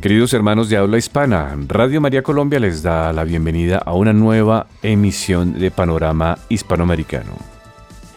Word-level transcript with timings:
Queridos 0.00 0.32
hermanos 0.32 0.70
de 0.70 0.78
habla 0.78 0.96
hispana, 0.96 1.54
Radio 1.68 2.00
María 2.00 2.22
Colombia 2.22 2.58
les 2.58 2.82
da 2.82 3.12
la 3.12 3.22
bienvenida 3.22 3.76
a 3.84 3.92
una 3.92 4.14
nueva 4.14 4.66
emisión 4.82 5.58
de 5.58 5.70
Panorama 5.70 6.38
Hispanoamericano. 6.48 7.36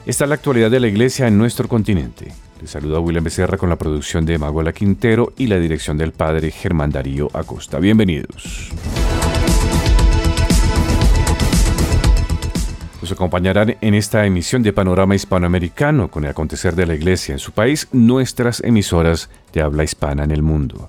Esta 0.06 0.24
es 0.24 0.30
la 0.30 0.36
actualidad 0.36 0.72
de 0.72 0.80
la 0.80 0.88
Iglesia 0.88 1.28
en 1.28 1.38
nuestro 1.38 1.68
continente. 1.68 2.32
Les 2.62 2.70
saluda 2.70 3.02
William 3.02 3.26
Becerra 3.26 3.58
con 3.58 3.68
la 3.68 3.76
producción 3.76 4.26
de 4.26 4.38
Magola 4.38 4.72
Quintero 4.72 5.34
y 5.36 5.48
la 5.48 5.60
dirección 5.60 5.98
del 5.98 6.14
Padre 6.14 6.52
Germán 6.52 6.90
Darío 6.90 7.30
Acosta. 7.34 7.80
Bienvenidos. 7.80 8.72
Nos 13.02 13.12
acompañarán 13.12 13.76
en 13.82 13.94
esta 13.94 14.26
emisión 14.26 14.64
de 14.64 14.72
Panorama 14.72 15.16
Hispanoamericano 15.16 16.10
con 16.10 16.24
el 16.24 16.30
acontecer 16.30 16.78
de 16.78 16.86
la 16.86 16.96
Iglesia 16.96 17.34
en 17.34 17.40
su 17.40 17.52
país, 17.52 17.90
nuestras 17.92 18.64
emisoras 18.64 19.30
de 19.52 19.62
habla 19.62 19.84
hispana 19.84 20.24
en 20.24 20.32
el 20.32 20.44
mundo. 20.44 20.88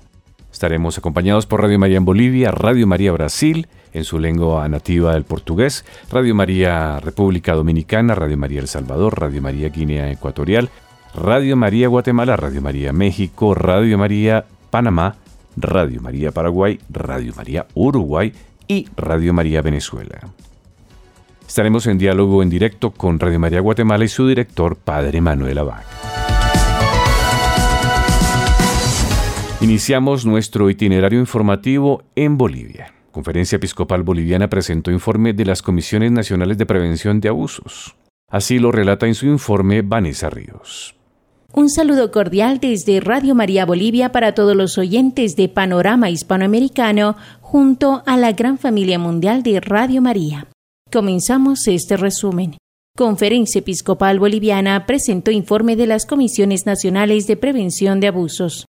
Estaremos 0.55 0.97
acompañados 0.97 1.45
por 1.45 1.61
Radio 1.61 1.77
María 1.77 1.97
en 1.97 2.05
Bolivia, 2.05 2.49
Radio 2.49 2.87
María 2.87 3.11
Brasil, 3.11 3.67
en 3.91 4.05
su 4.05 4.19
lengua 4.19 4.65
nativa 4.69 5.13
el 5.17 5.25
portugués, 5.25 5.83
Radio 6.09 6.33
María 6.33 6.97
República 7.01 7.53
Dominicana, 7.55 8.15
Radio 8.15 8.37
María 8.37 8.61
El 8.61 8.69
Salvador, 8.69 9.19
Radio 9.19 9.41
María 9.41 9.67
Guinea 9.67 10.09
Ecuatorial, 10.09 10.69
Radio 11.13 11.57
María 11.57 11.89
Guatemala, 11.89 12.37
Radio 12.37 12.61
María 12.61 12.93
México, 12.93 13.53
Radio 13.53 13.97
María 13.97 14.45
Panamá, 14.69 15.17
Radio 15.57 15.99
María 15.99 16.31
Paraguay, 16.31 16.79
Radio 16.87 17.33
María 17.35 17.65
Uruguay 17.73 18.31
y 18.65 18.87
Radio 18.95 19.33
María 19.33 19.61
Venezuela. 19.61 20.21
Estaremos 21.45 21.85
en 21.87 21.97
diálogo 21.97 22.41
en 22.41 22.49
directo 22.49 22.91
con 22.91 23.19
Radio 23.19 23.41
María 23.41 23.59
Guatemala 23.59 24.05
y 24.05 24.07
su 24.07 24.25
director, 24.25 24.77
Padre 24.77 25.19
Manuel 25.19 25.57
Abad. 25.57 25.83
Iniciamos 29.61 30.25
nuestro 30.25 30.69
itinerario 30.69 31.17
informativo 31.19 32.03
en 32.15 32.37
Bolivia. 32.37 32.93
Conferencia 33.11 33.55
Episcopal 33.55 34.03
Boliviana 34.03 34.49
presentó 34.49 34.91
informe 34.91 35.31
de 35.31 35.45
las 35.45 35.61
Comisiones 35.61 36.11
Nacionales 36.11 36.57
de 36.57 36.65
Prevención 36.65 37.21
de 37.21 37.29
Abusos. 37.29 37.95
Así 38.29 38.59
lo 38.59 38.73
relata 38.73 39.07
en 39.07 39.15
su 39.15 39.27
informe 39.27 39.81
Vanessa 39.81 40.29
Ríos. 40.29 40.95
Un 41.53 41.69
saludo 41.69 42.11
cordial 42.11 42.59
desde 42.59 42.99
Radio 42.99 43.33
María 43.33 43.65
Bolivia 43.65 44.11
para 44.11 44.33
todos 44.33 44.57
los 44.57 44.77
oyentes 44.77 45.37
de 45.37 45.47
Panorama 45.47 46.09
Hispanoamericano 46.09 47.15
junto 47.39 48.03
a 48.05 48.17
la 48.17 48.33
gran 48.33 48.57
familia 48.57 48.99
mundial 48.99 49.41
de 49.41 49.61
Radio 49.61 50.01
María. 50.01 50.47
Comenzamos 50.91 51.65
este 51.69 51.95
resumen. 51.95 52.57
Conferencia 52.97 53.59
Episcopal 53.59 54.19
Boliviana 54.19 54.85
presentó 54.85 55.31
informe 55.31 55.77
de 55.77 55.87
las 55.87 56.05
Comisiones 56.05 56.65
Nacionales 56.65 57.25
de 57.25 57.37
Prevención 57.37 58.01
de 58.01 58.07
Abusos. 58.07 58.65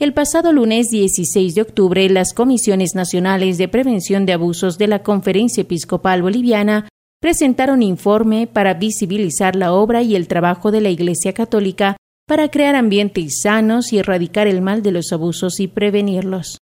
El 0.00 0.14
pasado 0.14 0.54
lunes 0.54 0.88
16 0.88 1.54
de 1.54 1.60
octubre, 1.60 2.08
las 2.08 2.32
Comisiones 2.32 2.94
Nacionales 2.94 3.58
de 3.58 3.68
Prevención 3.68 4.24
de 4.24 4.32
Abusos 4.32 4.78
de 4.78 4.86
la 4.86 5.02
Conferencia 5.02 5.60
Episcopal 5.60 6.22
Boliviana 6.22 6.88
presentaron 7.20 7.82
informe 7.82 8.46
para 8.46 8.72
visibilizar 8.72 9.56
la 9.56 9.74
obra 9.74 10.00
y 10.00 10.16
el 10.16 10.26
trabajo 10.26 10.70
de 10.70 10.80
la 10.80 10.88
Iglesia 10.88 11.34
Católica 11.34 11.98
para 12.26 12.50
crear 12.50 12.76
ambientes 12.76 13.42
sanos 13.42 13.92
y 13.92 13.98
erradicar 13.98 14.46
el 14.46 14.62
mal 14.62 14.82
de 14.82 14.92
los 14.92 15.12
abusos 15.12 15.60
y 15.60 15.68
prevenirlos. 15.68 16.56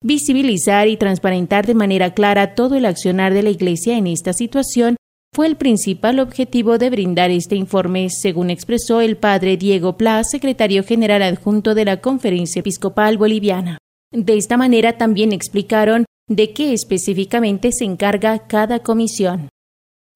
Visibilizar 0.00 0.86
y 0.86 0.96
transparentar 0.96 1.66
de 1.66 1.74
manera 1.74 2.14
clara 2.14 2.54
todo 2.54 2.76
el 2.76 2.86
accionar 2.86 3.34
de 3.34 3.42
la 3.42 3.50
Iglesia 3.50 3.98
en 3.98 4.06
esta 4.06 4.32
situación 4.32 4.94
fue 5.32 5.46
el 5.46 5.56
principal 5.56 6.20
objetivo 6.20 6.78
de 6.78 6.90
brindar 6.90 7.30
este 7.30 7.54
informe, 7.54 8.08
según 8.10 8.50
expresó 8.50 9.00
el 9.00 9.16
padre 9.16 9.56
Diego 9.56 9.96
Pla, 9.96 10.24
secretario 10.24 10.82
general 10.82 11.22
adjunto 11.22 11.74
de 11.74 11.84
la 11.84 12.00
Conferencia 12.00 12.60
Episcopal 12.60 13.18
Boliviana. 13.18 13.78
De 14.10 14.36
esta 14.36 14.56
manera 14.56 14.98
también 14.98 15.32
explicaron 15.32 16.06
de 16.28 16.52
qué 16.52 16.72
específicamente 16.72 17.72
se 17.72 17.84
encarga 17.84 18.46
cada 18.48 18.80
comisión. 18.80 19.48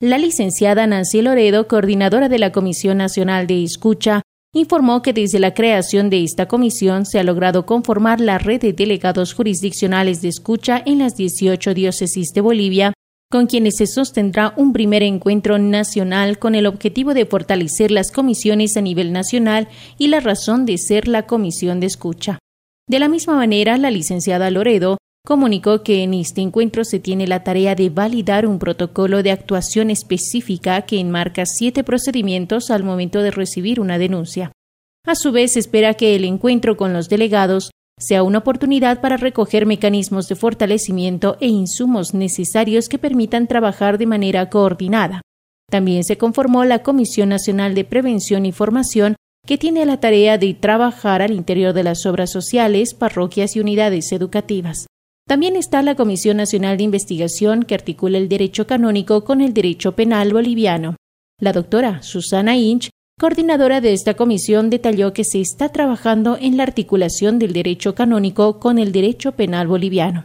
La 0.00 0.18
licenciada 0.18 0.86
Nancy 0.86 1.22
Loredo, 1.22 1.68
coordinadora 1.68 2.28
de 2.28 2.38
la 2.38 2.50
Comisión 2.50 2.98
Nacional 2.98 3.46
de 3.46 3.62
Escucha, 3.62 4.22
informó 4.54 5.00
que 5.00 5.12
desde 5.12 5.38
la 5.38 5.54
creación 5.54 6.10
de 6.10 6.24
esta 6.24 6.46
comisión 6.46 7.06
se 7.06 7.18
ha 7.18 7.22
logrado 7.22 7.64
conformar 7.64 8.20
la 8.20 8.38
red 8.38 8.60
de 8.60 8.72
delegados 8.72 9.32
jurisdiccionales 9.32 10.20
de 10.20 10.28
escucha 10.28 10.82
en 10.84 10.98
las 10.98 11.16
18 11.16 11.72
diócesis 11.72 12.32
de 12.34 12.40
Bolivia 12.40 12.92
con 13.32 13.46
quienes 13.46 13.76
se 13.78 13.86
sostendrá 13.86 14.52
un 14.58 14.74
primer 14.74 15.02
encuentro 15.02 15.56
nacional 15.58 16.38
con 16.38 16.54
el 16.54 16.66
objetivo 16.66 17.14
de 17.14 17.24
fortalecer 17.24 17.90
las 17.90 18.12
comisiones 18.12 18.76
a 18.76 18.82
nivel 18.82 19.10
nacional 19.10 19.68
y 19.96 20.08
la 20.08 20.20
razón 20.20 20.66
de 20.66 20.76
ser 20.76 21.08
la 21.08 21.26
comisión 21.26 21.80
de 21.80 21.86
escucha. 21.86 22.38
De 22.86 22.98
la 22.98 23.08
misma 23.08 23.34
manera, 23.34 23.78
la 23.78 23.90
licenciada 23.90 24.50
Loredo 24.50 24.98
comunicó 25.24 25.82
que 25.82 26.02
en 26.02 26.12
este 26.12 26.42
encuentro 26.42 26.84
se 26.84 26.98
tiene 27.00 27.26
la 27.26 27.42
tarea 27.42 27.74
de 27.74 27.88
validar 27.88 28.46
un 28.46 28.58
protocolo 28.58 29.22
de 29.22 29.30
actuación 29.30 29.88
específica 29.88 30.82
que 30.82 31.00
enmarca 31.00 31.46
siete 31.46 31.84
procedimientos 31.84 32.70
al 32.70 32.84
momento 32.84 33.22
de 33.22 33.30
recibir 33.30 33.80
una 33.80 33.96
denuncia. 33.96 34.52
A 35.06 35.14
su 35.14 35.32
vez, 35.32 35.56
espera 35.56 35.94
que 35.94 36.16
el 36.16 36.24
encuentro 36.24 36.76
con 36.76 36.92
los 36.92 37.08
delegados 37.08 37.70
sea 38.02 38.22
una 38.22 38.38
oportunidad 38.38 39.00
para 39.00 39.16
recoger 39.16 39.66
mecanismos 39.66 40.28
de 40.28 40.34
fortalecimiento 40.34 41.36
e 41.40 41.48
insumos 41.48 42.14
necesarios 42.14 42.88
que 42.88 42.98
permitan 42.98 43.46
trabajar 43.46 43.98
de 43.98 44.06
manera 44.06 44.50
coordinada. 44.50 45.22
También 45.70 46.04
se 46.04 46.18
conformó 46.18 46.64
la 46.64 46.82
Comisión 46.82 47.30
Nacional 47.30 47.74
de 47.74 47.84
Prevención 47.84 48.44
y 48.44 48.52
Formación, 48.52 49.16
que 49.46 49.58
tiene 49.58 49.86
la 49.86 50.00
tarea 50.00 50.38
de 50.38 50.54
trabajar 50.54 51.22
al 51.22 51.32
interior 51.32 51.72
de 51.72 51.82
las 51.82 52.04
obras 52.06 52.30
sociales, 52.30 52.94
parroquias 52.94 53.56
y 53.56 53.60
unidades 53.60 54.12
educativas. 54.12 54.86
También 55.26 55.56
está 55.56 55.82
la 55.82 55.94
Comisión 55.94 56.36
Nacional 56.36 56.76
de 56.76 56.84
Investigación, 56.84 57.62
que 57.62 57.74
articula 57.74 58.18
el 58.18 58.28
derecho 58.28 58.66
canónico 58.66 59.24
con 59.24 59.40
el 59.40 59.54
derecho 59.54 59.92
penal 59.92 60.32
boliviano. 60.32 60.96
La 61.40 61.52
doctora 61.52 62.02
Susana 62.02 62.56
Inch 62.56 62.90
coordinadora 63.18 63.80
de 63.80 63.92
esta 63.92 64.14
comisión, 64.14 64.70
detalló 64.70 65.12
que 65.12 65.24
se 65.24 65.40
está 65.40 65.68
trabajando 65.70 66.36
en 66.40 66.56
la 66.56 66.64
articulación 66.64 67.38
del 67.38 67.52
derecho 67.52 67.94
canónico 67.94 68.58
con 68.58 68.78
el 68.78 68.92
derecho 68.92 69.32
penal 69.32 69.68
boliviano. 69.68 70.24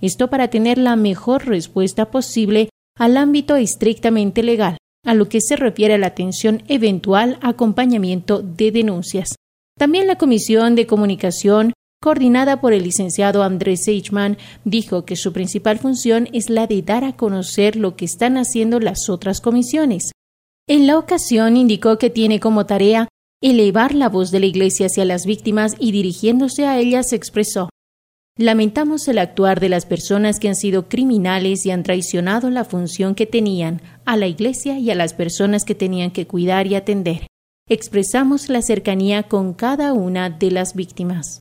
Esto 0.00 0.30
para 0.30 0.48
tener 0.48 0.78
la 0.78 0.96
mejor 0.96 1.46
respuesta 1.46 2.10
posible 2.10 2.70
al 2.96 3.16
ámbito 3.16 3.56
estrictamente 3.56 4.42
legal, 4.42 4.78
a 5.04 5.14
lo 5.14 5.28
que 5.28 5.40
se 5.40 5.56
refiere 5.56 5.94
a 5.94 5.98
la 5.98 6.08
atención 6.08 6.62
eventual 6.68 7.38
acompañamiento 7.42 8.42
de 8.42 8.70
denuncias. 8.70 9.34
También 9.78 10.06
la 10.06 10.16
Comisión 10.16 10.74
de 10.74 10.86
Comunicación, 10.86 11.72
coordinada 12.00 12.60
por 12.60 12.72
el 12.72 12.82
licenciado 12.82 13.42
Andrés 13.42 13.86
Eichmann, 13.88 14.38
dijo 14.64 15.04
que 15.04 15.16
su 15.16 15.32
principal 15.32 15.78
función 15.78 16.28
es 16.32 16.50
la 16.50 16.66
de 16.66 16.82
dar 16.82 17.04
a 17.04 17.14
conocer 17.14 17.76
lo 17.76 17.96
que 17.96 18.04
están 18.04 18.36
haciendo 18.36 18.80
las 18.80 19.08
otras 19.08 19.40
comisiones, 19.40 20.10
en 20.68 20.86
la 20.86 20.98
ocasión 20.98 21.56
indicó 21.56 21.98
que 21.98 22.10
tiene 22.10 22.40
como 22.40 22.66
tarea 22.66 23.08
elevar 23.42 23.94
la 23.94 24.08
voz 24.08 24.30
de 24.30 24.40
la 24.40 24.46
Iglesia 24.46 24.86
hacia 24.86 25.04
las 25.04 25.24
víctimas 25.24 25.74
y 25.78 25.92
dirigiéndose 25.92 26.66
a 26.66 26.78
ellas 26.78 27.12
expresó 27.12 27.70
Lamentamos 28.40 29.08
el 29.08 29.18
actuar 29.18 29.58
de 29.58 29.68
las 29.68 29.84
personas 29.84 30.38
que 30.38 30.48
han 30.48 30.54
sido 30.54 30.88
criminales 30.88 31.66
y 31.66 31.72
han 31.72 31.82
traicionado 31.82 32.50
la 32.50 32.64
función 32.64 33.16
que 33.16 33.26
tenían 33.26 33.82
a 34.04 34.16
la 34.16 34.28
Iglesia 34.28 34.78
y 34.78 34.92
a 34.92 34.94
las 34.94 35.12
personas 35.12 35.64
que 35.64 35.74
tenían 35.74 36.12
que 36.12 36.28
cuidar 36.28 36.68
y 36.68 36.76
atender. 36.76 37.26
Expresamos 37.68 38.48
la 38.48 38.62
cercanía 38.62 39.24
con 39.24 39.54
cada 39.54 39.92
una 39.92 40.30
de 40.30 40.52
las 40.52 40.74
víctimas. 40.76 41.40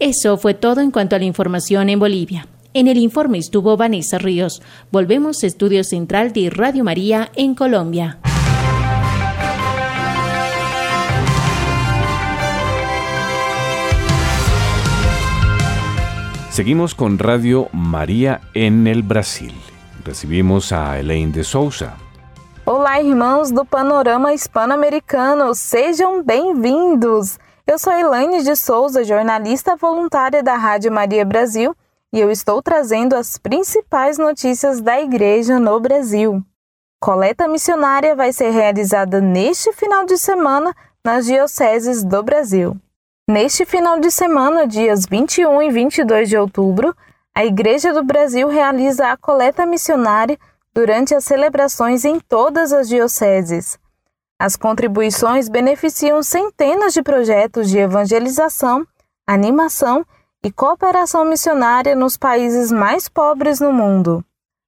Eso 0.00 0.38
fue 0.38 0.54
todo 0.54 0.80
en 0.80 0.90
cuanto 0.90 1.16
a 1.16 1.18
la 1.18 1.26
información 1.26 1.90
en 1.90 1.98
Bolivia. 1.98 2.48
En 2.72 2.88
el 2.88 2.96
informe 2.96 3.36
estuvo 3.36 3.76
Vanessa 3.76 4.16
Ríos. 4.16 4.62
Volvemos 4.90 5.42
a 5.42 5.46
Estudio 5.46 5.84
Central 5.84 6.32
de 6.32 6.48
Radio 6.48 6.82
María 6.82 7.30
en 7.36 7.54
Colombia. 7.54 8.20
Seguimos 16.52 16.94
con 16.94 17.18
Radio 17.18 17.70
María 17.72 18.42
en 18.52 18.86
el 18.86 19.02
Brasil. 19.02 19.54
Recibimos 20.04 20.70
a 20.70 20.98
Elaine 20.98 21.32
de 21.32 21.44
Souza. 21.44 21.94
Olá, 22.66 23.00
irmãos 23.00 23.50
do 23.50 23.64
Panorama 23.64 24.34
Hispano-Americano, 24.34 25.54
sejam 25.54 26.22
bem-vindos! 26.22 27.38
Eu 27.66 27.78
sou 27.78 27.90
Elaine 27.94 28.44
de 28.44 28.54
Souza, 28.54 29.02
jornalista 29.02 29.76
voluntária 29.76 30.42
da 30.42 30.54
Rádio 30.54 30.92
Maria 30.92 31.24
Brasil, 31.24 31.74
e 32.12 32.20
eu 32.20 32.30
estou 32.30 32.60
trazendo 32.60 33.16
as 33.16 33.38
principais 33.38 34.18
notícias 34.18 34.78
da 34.82 35.00
Igreja 35.00 35.58
no 35.58 35.80
Brasil. 35.80 36.44
Coleta 37.00 37.48
missionária 37.48 38.14
vai 38.14 38.30
ser 38.30 38.50
realizada 38.50 39.22
neste 39.22 39.72
final 39.72 40.04
de 40.04 40.18
semana 40.18 40.76
nas 41.02 41.24
dioceses 41.24 42.04
do 42.04 42.22
Brasil. 42.22 42.76
Neste 43.28 43.64
final 43.64 44.00
de 44.00 44.10
semana, 44.10 44.66
dias 44.66 45.06
21 45.06 45.62
e 45.62 45.70
22 45.70 46.28
de 46.28 46.36
outubro, 46.36 46.92
a 47.32 47.44
Igreja 47.44 47.92
do 47.92 48.02
Brasil 48.02 48.48
realiza 48.48 49.12
a 49.12 49.16
coleta 49.16 49.64
missionária 49.64 50.36
durante 50.74 51.14
as 51.14 51.22
celebrações 51.22 52.04
em 52.04 52.18
todas 52.18 52.72
as 52.72 52.88
dioceses. 52.88 53.78
As 54.40 54.56
contribuições 54.56 55.48
beneficiam 55.48 56.20
centenas 56.20 56.92
de 56.92 57.00
projetos 57.00 57.70
de 57.70 57.78
evangelização, 57.78 58.84
animação 59.24 60.04
e 60.44 60.50
cooperação 60.50 61.24
missionária 61.24 61.94
nos 61.94 62.16
países 62.16 62.72
mais 62.72 63.08
pobres 63.08 63.60
no 63.60 63.72
mundo. 63.72 64.24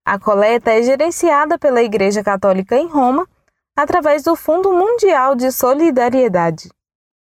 A 0.07 0.17
coleta 0.17 0.71
é 0.71 0.81
gerenciada 0.81 1.59
pela 1.59 1.83
Igreja 1.83 2.23
Católica 2.23 2.77
em 2.77 2.87
Roma 2.87 3.29
através 3.77 4.23
do 4.23 4.37
Fundo 4.37 4.73
Mundial 4.73 5.35
de 5.35 5.51
Solidariedade. 5.51 6.69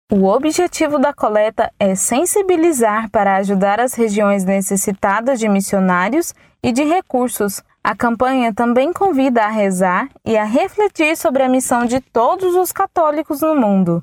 O 0.08 0.26
objetivo 0.26 1.00
da 1.00 1.12
coleta 1.12 1.72
é 1.80 1.96
sensibilizar 1.96 3.10
para 3.10 3.34
ajudar 3.38 3.80
as 3.80 3.94
regiões 3.94 4.44
necessitadas 4.44 5.40
de 5.40 5.48
missionários 5.48 6.32
e 6.62 6.70
de 6.70 6.84
recursos. 6.84 7.60
A 7.82 7.92
campanha 7.92 8.54
também 8.54 8.92
convida 8.92 9.42
a 9.42 9.48
rezar 9.48 10.08
e 10.24 10.38
a 10.38 10.44
refletir 10.44 11.16
sobre 11.16 11.42
a 11.42 11.48
missão 11.48 11.86
de 11.86 12.00
todos 12.00 12.54
os 12.54 12.70
católicos 12.70 13.40
no 13.40 13.56
mundo. 13.56 14.00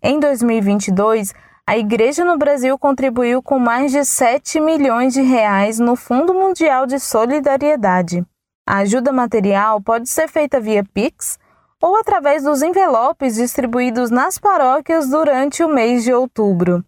Em 0.00 0.20
2022, 0.20 1.34
a 1.66 1.76
Igreja 1.76 2.24
no 2.24 2.38
Brasil 2.38 2.78
contribuiu 2.78 3.42
com 3.42 3.58
mais 3.58 3.90
de 3.90 4.04
7 4.04 4.60
milhões 4.60 5.14
de 5.14 5.20
reais 5.20 5.80
no 5.80 5.96
Fundo 5.96 6.32
Mundial 6.32 6.86
de 6.86 7.00
Solidariedade. 7.00 8.24
A 8.64 8.78
ajuda 8.78 9.10
material 9.10 9.80
pode 9.80 10.08
ser 10.08 10.28
feita 10.28 10.60
via 10.60 10.84
Pix 10.94 11.40
ou 11.80 11.96
através 11.96 12.42
dos 12.42 12.62
envelopes 12.62 13.36
distribuídos 13.36 14.10
nas 14.10 14.38
paróquias 14.38 15.08
durante 15.08 15.64
o 15.64 15.68
mês 15.68 16.04
de 16.04 16.12
outubro. 16.12 16.84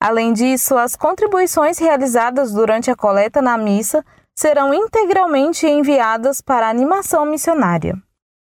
Além 0.00 0.32
disso, 0.32 0.78
as 0.78 0.96
contribuições 0.96 1.78
realizadas 1.78 2.52
durante 2.52 2.90
a 2.90 2.96
coleta 2.96 3.42
na 3.42 3.58
missa 3.58 4.02
serão 4.34 4.72
integralmente 4.72 5.66
enviadas 5.66 6.40
para 6.40 6.66
a 6.66 6.70
animação 6.70 7.26
missionária. 7.26 7.94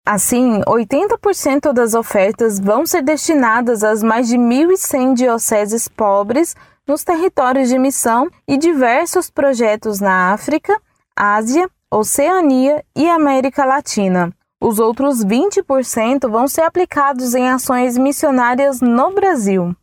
Assim, 0.04 0.60
80% 0.66 1.72
das 1.72 1.94
ofertas 1.94 2.58
vão 2.58 2.86
ser 2.86 3.02
destinadas 3.02 3.84
às 3.84 4.02
mais 4.02 4.26
de 4.26 4.36
1.100 4.36 5.14
dioceses 5.14 5.86
pobres 5.86 6.56
nos 6.88 7.04
territórios 7.04 7.68
de 7.68 7.78
missão 7.78 8.28
e 8.48 8.56
diversos 8.56 9.30
projetos 9.30 10.00
na 10.00 10.32
África, 10.32 10.76
Ásia, 11.14 11.68
Oceania 11.90 12.82
e 12.96 13.08
América 13.08 13.64
Latina. 13.64 14.32
Os 14.64 14.78
outros 14.78 15.24
20% 15.24 16.30
vão 16.30 16.46
ser 16.46 16.60
aplicados 16.60 17.34
em 17.34 17.50
ações 17.50 17.98
missionárias 17.98 18.80
no 18.80 19.12
Brasil. 19.12 19.74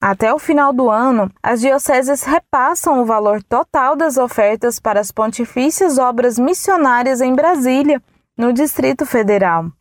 Até 0.00 0.32
o 0.32 0.38
final 0.38 0.72
do 0.72 0.88
ano, 0.88 1.28
as 1.42 1.60
dioceses 1.60 2.22
repassam 2.22 3.02
o 3.02 3.04
valor 3.04 3.42
total 3.42 3.96
das 3.96 4.16
ofertas 4.16 4.78
para 4.78 5.00
as 5.00 5.10
pontifícias 5.10 5.98
obras 5.98 6.38
missionárias 6.38 7.20
em 7.20 7.34
Brasília, 7.34 8.00
no 8.36 8.52
Distrito 8.52 9.04
Federal. 9.04 9.72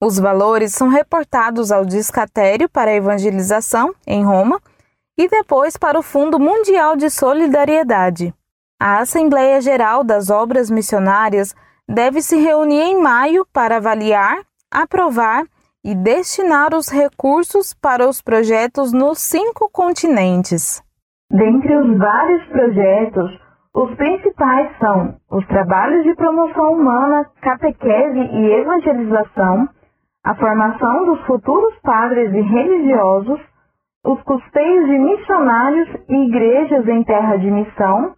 Os 0.00 0.20
valores 0.20 0.72
são 0.72 0.86
reportados 0.86 1.72
ao 1.72 1.84
Discatério 1.84 2.68
para 2.68 2.92
a 2.92 2.94
Evangelização, 2.94 3.92
em 4.06 4.24
Roma, 4.24 4.62
e 5.18 5.26
depois 5.26 5.76
para 5.76 5.98
o 5.98 6.02
Fundo 6.02 6.38
Mundial 6.38 6.94
de 6.94 7.10
Solidariedade. 7.10 8.32
A 8.80 8.98
Assembleia 8.98 9.60
Geral 9.60 10.04
das 10.04 10.30
Obras 10.30 10.70
Missionárias 10.70 11.56
deve 11.88 12.20
se 12.20 12.36
reunir 12.36 12.80
em 12.80 13.00
maio 13.00 13.46
para 13.52 13.76
avaliar, 13.76 14.38
aprovar 14.72 15.44
e 15.84 15.94
destinar 15.94 16.74
os 16.74 16.90
recursos 16.90 17.72
para 17.72 18.08
os 18.08 18.20
projetos 18.20 18.92
nos 18.92 19.18
cinco 19.18 19.70
continentes. 19.70 20.82
Dentre 21.30 21.76
os 21.76 21.96
vários 21.96 22.44
projetos, 22.48 23.40
os 23.74 23.94
principais 23.94 24.70
são 24.78 25.16
os 25.30 25.46
trabalhos 25.46 26.02
de 26.02 26.14
promoção 26.14 26.72
humana, 26.72 27.26
catequese 27.40 28.18
e 28.18 28.52
evangelização, 28.52 29.68
a 30.24 30.34
formação 30.34 31.04
dos 31.04 31.20
futuros 31.26 31.74
padres 31.82 32.32
e 32.32 32.40
religiosos, 32.40 33.40
os 34.04 34.20
custeios 34.22 34.86
de 34.86 34.98
missionários 34.98 35.88
e 36.08 36.14
igrejas 36.14 36.88
em 36.88 37.04
terra 37.04 37.36
de 37.36 37.50
missão, 37.50 38.14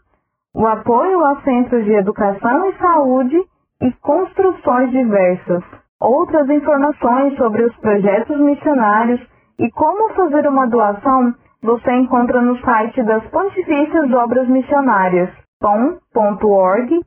o 0.55 0.67
apoio 0.67 1.25
aos 1.25 1.43
centros 1.45 1.85
de 1.85 1.93
educação 1.93 2.71
e 2.71 2.79
saúde 2.79 3.39
e 3.83 3.93
construções 4.01 4.91
diversas. 4.91 5.63
Outras 6.01 6.49
informações 6.49 7.37
sobre 7.37 7.65
os 7.65 7.77
projetos 7.77 8.39
missionários 8.39 9.21
e 9.59 9.71
como 9.71 10.15
fazer 10.15 10.47
uma 10.49 10.67
doação 10.67 11.35
você 11.63 11.93
encontra 11.93 12.41
no 12.41 12.59
site 12.61 13.03
das 13.03 13.25
Pontifícias 13.31 14.13
Obras 14.13 14.49
Missionárias, 14.49 15.29
pom.org.br 15.61 16.99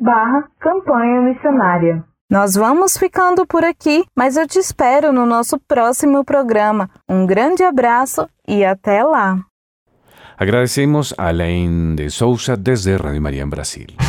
barra 0.00 0.44
campanha 0.60 1.20
missionária. 1.22 2.04
Nós 2.30 2.54
vamos 2.54 2.96
ficando 2.96 3.46
por 3.46 3.64
aqui, 3.64 4.04
mas 4.16 4.36
eu 4.36 4.46
te 4.46 4.58
espero 4.58 5.12
no 5.12 5.26
nosso 5.26 5.58
próximo 5.66 6.24
programa. 6.24 6.88
Um 7.08 7.26
grande 7.26 7.64
abraço 7.64 8.28
e 8.46 8.64
até 8.64 9.02
lá! 9.02 9.38
Agradecemos 10.36 11.12
a 11.18 11.28
Alain 11.28 11.96
de 11.96 12.10
Souza 12.10 12.56
desde 12.56 12.96
Radio 12.96 13.20
María 13.20 13.42
en 13.42 13.50
Brasil. 13.50 14.07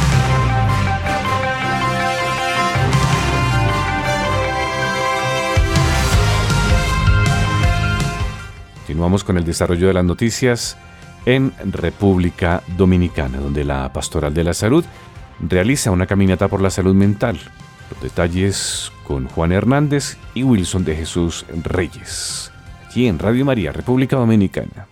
Continuamos 9.00 9.24
con 9.24 9.38
el 9.38 9.46
desarrollo 9.46 9.88
de 9.88 9.94
las 9.94 10.04
noticias 10.04 10.76
en 11.26 11.54
República 11.72 12.64
Dominicana, 12.76 13.38
donde 13.38 13.64
la 13.64 13.94
Pastoral 13.94 14.34
de 14.34 14.44
la 14.44 14.54
Salud 14.54 14.84
realiza 15.40 15.92
una 15.92 16.06
caminata 16.06 16.50
por 16.50 16.60
la 16.60 16.70
salud 16.70 16.94
mental. 16.94 17.40
Los 17.90 18.04
detalles 18.04 18.92
con 19.08 19.30
Juan 19.30 19.54
Hernández 19.54 20.18
y 20.34 20.44
Wilson 20.44 20.84
de 20.84 20.98
Jesús 20.98 21.46
Reyes. 21.64 22.52
Aquí 22.86 23.08
en 23.08 23.20
Radio 23.20 23.46
María, 23.46 23.72
República 23.72 24.18
Dominicana. 24.18 24.90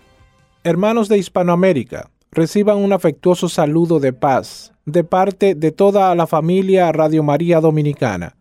Hermanos 0.63 1.09
de 1.09 1.17
Hispanoamérica, 1.17 2.09
reciban 2.31 2.77
un 2.77 2.93
afectuoso 2.93 3.49
saludo 3.49 3.99
de 3.99 4.13
paz 4.13 4.71
de 4.85 5.03
parte 5.03 5.53
de 5.53 5.73
toda 5.73 6.15
la 6.15 6.27
familia 6.27 6.93
Radio 6.93 7.23
María 7.23 7.59
Dominicana. 7.59 8.37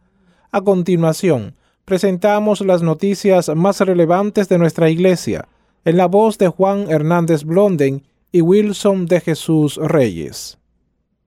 A 0.53 0.61
continuación, 0.61 1.57
presentamos 1.85 2.61
las 2.61 2.83
noticias 2.83 3.49
más 3.57 3.81
relevantes 3.81 4.49
de 4.49 4.59
nuestra 4.59 4.91
iglesia, 4.91 5.49
en 5.87 5.97
la 5.97 6.07
voz 6.07 6.37
de 6.37 6.49
Juan 6.49 6.91
Hernández 6.91 7.45
Blonden 7.45 8.03
y 8.33 8.41
Wilson 8.41 9.07
de 9.07 9.21
Jesús 9.21 9.77
Reyes. 9.77 10.59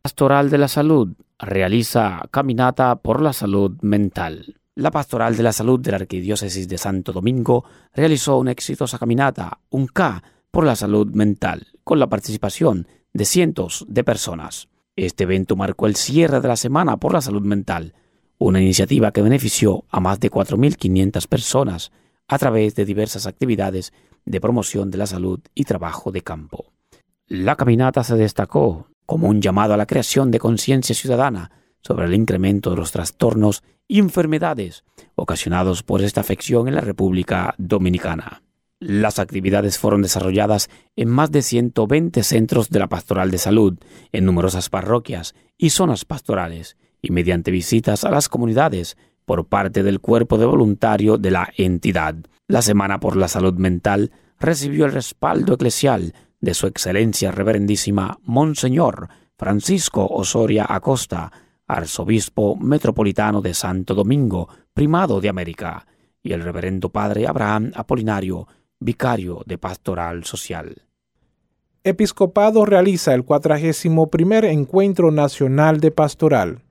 Pastoral 0.02 0.50
de 0.50 0.58
la 0.58 0.68
Salud 0.68 1.16
realiza 1.40 2.22
caminata 2.30 2.98
por 2.98 3.22
la 3.22 3.32
salud 3.32 3.78
mental. 3.82 4.60
La 4.76 4.92
Pastoral 4.92 5.38
de 5.38 5.44
la 5.44 5.54
Salud 5.54 5.80
de 5.80 5.92
la 5.92 5.98
Arquidiócesis 5.98 6.68
de 6.68 6.78
Santo 6.78 7.14
Domingo 7.14 7.64
realizó 7.94 8.38
una 8.38 8.52
exitosa 8.52 9.00
caminata, 9.00 9.62
un 9.70 9.88
K, 9.88 10.22
por 10.52 10.66
la 10.66 10.76
salud 10.76 11.08
mental, 11.08 11.68
con 11.86 11.98
la 11.98 12.10
participación 12.10 12.86
de 13.14 13.24
cientos 13.24 13.86
de 13.88 14.04
personas. 14.04 14.68
Este 14.98 15.24
evento 15.24 15.56
marcó 15.56 15.88
el 15.88 15.96
cierre 15.96 16.42
de 16.42 16.50
la 16.50 16.58
Semana 16.58 16.98
por 16.98 17.14
la 17.14 17.22
Salud 17.22 17.44
Mental, 17.44 17.94
una 18.38 18.60
iniciativa 18.60 19.14
que 19.14 19.22
benefició 19.22 19.86
a 19.90 20.02
más 20.02 20.20
de 20.20 20.30
4.500 20.30 21.28
personas 21.28 21.94
a 22.28 22.38
través 22.38 22.76
de 22.76 22.84
diversas 22.84 23.26
actividades 23.26 23.94
de 24.26 24.42
promoción 24.42 24.92
de 24.92 24.98
la 24.98 25.08
salud 25.08 25.40
y 25.56 25.64
trabajo 25.64 26.12
de 26.12 26.22
campo. 26.22 26.72
La 27.28 27.56
caminata 27.56 28.04
se 28.04 28.16
destacó 28.16 28.88
como 29.06 29.28
un 29.28 29.42
llamado 29.42 29.74
a 29.74 29.78
la 29.78 29.86
creación 29.86 30.32
de 30.32 30.40
conciencia 30.40 30.96
ciudadana 30.96 31.52
sobre 31.82 32.06
el 32.06 32.14
incremento 32.14 32.70
de 32.70 32.76
los 32.76 32.92
trastornos 32.92 33.64
y 33.88 34.00
enfermedades 34.00 34.84
ocasionados 35.16 35.84
por 35.84 36.02
esta 36.02 36.22
afección 36.22 36.68
en 36.68 36.76
la 36.76 36.82
República 36.82 37.56
Dominicana. 37.58 38.44
Las 38.80 39.20
actividades 39.20 39.78
fueron 39.78 40.02
desarrolladas 40.02 40.70
en 40.96 41.10
más 41.10 41.32
de 41.32 41.42
120 41.42 42.24
centros 42.24 42.70
de 42.70 42.80
la 42.80 42.88
Pastoral 42.88 43.30
de 43.30 43.38
Salud, 43.38 43.78
en 44.14 44.26
numerosas 44.26 44.70
parroquias 44.70 45.36
y 45.58 45.72
zonas 45.72 46.06
pastorales, 46.06 46.78
y 47.02 47.12
mediante 47.12 47.52
visitas 47.52 48.06
a 48.06 48.12
las 48.12 48.30
comunidades 48.30 48.98
por 49.26 49.48
parte 49.48 49.84
del 49.84 50.00
cuerpo 50.00 50.38
de 50.38 50.46
voluntario 50.46 51.18
de 51.18 51.32
la 51.32 51.50
entidad. 51.58 52.16
La 52.50 52.64
Semana 52.64 53.00
por 53.00 53.16
la 53.16 53.28
Salud 53.28 53.54
Mental 53.54 54.12
recibió 54.40 54.88
el 54.88 54.92
respaldo 54.92 55.54
eclesial 55.54 56.16
de 56.42 56.56
Su 56.56 56.66
Excelencia 56.66 57.30
Reverendísima 57.30 58.18
Monseñor 58.24 59.08
Francisco 59.38 60.08
Osoria 60.08 60.66
Acosta, 60.68 61.32
Arzobispo 61.68 62.56
Metropolitano 62.56 63.44
de 63.44 63.54
Santo 63.54 63.94
Domingo, 63.94 64.50
Primado 64.74 65.22
de 65.22 65.30
América, 65.30 65.86
y 66.24 66.34
el 66.34 66.42
Reverendo 66.42 66.90
Padre 66.90 67.28
Abraham 67.28 67.72
Apolinario, 67.76 68.48
Vicario 68.80 69.44
de 69.46 69.60
Pastoral 69.60 70.24
Social. 70.24 70.88
Episcopado 71.84 72.66
realiza 72.66 73.14
el 73.14 73.26
41 73.26 74.10
Encuentro 74.48 75.12
Nacional 75.12 75.80
de 75.80 75.92
Pastoral 75.92 76.64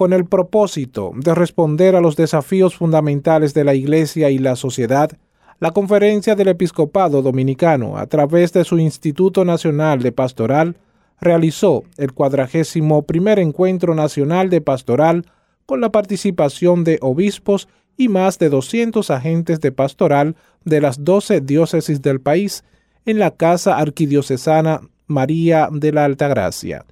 con 0.00 0.14
el 0.14 0.24
propósito 0.24 1.12
de 1.14 1.34
responder 1.34 1.94
a 1.94 2.00
los 2.00 2.16
desafíos 2.16 2.74
fundamentales 2.74 3.52
de 3.52 3.64
la 3.64 3.74
Iglesia 3.74 4.30
y 4.30 4.38
la 4.38 4.56
sociedad, 4.56 5.10
la 5.58 5.72
Conferencia 5.72 6.34
del 6.34 6.48
Episcopado 6.48 7.20
Dominicano, 7.20 7.98
a 7.98 8.06
través 8.06 8.54
de 8.54 8.64
su 8.64 8.78
Instituto 8.78 9.44
Nacional 9.44 10.00
de 10.00 10.10
Pastoral, 10.10 10.78
realizó 11.20 11.84
el 11.98 12.14
cuadragésimo 12.14 13.02
primer 13.02 13.38
Encuentro 13.38 13.94
Nacional 13.94 14.48
de 14.48 14.62
Pastoral 14.62 15.26
con 15.66 15.82
la 15.82 15.92
participación 15.92 16.82
de 16.82 16.98
obispos 17.02 17.68
y 17.98 18.08
más 18.08 18.38
de 18.38 18.48
200 18.48 19.10
agentes 19.10 19.60
de 19.60 19.70
pastoral 19.70 20.34
de 20.64 20.80
las 20.80 21.04
12 21.04 21.42
diócesis 21.42 22.00
del 22.00 22.22
país, 22.22 22.64
en 23.04 23.18
la 23.18 23.32
Casa 23.32 23.76
Arquidiocesana 23.76 24.80
María 25.08 25.68
de 25.70 25.92
la 25.92 26.06
Altagracia. 26.06 26.86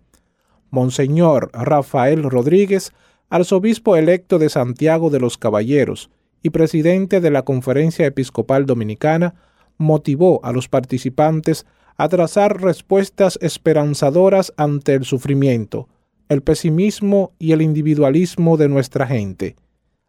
Monseñor 0.71 1.51
Rafael 1.53 2.23
Rodríguez, 2.23 2.93
arzobispo 3.31 3.97
electo 3.97 4.39
de 4.39 4.49
Santiago 4.49 5.11
de 5.11 5.21
los 5.21 5.39
Caballeros 5.39 6.11
y 6.43 6.51
presidente 6.51 7.21
de 7.21 7.31
la 7.31 7.43
Conferencia 7.43 8.07
Episcopal 8.07 8.67
Dominicana, 8.67 9.35
motivó 9.77 10.45
a 10.45 10.53
los 10.53 10.69
participantes 10.69 11.67
a 11.97 12.09
trazar 12.09 12.61
respuestas 12.61 13.39
esperanzadoras 13.43 14.53
ante 14.57 14.95
el 14.95 15.05
sufrimiento, 15.05 15.89
el 16.29 16.43
pesimismo 16.43 17.33
y 17.39 17.53
el 17.53 17.63
individualismo 17.63 18.57
de 18.57 18.69
nuestra 18.69 19.07
gente, 19.07 19.57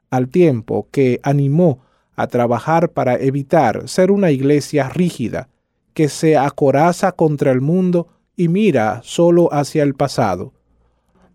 al 0.10 0.30
tiempo 0.30 0.88
que 0.92 1.20
animó 1.24 1.80
a 2.16 2.28
trabajar 2.28 2.90
para 2.90 3.16
evitar 3.16 3.88
ser 3.88 4.12
una 4.12 4.30
iglesia 4.30 4.90
rígida, 4.90 5.50
que 5.94 6.10
se 6.10 6.38
acoraza 6.38 7.12
contra 7.14 7.52
el 7.52 7.62
mundo 7.62 8.08
y 8.40 8.48
mira 8.48 9.02
solo 9.04 9.54
hacia 9.54 9.84
el 9.84 9.96
pasado. 9.96 10.54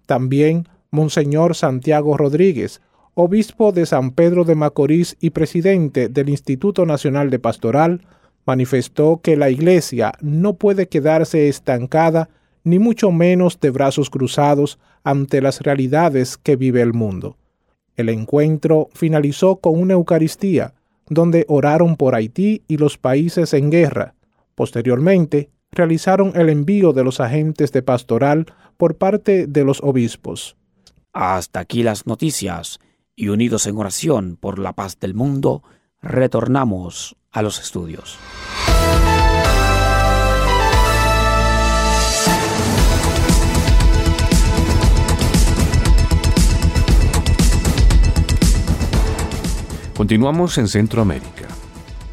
También 0.06 0.66
Monseñor 0.90 1.54
Santiago 1.54 2.16
Rodríguez, 2.16 2.80
obispo 3.12 3.72
de 3.72 3.84
San 3.84 4.12
Pedro 4.12 4.44
de 4.44 4.54
Macorís 4.54 5.14
y 5.20 5.28
presidente 5.28 6.08
del 6.08 6.30
Instituto 6.30 6.86
Nacional 6.86 7.28
de 7.28 7.38
Pastoral, 7.38 8.06
manifestó 8.46 9.20
que 9.22 9.36
la 9.36 9.50
Iglesia 9.50 10.14
no 10.22 10.54
puede 10.54 10.88
quedarse 10.88 11.46
estancada 11.48 12.30
ni 12.62 12.78
mucho 12.78 13.12
menos 13.12 13.60
de 13.60 13.68
brazos 13.68 14.08
cruzados 14.08 14.78
ante 15.02 15.42
las 15.42 15.60
realidades 15.60 16.38
que 16.38 16.56
vive 16.56 16.80
el 16.80 16.94
mundo. 16.94 17.36
El 17.96 18.08
encuentro 18.08 18.88
finalizó 18.94 19.56
con 19.56 19.78
una 19.78 19.92
Eucaristía, 19.92 20.72
donde 21.10 21.44
oraron 21.48 21.96
por 21.96 22.14
Haití 22.14 22.62
y 22.66 22.78
los 22.78 22.96
países 22.96 23.52
en 23.52 23.70
guerra. 23.70 24.14
Posteriormente, 24.54 25.50
realizaron 25.74 26.32
el 26.34 26.48
envío 26.48 26.92
de 26.92 27.04
los 27.04 27.20
agentes 27.20 27.72
de 27.72 27.82
pastoral 27.82 28.46
por 28.76 28.96
parte 28.96 29.46
de 29.46 29.64
los 29.64 29.80
obispos. 29.82 30.56
Hasta 31.12 31.60
aquí 31.60 31.82
las 31.82 32.06
noticias, 32.06 32.80
y 33.16 33.28
unidos 33.28 33.66
en 33.66 33.76
oración 33.76 34.36
por 34.40 34.58
la 34.58 34.72
paz 34.72 34.98
del 34.98 35.14
mundo, 35.14 35.62
retornamos 36.02 37.16
a 37.30 37.42
los 37.42 37.60
estudios. 37.60 38.18
Continuamos 49.96 50.58
en 50.58 50.66
Centroamérica. 50.66 51.46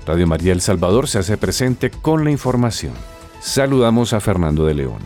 Radio 0.06 0.28
María 0.28 0.54
El 0.54 0.62
Salvador 0.62 1.08
se 1.08 1.18
hace 1.18 1.36
presente 1.38 1.90
con 1.90 2.24
la 2.24 2.30
información. 2.30 2.94
Saludamos 3.42 4.14
a 4.14 4.20
Fernando 4.20 4.66
de 4.68 4.76
León. 4.76 5.00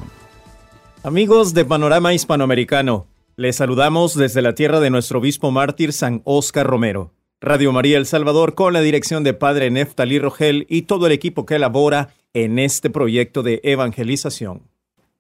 Amigos 1.04 1.54
de 1.54 1.64
Panorama 1.64 2.14
Hispanoamericano, 2.14 3.08
les 3.38 3.56
saludamos 3.56 4.14
desde 4.14 4.42
la 4.42 4.54
tierra 4.54 4.82
de 4.82 4.90
nuestro 4.90 5.20
obispo 5.20 5.52
mártir 5.52 5.94
San 5.94 6.22
Oscar 6.26 6.68
Romero. 6.68 7.14
Radio 7.40 7.72
María 7.72 7.98
El 7.98 8.06
Salvador 8.06 8.54
con 8.54 8.74
la 8.74 8.82
dirección 8.82 9.24
de 9.24 9.34
Padre 9.34 9.72
Neftalí 9.72 10.20
Rogel 10.20 10.66
y 10.70 10.82
todo 10.82 11.06
el 11.06 11.14
equipo 11.14 11.46
que 11.46 11.56
elabora 11.56 12.10
en 12.34 12.60
este 12.60 12.90
proyecto 12.90 13.42
de 13.42 13.62
evangelización. 13.64 14.64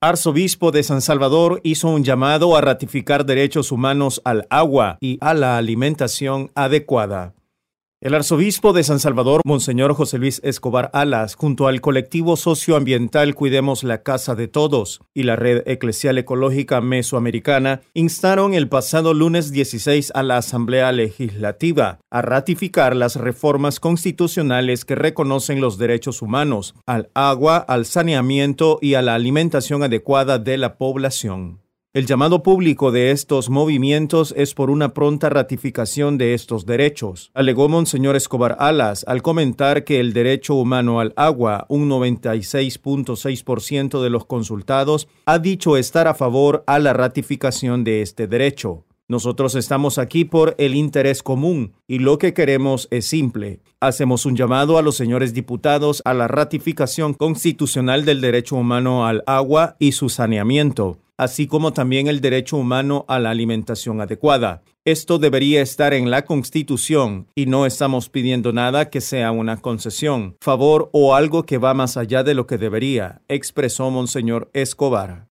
Arzobispo 0.02 0.72
de 0.72 0.84
San 0.84 1.02
Salvador 1.02 1.62
hizo 1.64 1.88
un 1.88 2.04
llamado 2.04 2.58
a 2.58 2.62
ratificar 2.62 3.26
derechos 3.26 3.72
humanos 3.72 4.22
al 4.26 4.46
agua 4.50 4.98
y 5.00 5.18
a 5.22 5.34
la 5.34 5.58
alimentación 5.58 6.52
adecuada. 6.54 7.34
El 8.06 8.14
arzobispo 8.14 8.72
de 8.72 8.84
San 8.84 9.00
Salvador, 9.00 9.42
Monseñor 9.46 9.96
José 9.96 10.20
Luis 10.20 10.40
Escobar 10.44 10.92
Alas, 10.94 11.34
junto 11.34 11.68
al 11.68 11.82
colectivo 11.82 12.36
socioambiental 12.36 13.34
Cuidemos 13.34 13.84
la 13.84 14.04
Casa 14.04 14.36
de 14.36 14.48
Todos 14.48 15.02
y 15.16 15.24
la 15.24 15.36
Red 15.36 15.64
Eclesial 15.66 16.20
Ecológica 16.20 16.82
Mesoamericana, 16.82 17.82
instaron 17.96 18.54
el 18.54 18.70
pasado 18.70 19.16
lunes 19.16 19.52
16 19.52 20.12
a 20.14 20.22
la 20.22 20.38
Asamblea 20.38 20.92
Legislativa 20.92 21.98
a 22.12 22.22
ratificar 22.22 22.96
las 22.96 23.16
reformas 23.16 23.80
constitucionales 23.80 24.86
que 24.86 24.94
reconocen 24.94 25.60
los 25.60 25.80
derechos 25.80 26.22
humanos 26.22 26.76
al 26.86 27.10
agua, 27.16 27.58
al 27.58 27.88
saneamiento 27.88 28.78
y 28.84 28.94
a 28.94 29.02
la 29.02 29.16
alimentación 29.16 29.82
adecuada 29.82 30.38
de 30.38 30.60
la 30.60 30.78
población. 30.78 31.65
El 31.96 32.06
llamado 32.08 32.44
público 32.44 32.92
de 32.92 33.12
estos 33.12 33.50
movimientos 33.50 34.34
es 34.36 34.54
por 34.54 34.70
una 34.70 34.94
pronta 34.94 35.30
ratificación 35.30 36.18
de 36.18 36.34
estos 36.34 36.66
derechos, 36.66 37.32
alegó 37.34 37.70
Monseñor 37.70 38.18
Escobar 38.18 38.58
Alas 38.60 39.06
al 39.08 39.22
comentar 39.22 39.86
que 39.86 40.02
el 40.02 40.12
derecho 40.12 40.56
humano 40.56 41.00
al 41.00 41.14
agua, 41.16 41.66
un 41.70 41.90
96.6% 41.90 44.04
de 44.04 44.10
los 44.10 44.26
consultados, 44.26 45.08
ha 45.26 45.40
dicho 45.40 45.78
estar 45.78 46.10
a 46.10 46.16
favor 46.16 46.66
a 46.68 46.80
la 46.80 46.92
ratificación 46.92 47.86
de 47.86 48.02
este 48.02 48.28
derecho. 48.28 48.84
Nosotros 49.08 49.56
estamos 49.56 49.98
aquí 49.98 50.26
por 50.26 50.56
el 50.58 50.76
interés 50.76 51.22
común 51.22 51.74
y 51.88 52.00
lo 52.00 52.18
que 52.18 52.34
queremos 52.34 52.88
es 52.92 53.06
simple. 53.06 53.60
Hacemos 53.80 54.26
un 54.26 54.36
llamado 54.36 54.78
a 54.78 54.82
los 54.82 54.96
señores 54.96 55.34
diputados 55.34 56.02
a 56.06 56.14
la 56.14 56.28
ratificación 56.28 57.14
constitucional 57.14 58.06
del 58.06 58.22
derecho 58.22 58.56
humano 58.56 59.06
al 59.06 59.24
agua 59.28 59.76
y 59.80 59.92
su 59.92 60.10
saneamiento 60.10 61.00
así 61.18 61.48
como 61.48 61.74
también 61.74 62.08
el 62.08 62.22
derecho 62.22 62.58
humano 62.58 63.06
a 63.08 63.20
la 63.20 63.32
alimentación 63.32 64.02
adecuada. 64.02 64.64
Esto 64.86 65.18
debería 65.18 65.62
estar 65.62 65.94
en 65.94 66.12
la 66.12 66.26
Constitución 66.26 67.28
y 67.36 67.48
no 67.48 67.66
estamos 67.66 68.10
pidiendo 68.10 68.54
nada 68.54 68.90
que 68.90 69.02
sea 69.02 69.32
una 69.32 69.58
concesión, 69.58 70.38
favor 70.42 70.90
o 70.94 71.16
algo 71.16 71.44
que 71.44 71.58
va 71.58 71.74
más 71.74 71.98
allá 71.98 72.24
de 72.24 72.36
lo 72.36 72.46
que 72.46 72.58
debería, 72.58 73.22
expresó 73.28 73.90
Monseñor 73.90 74.50
Escobar. 74.54 75.28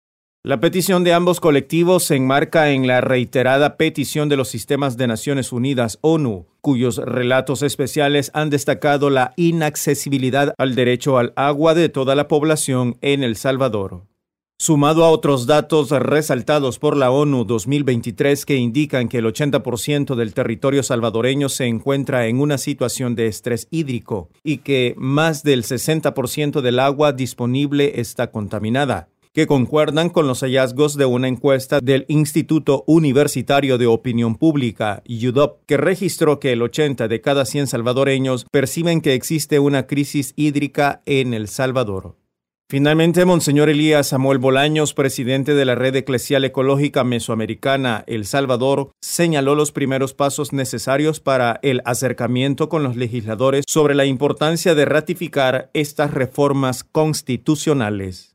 La 0.45 0.59
petición 0.59 1.05
de 1.05 1.13
ambos 1.13 1.39
colectivos 1.39 2.03
se 2.03 2.17
enmarca 2.17 2.71
en 2.71 2.85
la 2.85 2.99
reiterada 2.99 3.77
petición 3.77 4.27
de 4.27 4.35
los 4.35 4.49
sistemas 4.49 4.97
de 4.97 5.07
Naciones 5.07 5.53
Unidas 5.53 5.99
ONU, 6.01 6.47
cuyos 6.59 6.97
relatos 6.97 7.61
especiales 7.63 8.29
han 8.33 8.49
destacado 8.49 9.09
la 9.09 9.33
inaccesibilidad 9.37 10.53
al 10.57 10.75
derecho 10.75 11.17
al 11.17 11.31
agua 11.37 11.73
de 11.75 11.87
toda 11.87 12.13
la 12.15 12.27
población 12.27 12.97
en 12.99 13.23
El 13.23 13.37
Salvador. 13.37 14.03
Sumado 14.59 15.05
a 15.05 15.11
otros 15.11 15.47
datos 15.47 15.91
resaltados 15.91 16.77
por 16.77 16.97
la 16.97 17.09
ONU 17.09 17.45
2023 17.45 18.45
que 18.45 18.57
indican 18.57 19.07
que 19.07 19.19
el 19.19 19.25
80% 19.25 20.15
del 20.15 20.33
territorio 20.33 20.83
salvadoreño 20.83 21.47
se 21.47 21.67
encuentra 21.67 22.27
en 22.27 22.41
una 22.41 22.57
situación 22.57 23.15
de 23.15 23.27
estrés 23.27 23.69
hídrico 23.71 24.29
y 24.43 24.57
que 24.57 24.93
más 24.97 25.43
del 25.43 25.63
60% 25.63 26.59
del 26.59 26.79
agua 26.79 27.13
disponible 27.13 28.01
está 28.01 28.29
contaminada 28.29 29.07
que 29.33 29.47
concuerdan 29.47 30.09
con 30.09 30.27
los 30.27 30.41
hallazgos 30.41 30.95
de 30.95 31.05
una 31.05 31.27
encuesta 31.27 31.79
del 31.79 32.05
Instituto 32.07 32.83
Universitario 32.85 33.77
de 33.77 33.87
Opinión 33.87 34.35
Pública, 34.35 35.01
UDOP, 35.07 35.65
que 35.65 35.77
registró 35.77 36.39
que 36.39 36.51
el 36.53 36.61
80 36.61 37.07
de 37.07 37.21
cada 37.21 37.45
100 37.45 37.67
salvadoreños 37.67 38.45
perciben 38.51 39.01
que 39.01 39.15
existe 39.15 39.59
una 39.59 39.87
crisis 39.87 40.33
hídrica 40.35 41.01
en 41.05 41.33
El 41.33 41.47
Salvador. 41.47 42.15
Finalmente, 42.69 43.25
Monseñor 43.25 43.69
Elías 43.69 44.07
Samuel 44.07 44.39
Bolaños, 44.39 44.93
presidente 44.93 45.53
de 45.53 45.65
la 45.65 45.75
Red 45.75 45.95
Eclesial 45.95 46.43
Ecológica 46.45 47.03
Mesoamericana 47.03 48.03
El 48.07 48.25
Salvador, 48.25 48.91
señaló 49.01 49.53
los 49.53 49.71
primeros 49.71 50.13
pasos 50.13 50.53
necesarios 50.53 51.19
para 51.19 51.59
el 51.61 51.81
acercamiento 51.85 52.69
con 52.69 52.81
los 52.81 52.95
legisladores 52.95 53.65
sobre 53.67 53.93
la 53.93 54.05
importancia 54.05 54.73
de 54.73 54.85
ratificar 54.85 55.69
estas 55.73 56.11
reformas 56.11 56.83
constitucionales. 56.83 58.32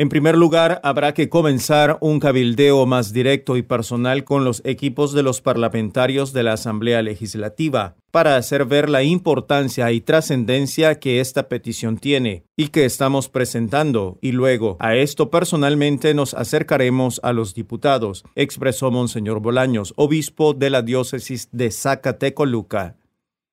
En 0.00 0.08
primer 0.08 0.34
lugar, 0.34 0.80
habrá 0.82 1.12
que 1.12 1.28
comenzar 1.28 1.98
un 2.00 2.20
cabildeo 2.20 2.86
más 2.86 3.12
directo 3.12 3.58
y 3.58 3.62
personal 3.62 4.24
con 4.24 4.46
los 4.46 4.62
equipos 4.64 5.12
de 5.12 5.22
los 5.22 5.42
parlamentarios 5.42 6.32
de 6.32 6.42
la 6.42 6.54
Asamblea 6.54 7.02
Legislativa 7.02 7.96
para 8.10 8.36
hacer 8.36 8.64
ver 8.64 8.88
la 8.88 9.02
importancia 9.02 9.92
y 9.92 10.00
trascendencia 10.00 10.98
que 10.98 11.20
esta 11.20 11.50
petición 11.50 11.98
tiene 11.98 12.44
y 12.56 12.68
que 12.68 12.86
estamos 12.86 13.28
presentando, 13.28 14.16
y 14.22 14.32
luego 14.32 14.78
a 14.80 14.96
esto 14.96 15.28
personalmente 15.28 16.14
nos 16.14 16.32
acercaremos 16.32 17.20
a 17.22 17.34
los 17.34 17.54
diputados, 17.54 18.24
expresó 18.36 18.90
Monseñor 18.90 19.40
Bolaños, 19.40 19.92
obispo 19.96 20.54
de 20.54 20.70
la 20.70 20.80
diócesis 20.80 21.50
de 21.52 21.70
Zacatecoluca. 21.70 22.96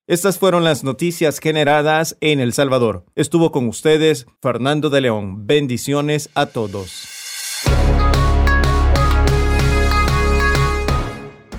Estas 0.08 0.40
fueron 0.40 0.64
las 0.64 0.86
noticias 0.86 1.40
generadas 1.40 2.16
en 2.22 2.40
El 2.40 2.54
Salvador. 2.54 3.04
Estuvo 3.16 3.52
con 3.52 3.68
ustedes 3.68 4.26
Fernando 4.42 4.90
de 4.90 5.02
León. 5.02 5.46
Bendiciones 5.46 6.30
a 6.34 6.46
todos. 6.46 7.10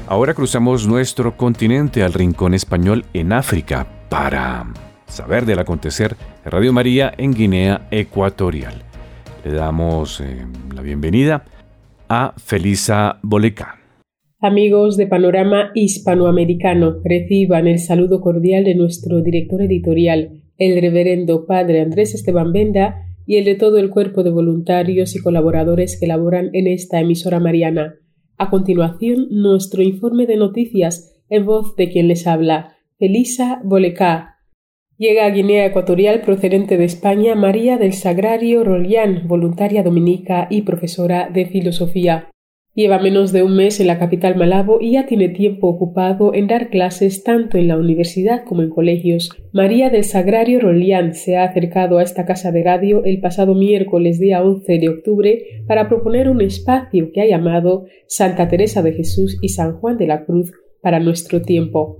Ahora 0.06 0.32
cruzamos 0.32 0.86
nuestro 0.86 1.36
continente 1.36 2.02
al 2.02 2.14
rincón 2.14 2.54
español 2.54 3.04
en 3.12 3.34
África 3.34 3.86
para 4.08 4.72
saber 5.06 5.44
del 5.44 5.58
acontecer 5.58 6.16
de 6.42 6.50
Radio 6.50 6.72
María 6.72 7.12
en 7.18 7.34
Guinea 7.34 7.86
Ecuatorial. 7.90 8.82
Le 9.44 9.52
damos 9.52 10.22
eh, 10.22 10.46
la 10.74 10.80
bienvenida 10.80 11.44
a 12.08 12.32
Felisa 12.38 13.18
Boleca. 13.20 13.77
Amigos 14.40 14.96
de 14.96 15.08
Panorama 15.08 15.72
Hispanoamericano, 15.74 17.00
reciban 17.02 17.66
el 17.66 17.80
saludo 17.80 18.20
cordial 18.20 18.62
de 18.62 18.76
nuestro 18.76 19.20
director 19.20 19.60
editorial, 19.62 20.44
el 20.58 20.80
reverendo 20.80 21.44
padre 21.44 21.80
Andrés 21.80 22.14
Esteban 22.14 22.52
Benda 22.52 23.02
y 23.26 23.38
el 23.38 23.44
de 23.44 23.56
todo 23.56 23.78
el 23.78 23.90
cuerpo 23.90 24.22
de 24.22 24.30
voluntarios 24.30 25.16
y 25.16 25.18
colaboradores 25.18 25.98
que 25.98 26.06
laboran 26.06 26.50
en 26.52 26.68
esta 26.68 27.00
emisora 27.00 27.40
mariana. 27.40 27.96
A 28.36 28.48
continuación, 28.48 29.26
nuestro 29.28 29.82
informe 29.82 30.24
de 30.26 30.36
noticias 30.36 31.20
en 31.28 31.44
voz 31.44 31.74
de 31.74 31.90
quien 31.90 32.06
les 32.06 32.28
habla, 32.28 32.76
Elisa 33.00 33.60
Bolecá. 33.64 34.36
Llega 34.98 35.26
a 35.26 35.30
Guinea 35.30 35.66
Ecuatorial 35.66 36.20
procedente 36.20 36.76
de 36.76 36.84
España 36.84 37.34
María 37.34 37.76
del 37.76 37.92
Sagrario 37.92 38.62
Rolián, 38.62 39.26
voluntaria 39.26 39.82
dominica 39.82 40.46
y 40.48 40.62
profesora 40.62 41.28
de 41.28 41.46
filosofía. 41.46 42.30
Lleva 42.78 43.00
menos 43.00 43.32
de 43.32 43.42
un 43.42 43.56
mes 43.56 43.80
en 43.80 43.88
la 43.88 43.98
capital 43.98 44.36
Malabo 44.36 44.78
y 44.80 44.92
ya 44.92 45.04
tiene 45.04 45.30
tiempo 45.30 45.66
ocupado 45.66 46.32
en 46.32 46.46
dar 46.46 46.70
clases 46.70 47.24
tanto 47.24 47.58
en 47.58 47.66
la 47.66 47.76
universidad 47.76 48.44
como 48.44 48.62
en 48.62 48.70
colegios. 48.70 49.30
María 49.52 49.90
del 49.90 50.04
Sagrario 50.04 50.60
Rolián 50.60 51.12
se 51.12 51.36
ha 51.36 51.42
acercado 51.42 51.98
a 51.98 52.04
esta 52.04 52.24
casa 52.24 52.52
de 52.52 52.62
radio 52.62 53.02
el 53.04 53.20
pasado 53.20 53.56
miércoles 53.56 54.20
día 54.20 54.44
11 54.44 54.78
de 54.78 54.88
octubre 54.90 55.44
para 55.66 55.88
proponer 55.88 56.28
un 56.28 56.40
espacio 56.40 57.10
que 57.12 57.20
ha 57.20 57.26
llamado 57.26 57.86
Santa 58.06 58.46
Teresa 58.46 58.80
de 58.80 58.92
Jesús 58.92 59.38
y 59.42 59.48
San 59.48 59.72
Juan 59.80 59.98
de 59.98 60.06
la 60.06 60.24
Cruz 60.24 60.52
para 60.80 61.00
nuestro 61.00 61.42
tiempo. 61.42 61.98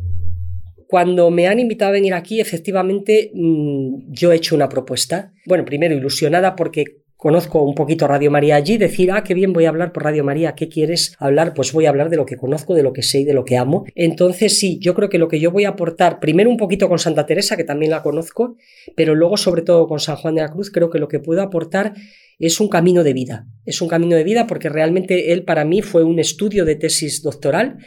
Cuando 0.87 1.32
me 1.32 1.49
han 1.49 1.58
invitado 1.58 1.88
a 1.88 1.94
venir 1.94 2.14
aquí, 2.14 2.40
efectivamente, 2.40 3.32
mm, 3.35 4.12
yo 4.12 4.30
he 4.30 4.37
hecho 4.37 4.54
una 4.54 4.68
propuesta. 4.68 5.32
Bueno, 5.44 5.64
primero 5.64 5.97
ilusionada 5.97 6.54
porque 6.54 6.85
conozco 7.19 7.63
un 7.63 7.75
poquito 7.75 8.07
Radio 8.07 8.31
María 8.31 8.55
allí, 8.55 8.79
decir, 8.79 9.11
ah, 9.11 9.25
qué 9.25 9.35
bien 9.35 9.53
voy 9.53 9.65
a 9.65 9.71
hablar 9.71 9.93
por 9.93 10.05
Radio 10.05 10.23
María, 10.23 10.55
¿qué 10.55 10.69
quieres 10.69 11.17
hablar? 11.19 11.53
Pues 11.53 11.73
voy 11.73 11.87
a 11.87 11.89
hablar 11.89 12.11
de 12.11 12.17
lo 12.17 12.25
que 12.25 12.37
conozco, 12.37 12.75
de 12.75 12.85
lo 12.85 12.93
que 12.93 13.03
sé 13.03 13.21
y 13.21 13.25
de 13.25 13.35
lo 13.35 13.45
que 13.45 13.57
amo. 13.57 13.85
Entonces 13.97 14.57
sí, 14.57 14.79
yo 14.81 14.95
creo 14.95 15.09
que 15.09 15.19
lo 15.19 15.27
que 15.27 15.41
yo 15.41 15.51
voy 15.51 15.65
a 15.65 15.71
aportar, 15.71 16.21
primero 16.21 16.49
un 16.49 16.57
poquito 16.57 16.89
con 16.89 17.01
Santa 17.01 17.27
Teresa, 17.27 17.57
que 17.57 17.65
también 17.65 17.91
la 17.91 18.05
conozco, 18.05 18.57
pero 18.95 19.17
luego 19.17 19.37
sobre 19.37 19.63
todo 19.63 19.89
con 19.89 19.99
San 19.99 20.15
Juan 20.15 20.37
de 20.37 20.43
la 20.43 20.53
Cruz, 20.53 20.71
creo 20.71 20.91
que 20.91 21.01
lo 21.01 21.09
que 21.09 21.19
puedo 21.19 21.43
aportar 21.43 21.93
es 22.39 22.61
un 22.61 22.69
camino 22.69 23.03
de 23.03 23.13
vida. 23.13 23.47
Es 23.67 23.83
un 23.83 23.89
camino 23.89 24.15
de 24.15 24.23
vida 24.23 24.47
porque 24.47 24.69
realmente 24.69 25.33
él 25.33 25.43
para 25.43 25.65
mí 25.65 25.83
fue 25.83 26.05
un 26.05 26.21
estudio 26.21 26.65
de 26.65 26.77
tesis 26.77 27.21
doctoral 27.23 27.79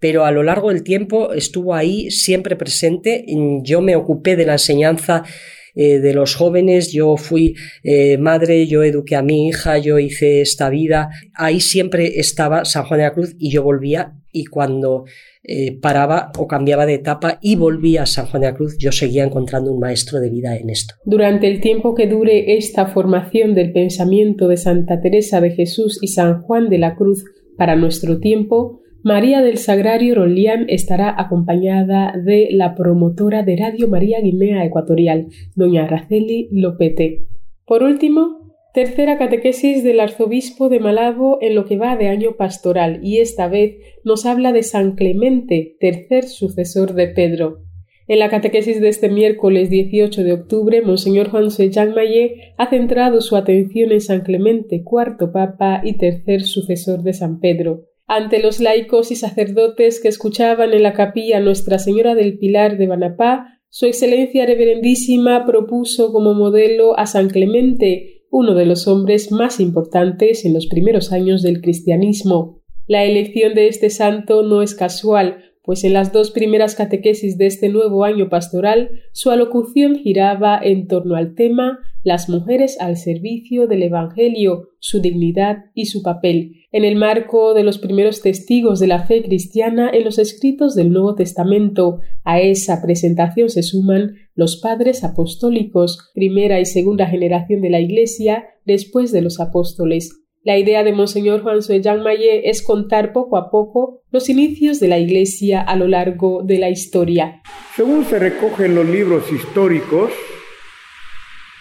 pero 0.00 0.24
a 0.24 0.30
lo 0.30 0.42
largo 0.42 0.70
del 0.70 0.82
tiempo 0.82 1.34
estuvo 1.34 1.74
ahí 1.74 2.10
siempre 2.10 2.56
presente. 2.56 3.26
Yo 3.62 3.82
me 3.82 3.96
ocupé 3.96 4.34
de 4.34 4.46
la 4.46 4.52
enseñanza 4.52 5.24
eh, 5.74 5.98
de 5.98 6.14
los 6.14 6.34
jóvenes, 6.34 6.92
yo 6.92 7.16
fui 7.16 7.54
eh, 7.82 8.18
madre, 8.18 8.66
yo 8.66 8.82
eduqué 8.82 9.16
a 9.16 9.22
mi 9.22 9.48
hija, 9.48 9.78
yo 9.78 9.98
hice 9.98 10.40
esta 10.40 10.70
vida, 10.70 11.10
ahí 11.34 11.60
siempre 11.60 12.18
estaba 12.20 12.64
San 12.64 12.84
Juan 12.84 12.98
de 12.98 13.04
la 13.04 13.12
Cruz 13.12 13.34
y 13.38 13.50
yo 13.50 13.62
volvía 13.62 14.14
y 14.32 14.44
cuando 14.46 15.04
eh, 15.42 15.78
paraba 15.80 16.30
o 16.38 16.46
cambiaba 16.46 16.86
de 16.86 16.94
etapa 16.94 17.38
y 17.40 17.56
volvía 17.56 18.02
a 18.02 18.06
San 18.06 18.26
Juan 18.26 18.42
de 18.42 18.48
la 18.48 18.54
Cruz, 18.54 18.76
yo 18.78 18.92
seguía 18.92 19.24
encontrando 19.24 19.72
un 19.72 19.80
maestro 19.80 20.20
de 20.20 20.30
vida 20.30 20.56
en 20.56 20.70
esto. 20.70 20.94
Durante 21.04 21.48
el 21.48 21.60
tiempo 21.60 21.94
que 21.94 22.06
dure 22.06 22.56
esta 22.56 22.86
formación 22.86 23.54
del 23.54 23.72
pensamiento 23.72 24.48
de 24.48 24.56
Santa 24.56 25.00
Teresa 25.00 25.40
de 25.40 25.50
Jesús 25.50 25.98
y 26.02 26.08
San 26.08 26.42
Juan 26.42 26.68
de 26.68 26.78
la 26.78 26.94
Cruz 26.94 27.24
para 27.56 27.76
nuestro 27.76 28.20
tiempo, 28.20 28.80
María 29.02 29.40
del 29.40 29.56
Sagrario 29.56 30.14
Rolián 30.14 30.66
estará 30.68 31.14
acompañada 31.18 32.12
de 32.22 32.48
la 32.52 32.74
promotora 32.74 33.42
de 33.42 33.56
Radio 33.56 33.88
María 33.88 34.20
Guinea 34.20 34.62
Ecuatorial, 34.62 35.28
doña 35.54 35.84
Araceli 35.84 36.50
Lopete. 36.52 37.22
Por 37.64 37.82
último, 37.82 38.52
tercera 38.74 39.16
catequesis 39.16 39.82
del 39.82 40.00
arzobispo 40.00 40.68
de 40.68 40.80
Malabo 40.80 41.38
en 41.40 41.54
lo 41.54 41.64
que 41.64 41.78
va 41.78 41.96
de 41.96 42.08
año 42.08 42.36
pastoral, 42.36 43.00
y 43.02 43.20
esta 43.20 43.48
vez 43.48 43.76
nos 44.04 44.26
habla 44.26 44.52
de 44.52 44.62
San 44.62 44.96
Clemente, 44.96 45.76
tercer 45.80 46.24
sucesor 46.24 46.92
de 46.92 47.08
Pedro. 47.08 47.62
En 48.06 48.18
la 48.18 48.28
catequesis 48.28 48.82
de 48.82 48.88
este 48.88 49.08
miércoles 49.08 49.70
18 49.70 50.24
de 50.24 50.32
octubre, 50.34 50.82
Monseñor 50.82 51.30
Juan 51.30 51.48
Jean 51.48 51.94
Maye 51.94 52.52
ha 52.58 52.68
centrado 52.68 53.22
su 53.22 53.36
atención 53.36 53.92
en 53.92 54.02
San 54.02 54.20
Clemente, 54.20 54.82
cuarto 54.84 55.32
papa 55.32 55.80
y 55.82 55.94
tercer 55.96 56.42
sucesor 56.42 57.02
de 57.02 57.14
San 57.14 57.40
Pedro 57.40 57.89
ante 58.10 58.42
los 58.42 58.58
laicos 58.58 59.12
y 59.12 59.14
sacerdotes 59.14 60.00
que 60.00 60.08
escuchaban 60.08 60.74
en 60.74 60.82
la 60.82 60.94
capilla 60.94 61.38
Nuestra 61.38 61.78
Señora 61.78 62.16
del 62.16 62.38
Pilar 62.38 62.76
de 62.76 62.88
Banapá, 62.88 63.60
Su 63.68 63.86
Excelencia 63.86 64.44
Reverendísima 64.46 65.46
propuso 65.46 66.12
como 66.12 66.34
modelo 66.34 66.98
a 66.98 67.06
San 67.06 67.30
Clemente, 67.30 68.24
uno 68.28 68.56
de 68.56 68.66
los 68.66 68.88
hombres 68.88 69.30
más 69.30 69.60
importantes 69.60 70.44
en 70.44 70.54
los 70.54 70.66
primeros 70.66 71.12
años 71.12 71.40
del 71.42 71.60
cristianismo. 71.60 72.64
La 72.88 73.04
elección 73.04 73.54
de 73.54 73.68
este 73.68 73.90
santo 73.90 74.42
no 74.42 74.60
es 74.60 74.74
casual, 74.74 75.49
pues 75.62 75.84
en 75.84 75.92
las 75.92 76.12
dos 76.12 76.30
primeras 76.30 76.74
catequesis 76.74 77.38
de 77.38 77.46
este 77.46 77.68
nuevo 77.68 78.04
año 78.04 78.28
pastoral 78.28 78.90
su 79.12 79.30
alocución 79.30 79.96
giraba 79.96 80.58
en 80.62 80.86
torno 80.86 81.16
al 81.16 81.34
tema 81.34 81.80
las 82.02 82.28
mujeres 82.28 82.80
al 82.80 82.96
servicio 82.96 83.66
del 83.66 83.82
Evangelio, 83.82 84.70
su 84.78 85.00
dignidad 85.00 85.64
y 85.74 85.86
su 85.86 86.02
papel, 86.02 86.64
en 86.72 86.84
el 86.84 86.96
marco 86.96 87.52
de 87.52 87.62
los 87.62 87.78
primeros 87.78 88.22
testigos 88.22 88.80
de 88.80 88.86
la 88.86 89.04
fe 89.06 89.22
cristiana 89.22 89.90
en 89.92 90.04
los 90.04 90.18
escritos 90.18 90.74
del 90.74 90.92
Nuevo 90.92 91.14
Testamento. 91.14 92.00
A 92.24 92.40
esa 92.40 92.80
presentación 92.80 93.50
se 93.50 93.62
suman 93.62 94.14
los 94.34 94.56
padres 94.56 95.04
apostólicos, 95.04 96.10
primera 96.14 96.58
y 96.60 96.64
segunda 96.64 97.06
generación 97.06 97.60
de 97.60 97.70
la 97.70 97.80
Iglesia, 97.80 98.46
después 98.64 99.12
de 99.12 99.20
los 99.20 99.40
apóstoles. 99.40 100.19
La 100.42 100.56
idea 100.56 100.82
de 100.84 100.94
Monseñor 100.94 101.42
Juan 101.42 101.60
Jean 101.60 102.02
Maye 102.02 102.48
es 102.48 102.62
contar 102.62 103.12
poco 103.12 103.36
a 103.36 103.50
poco 103.50 104.00
los 104.10 104.30
inicios 104.30 104.80
de 104.80 104.88
la 104.88 104.96
Iglesia 104.96 105.60
a 105.60 105.76
lo 105.76 105.86
largo 105.86 106.42
de 106.42 106.58
la 106.58 106.70
historia. 106.70 107.42
Según 107.76 108.06
se 108.06 108.18
recoge 108.18 108.64
en 108.64 108.74
los 108.74 108.86
libros 108.88 109.30
históricos, 109.30 110.10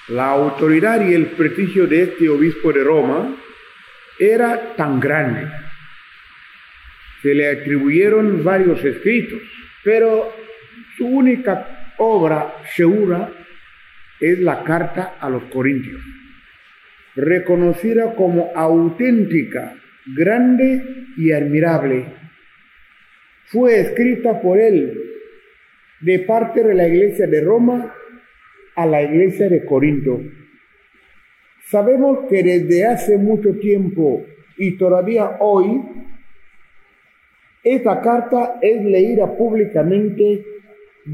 la 0.07 0.31
autoridad 0.31 1.05
y 1.05 1.13
el 1.13 1.25
prestigio 1.31 1.87
de 1.87 2.03
este 2.03 2.29
obispo 2.29 2.71
de 2.71 2.81
Roma 2.85 3.35
era 4.17 4.73
tan 4.77 5.01
grande. 5.01 5.51
Se 7.21 7.33
le 7.33 7.49
atribuyeron 7.49 8.45
varios 8.45 8.81
escritos, 8.85 9.41
pero 9.83 10.31
su 10.95 11.05
única 11.05 11.95
obra 11.97 12.55
segura 12.77 13.29
es 14.21 14.39
la 14.39 14.63
carta 14.63 15.17
a 15.19 15.29
los 15.29 15.43
Corintios 15.51 15.99
reconocida 17.19 18.15
como 18.15 18.51
auténtica, 18.55 19.75
grande 20.15 20.81
y 21.17 21.31
admirable. 21.31 22.05
Fue 23.45 23.79
escrita 23.79 24.41
por 24.41 24.59
él 24.59 25.01
de 26.01 26.19
parte 26.19 26.63
de 26.63 26.73
la 26.73 26.87
iglesia 26.87 27.27
de 27.27 27.41
Roma 27.41 27.93
a 28.75 28.85
la 28.85 29.01
iglesia 29.01 29.49
de 29.49 29.65
Corinto. 29.65 30.21
Sabemos 31.65 32.27
que 32.29 32.41
desde 32.41 32.85
hace 32.85 33.17
mucho 33.17 33.59
tiempo 33.59 34.25
y 34.57 34.77
todavía 34.77 35.37
hoy, 35.39 35.81
esta 37.63 38.01
carta 38.01 38.57
es 38.61 38.83
leída 38.83 39.37
públicamente 39.37 40.45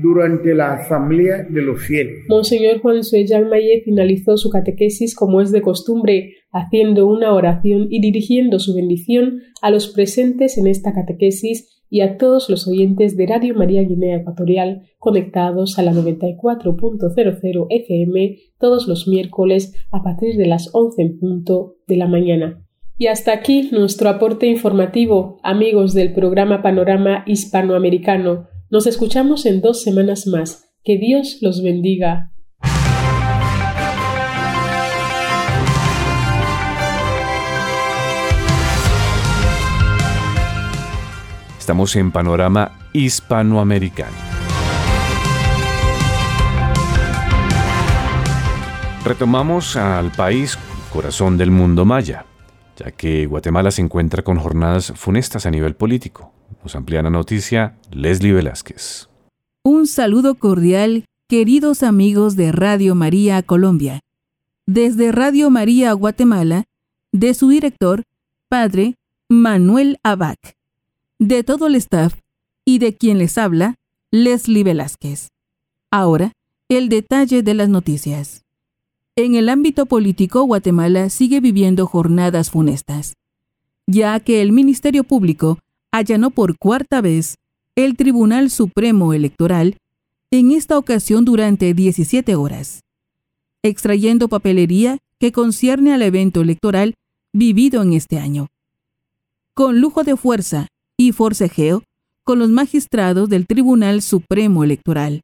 durante 0.01 0.53
la 0.53 0.73
Asamblea 0.73 1.43
de 1.49 1.61
los 1.61 1.81
Fieles. 1.81 2.25
Monseñor 2.27 2.79
Juan 2.81 3.03
Suellán 3.03 3.49
Maye 3.49 3.81
finalizó 3.83 4.37
su 4.37 4.49
catequesis 4.49 5.15
como 5.15 5.41
es 5.41 5.51
de 5.51 5.61
costumbre, 5.61 6.35
haciendo 6.51 7.07
una 7.07 7.33
oración 7.33 7.87
y 7.89 8.01
dirigiendo 8.01 8.59
su 8.59 8.75
bendición 8.75 9.41
a 9.61 9.71
los 9.71 9.87
presentes 9.87 10.57
en 10.57 10.67
esta 10.67 10.93
catequesis 10.93 11.75
y 11.89 12.01
a 12.01 12.17
todos 12.17 12.49
los 12.49 12.67
oyentes 12.67 13.15
de 13.15 13.27
Radio 13.27 13.55
María 13.55 13.81
Guinea 13.83 14.17
Ecuatorial 14.17 14.83
conectados 14.97 15.77
a 15.77 15.83
la 15.83 15.93
94.00 15.93 17.67
FM 17.69 18.37
todos 18.59 18.87
los 18.87 19.07
miércoles 19.07 19.73
a 19.91 20.01
partir 20.03 20.35
de 20.35 20.47
las 20.47 20.73
11 20.73 21.01
en 21.01 21.19
punto 21.19 21.75
de 21.87 21.97
la 21.97 22.07
mañana. 22.07 22.61
Y 22.97 23.07
hasta 23.07 23.33
aquí 23.33 23.69
nuestro 23.71 24.09
aporte 24.09 24.47
informativo, 24.47 25.37
amigos 25.43 25.93
del 25.93 26.13
programa 26.13 26.61
Panorama 26.61 27.23
Hispanoamericano 27.27 28.47
nos 28.69 28.87
escuchamos 28.87 29.45
en 29.45 29.61
dos 29.61 29.83
semanas 29.83 30.27
más. 30.27 30.65
Que 30.83 30.97
Dios 30.97 31.37
los 31.41 31.63
bendiga. 31.63 32.31
Estamos 41.57 41.95
en 41.95 42.11
Panorama 42.11 42.89
Hispanoamericano. 42.93 44.15
Retomamos 49.03 49.75
al 49.75 50.11
país 50.11 50.57
corazón 50.93 51.37
del 51.37 51.51
mundo 51.51 51.85
maya, 51.85 52.25
ya 52.77 52.91
que 52.91 53.25
Guatemala 53.25 53.71
se 53.71 53.81
encuentra 53.81 54.23
con 54.23 54.37
jornadas 54.37 54.93
funestas 54.95 55.45
a 55.45 55.51
nivel 55.51 55.75
político. 55.75 56.34
Nos 56.65 56.75
amplía 56.75 57.03
la 57.03 57.11
noticia 57.11 57.77
Leslie 57.91 58.33
Velázquez. 58.33 59.07
Un 59.63 59.85
saludo 59.85 60.33
cordial, 60.33 61.05
queridos 61.29 61.83
amigos 61.83 62.35
de 62.35 62.51
Radio 62.51 62.95
María 62.95 63.43
Colombia. 63.43 63.99
Desde 64.65 65.11
Radio 65.11 65.51
María 65.51 65.93
Guatemala, 65.93 66.63
de 67.11 67.35
su 67.35 67.49
director, 67.49 68.01
Padre 68.49 68.95
Manuel 69.29 69.99
Abac. 70.01 70.55
De 71.19 71.43
todo 71.43 71.67
el 71.67 71.75
staff 71.75 72.15
y 72.65 72.79
de 72.79 72.95
quien 72.95 73.19
les 73.19 73.37
habla, 73.37 73.75
Leslie 74.09 74.63
Velázquez. 74.63 75.27
Ahora, 75.91 76.31
el 76.67 76.89
detalle 76.89 77.43
de 77.43 77.53
las 77.53 77.69
noticias. 77.69 78.41
En 79.15 79.35
el 79.35 79.49
ámbito 79.49 79.85
político, 79.85 80.41
Guatemala 80.41 81.11
sigue 81.11 81.41
viviendo 81.41 81.85
jornadas 81.85 82.49
funestas, 82.49 83.13
ya 83.85 84.19
que 84.19 84.41
el 84.41 84.51
Ministerio 84.51 85.03
Público 85.03 85.59
allanó 85.97 86.29
por 86.29 86.57
cuarta 86.57 86.99
vez 86.99 87.37
el 87.75 87.95
Tribunal 87.95 88.49
Supremo 88.49 89.13
Electoral, 89.13 89.77
en 90.29 90.51
esta 90.51 90.77
ocasión 90.77 91.23
durante 91.23 91.73
17 91.73 92.35
horas, 92.35 92.81
extrayendo 93.63 94.27
papelería 94.27 94.97
que 95.19 95.31
concierne 95.31 95.93
al 95.93 96.01
evento 96.01 96.41
electoral 96.41 96.95
vivido 97.31 97.81
en 97.81 97.93
este 97.93 98.19
año. 98.19 98.47
Con 99.53 99.79
lujo 99.79 100.03
de 100.03 100.17
fuerza 100.17 100.67
y 100.97 101.13
forcejeo 101.13 101.83
con 102.25 102.39
los 102.39 102.49
magistrados 102.49 103.29
del 103.29 103.47
Tribunal 103.47 104.01
Supremo 104.01 104.65
Electoral. 104.65 105.21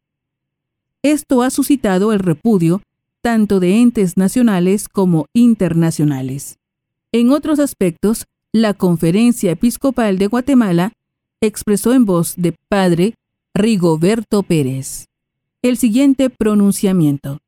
Esto 1.04 1.42
ha 1.42 1.50
suscitado 1.50 2.14
el 2.14 2.20
repudio 2.20 2.82
tanto 3.22 3.60
de 3.60 3.82
entes 3.82 4.16
nacionales 4.16 4.88
como 4.88 5.26
internacionales. 5.34 6.58
En 7.12 7.32
otros 7.32 7.60
aspectos, 7.60 8.26
la 8.54 8.74
Conferencia 8.74 9.52
Episcopal 9.52 10.18
de 10.18 10.28
Guatemala 10.28 10.92
expresó 11.40 11.94
en 11.94 12.06
voz 12.06 12.34
de 12.36 12.54
Padre 12.68 13.14
Rigoberto 13.54 14.44
Pérez 14.44 15.08
el 15.62 15.78
siguiente 15.78 16.30
pronunciamiento. 16.30 17.40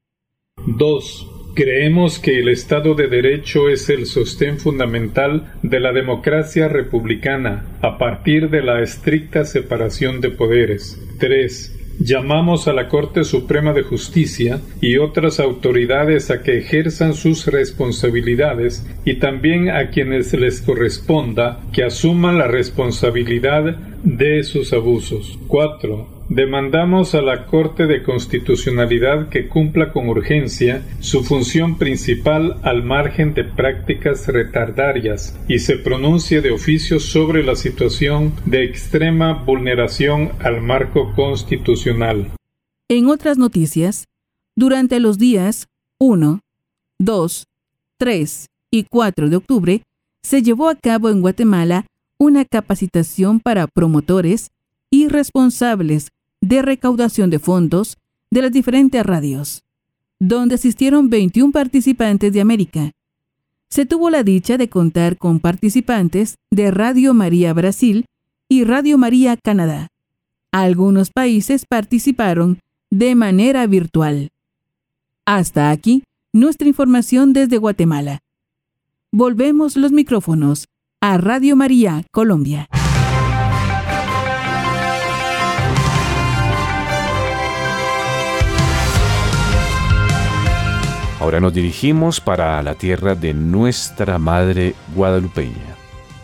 2. 0.66 1.28
Creemos 1.56 2.20
que 2.20 2.40
el 2.40 2.48
Estado 2.48 2.96
de 2.96 3.08
Derecho 3.08 3.70
es 3.70 3.90
el 3.90 4.06
sostén 4.06 4.60
fundamental 4.60 5.54
de 5.62 5.80
la 5.80 5.92
democracia 5.92 6.68
republicana 6.68 7.78
a 7.82 7.98
partir 7.98 8.50
de 8.50 8.62
la 8.62 8.82
estricta 8.82 9.46
separación 9.46 10.22
de 10.22 10.30
poderes. 10.30 11.00
3. 11.20 11.83
Llamamos 12.00 12.68
a 12.68 12.74
la 12.74 12.90
Corte 12.90 13.24
Suprema 13.24 13.74
de 13.74 13.84
Justicia 13.84 14.62
y 14.82 14.98
otras 14.98 15.40
autoridades 15.40 16.32
a 16.32 16.42
que 16.42 16.58
ejerzan 16.58 17.14
sus 17.14 17.46
responsabilidades 17.48 18.86
y 19.06 19.16
también 19.16 19.70
a 19.70 19.90
quienes 19.90 20.34
les 20.34 20.62
corresponda 20.62 21.62
que 21.72 21.84
asuman 21.84 22.38
la 22.38 22.48
responsabilidad 22.48 23.76
de 24.04 24.44
sus 24.44 24.74
abusos. 24.74 25.40
4. 25.48 26.13
Demandamos 26.36 27.14
a 27.14 27.22
la 27.22 27.46
Corte 27.46 27.86
de 27.86 28.02
Constitucionalidad 28.02 29.30
que 29.30 29.48
cumpla 29.48 29.94
con 29.94 30.10
urgencia 30.10 30.84
su 31.00 31.24
función 31.24 31.78
principal 31.78 32.60
al 32.64 32.82
margen 32.82 33.36
de 33.36 33.44
prácticas 33.44 34.28
retardarias 34.28 35.40
y 35.48 35.60
se 35.60 35.78
pronuncie 35.78 36.42
de 36.42 36.50
oficio 36.50 37.00
sobre 37.00 37.44
la 37.44 37.56
situación 37.56 38.34
de 38.48 38.64
extrema 38.64 39.44
vulneración 39.44 40.32
al 40.40 40.60
marco 40.60 41.14
constitucional. 41.14 42.32
En 42.90 43.10
otras 43.10 43.38
noticias, 43.38 44.06
durante 44.56 45.00
los 45.00 45.20
días 45.20 45.68
1, 46.00 46.40
2, 46.98 47.48
3 48.00 48.48
y 48.72 48.86
4 48.86 49.30
de 49.30 49.36
octubre, 49.36 49.84
se 50.24 50.42
llevó 50.42 50.70
a 50.70 50.76
cabo 50.76 51.12
en 51.12 51.22
Guatemala 51.22 51.86
una 52.18 52.44
capacitación 52.44 53.40
para 53.40 53.68
promotores 53.68 54.50
y 54.90 55.10
responsables 55.10 56.10
de 56.44 56.62
recaudación 56.62 57.30
de 57.30 57.40
fondos 57.40 57.98
de 58.30 58.42
las 58.42 58.52
diferentes 58.52 59.02
radios, 59.06 59.64
donde 60.20 60.56
asistieron 60.56 61.10
21 61.10 61.54
participantes 61.54 62.34
de 62.34 62.42
América. 62.42 62.92
Se 63.70 63.86
tuvo 63.86 64.10
la 64.10 64.24
dicha 64.24 64.58
de 64.58 64.68
contar 64.68 65.18
con 65.18 65.40
participantes 65.40 66.36
de 66.52 66.70
Radio 66.70 67.14
María 67.14 67.54
Brasil 67.54 68.06
y 68.50 68.66
Radio 68.66 68.98
María 68.98 69.38
Canadá. 69.38 69.88
Algunos 70.52 71.12
países 71.12 71.66
participaron 71.66 72.60
de 72.92 73.16
manera 73.16 73.66
virtual. 73.66 74.30
Hasta 75.26 75.72
aquí 75.72 76.04
nuestra 76.34 76.68
información 76.68 77.32
desde 77.32 77.58
Guatemala. 77.58 78.20
Volvemos 79.14 79.78
los 79.78 79.94
micrófonos 79.94 80.68
a 81.00 81.18
Radio 81.18 81.56
María 81.56 82.04
Colombia. 82.12 82.68
Ahora 91.24 91.40
nos 91.40 91.54
dirigimos 91.54 92.20
para 92.20 92.62
la 92.64 92.76
tierra 92.76 93.16
de 93.16 93.34
nuestra 93.34 94.20
Madre 94.20 94.76
Guadalupeña. 94.94 95.78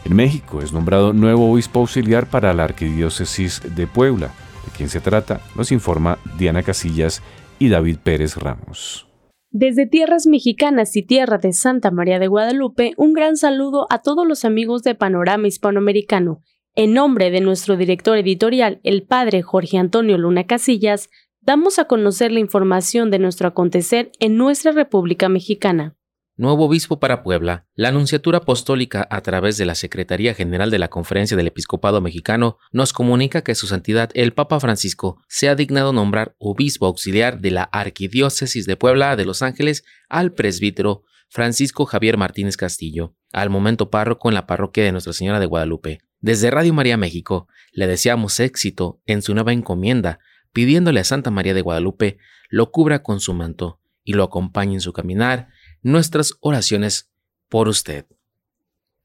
En 0.03 0.13
México 0.13 0.61
es 0.61 0.73
nombrado 0.73 1.13
nuevo 1.13 1.49
obispo 1.49 1.79
auxiliar 1.79 2.29
para 2.29 2.53
la 2.53 2.65
Arquidiócesis 2.65 3.61
de 3.77 3.87
Puebla. 3.87 4.33
¿De 4.65 4.71
quién 4.75 4.89
se 4.89 4.99
trata? 4.99 5.39
Nos 5.55 5.71
informa 5.71 6.19
Diana 6.37 6.63
Casillas 6.63 7.23
y 7.59 7.69
David 7.69 7.99
Pérez 8.03 8.35
Ramos. 8.35 9.07
Desde 9.51 9.87
tierras 9.87 10.27
mexicanas 10.27 10.93
y 10.97 11.03
tierra 11.03 11.37
de 11.37 11.53
Santa 11.53 11.91
María 11.91 12.19
de 12.19 12.27
Guadalupe, 12.27 12.91
un 12.97 13.13
gran 13.13 13.37
saludo 13.37 13.87
a 13.89 14.01
todos 14.01 14.27
los 14.27 14.43
amigos 14.43 14.83
de 14.83 14.95
Panorama 14.95 15.47
Hispanoamericano. 15.47 16.41
En 16.75 16.93
nombre 16.93 17.31
de 17.31 17.39
nuestro 17.39 17.77
director 17.77 18.17
editorial, 18.17 18.81
el 18.83 19.03
padre 19.03 19.43
Jorge 19.43 19.77
Antonio 19.77 20.17
Luna 20.17 20.43
Casillas, 20.43 21.09
damos 21.49 21.79
a 21.79 21.85
conocer 21.85 22.31
la 22.31 22.39
información 22.39 23.09
de 23.09 23.17
nuestro 23.17 23.47
acontecer 23.47 24.11
en 24.19 24.37
nuestra 24.37 24.71
República 24.71 25.29
Mexicana. 25.29 25.97
Nuevo 26.37 26.65
obispo 26.65 26.99
para 26.99 27.23
Puebla, 27.23 27.65
la 27.73 27.87
Anunciatura 27.87 28.37
Apostólica 28.37 29.07
a 29.09 29.21
través 29.21 29.57
de 29.57 29.65
la 29.65 29.73
Secretaría 29.73 30.35
General 30.35 30.69
de 30.69 30.77
la 30.77 30.89
Conferencia 30.89 31.35
del 31.35 31.47
Episcopado 31.47 32.01
Mexicano 32.01 32.59
nos 32.71 32.93
comunica 32.93 33.41
que 33.41 33.55
Su 33.55 33.65
Santidad 33.65 34.11
el 34.13 34.33
Papa 34.33 34.59
Francisco 34.59 35.23
se 35.27 35.49
ha 35.49 35.55
dignado 35.55 35.91
nombrar 35.91 36.35
obispo 36.37 36.85
auxiliar 36.85 37.39
de 37.39 37.49
la 37.49 37.63
Arquidiócesis 37.63 38.67
de 38.67 38.77
Puebla 38.77 39.15
de 39.15 39.25
Los 39.25 39.41
Ángeles 39.41 39.83
al 40.07 40.33
presbítero 40.33 41.01
Francisco 41.29 41.85
Javier 41.85 42.17
Martínez 42.17 42.57
Castillo, 42.57 43.15
al 43.33 43.49
momento 43.49 43.89
párroco 43.89 44.29
en 44.29 44.35
la 44.35 44.45
parroquia 44.45 44.83
de 44.83 44.91
Nuestra 44.91 45.13
Señora 45.13 45.39
de 45.39 45.47
Guadalupe. 45.47 45.97
Desde 46.21 46.51
Radio 46.51 46.75
María 46.75 46.97
México 46.97 47.47
le 47.71 47.87
deseamos 47.87 48.39
éxito 48.39 49.01
en 49.07 49.23
su 49.23 49.33
nueva 49.33 49.51
encomienda 49.51 50.19
pidiéndole 50.53 50.99
a 50.99 51.03
Santa 51.03 51.31
María 51.31 51.53
de 51.53 51.61
Guadalupe 51.61 52.17
lo 52.49 52.71
cubra 52.71 53.03
con 53.03 53.19
su 53.19 53.33
manto 53.33 53.79
y 54.03 54.13
lo 54.13 54.23
acompañe 54.23 54.73
en 54.73 54.81
su 54.81 54.93
caminar, 54.93 55.49
nuestras 55.81 56.33
oraciones 56.41 57.11
por 57.47 57.67
usted. 57.67 58.05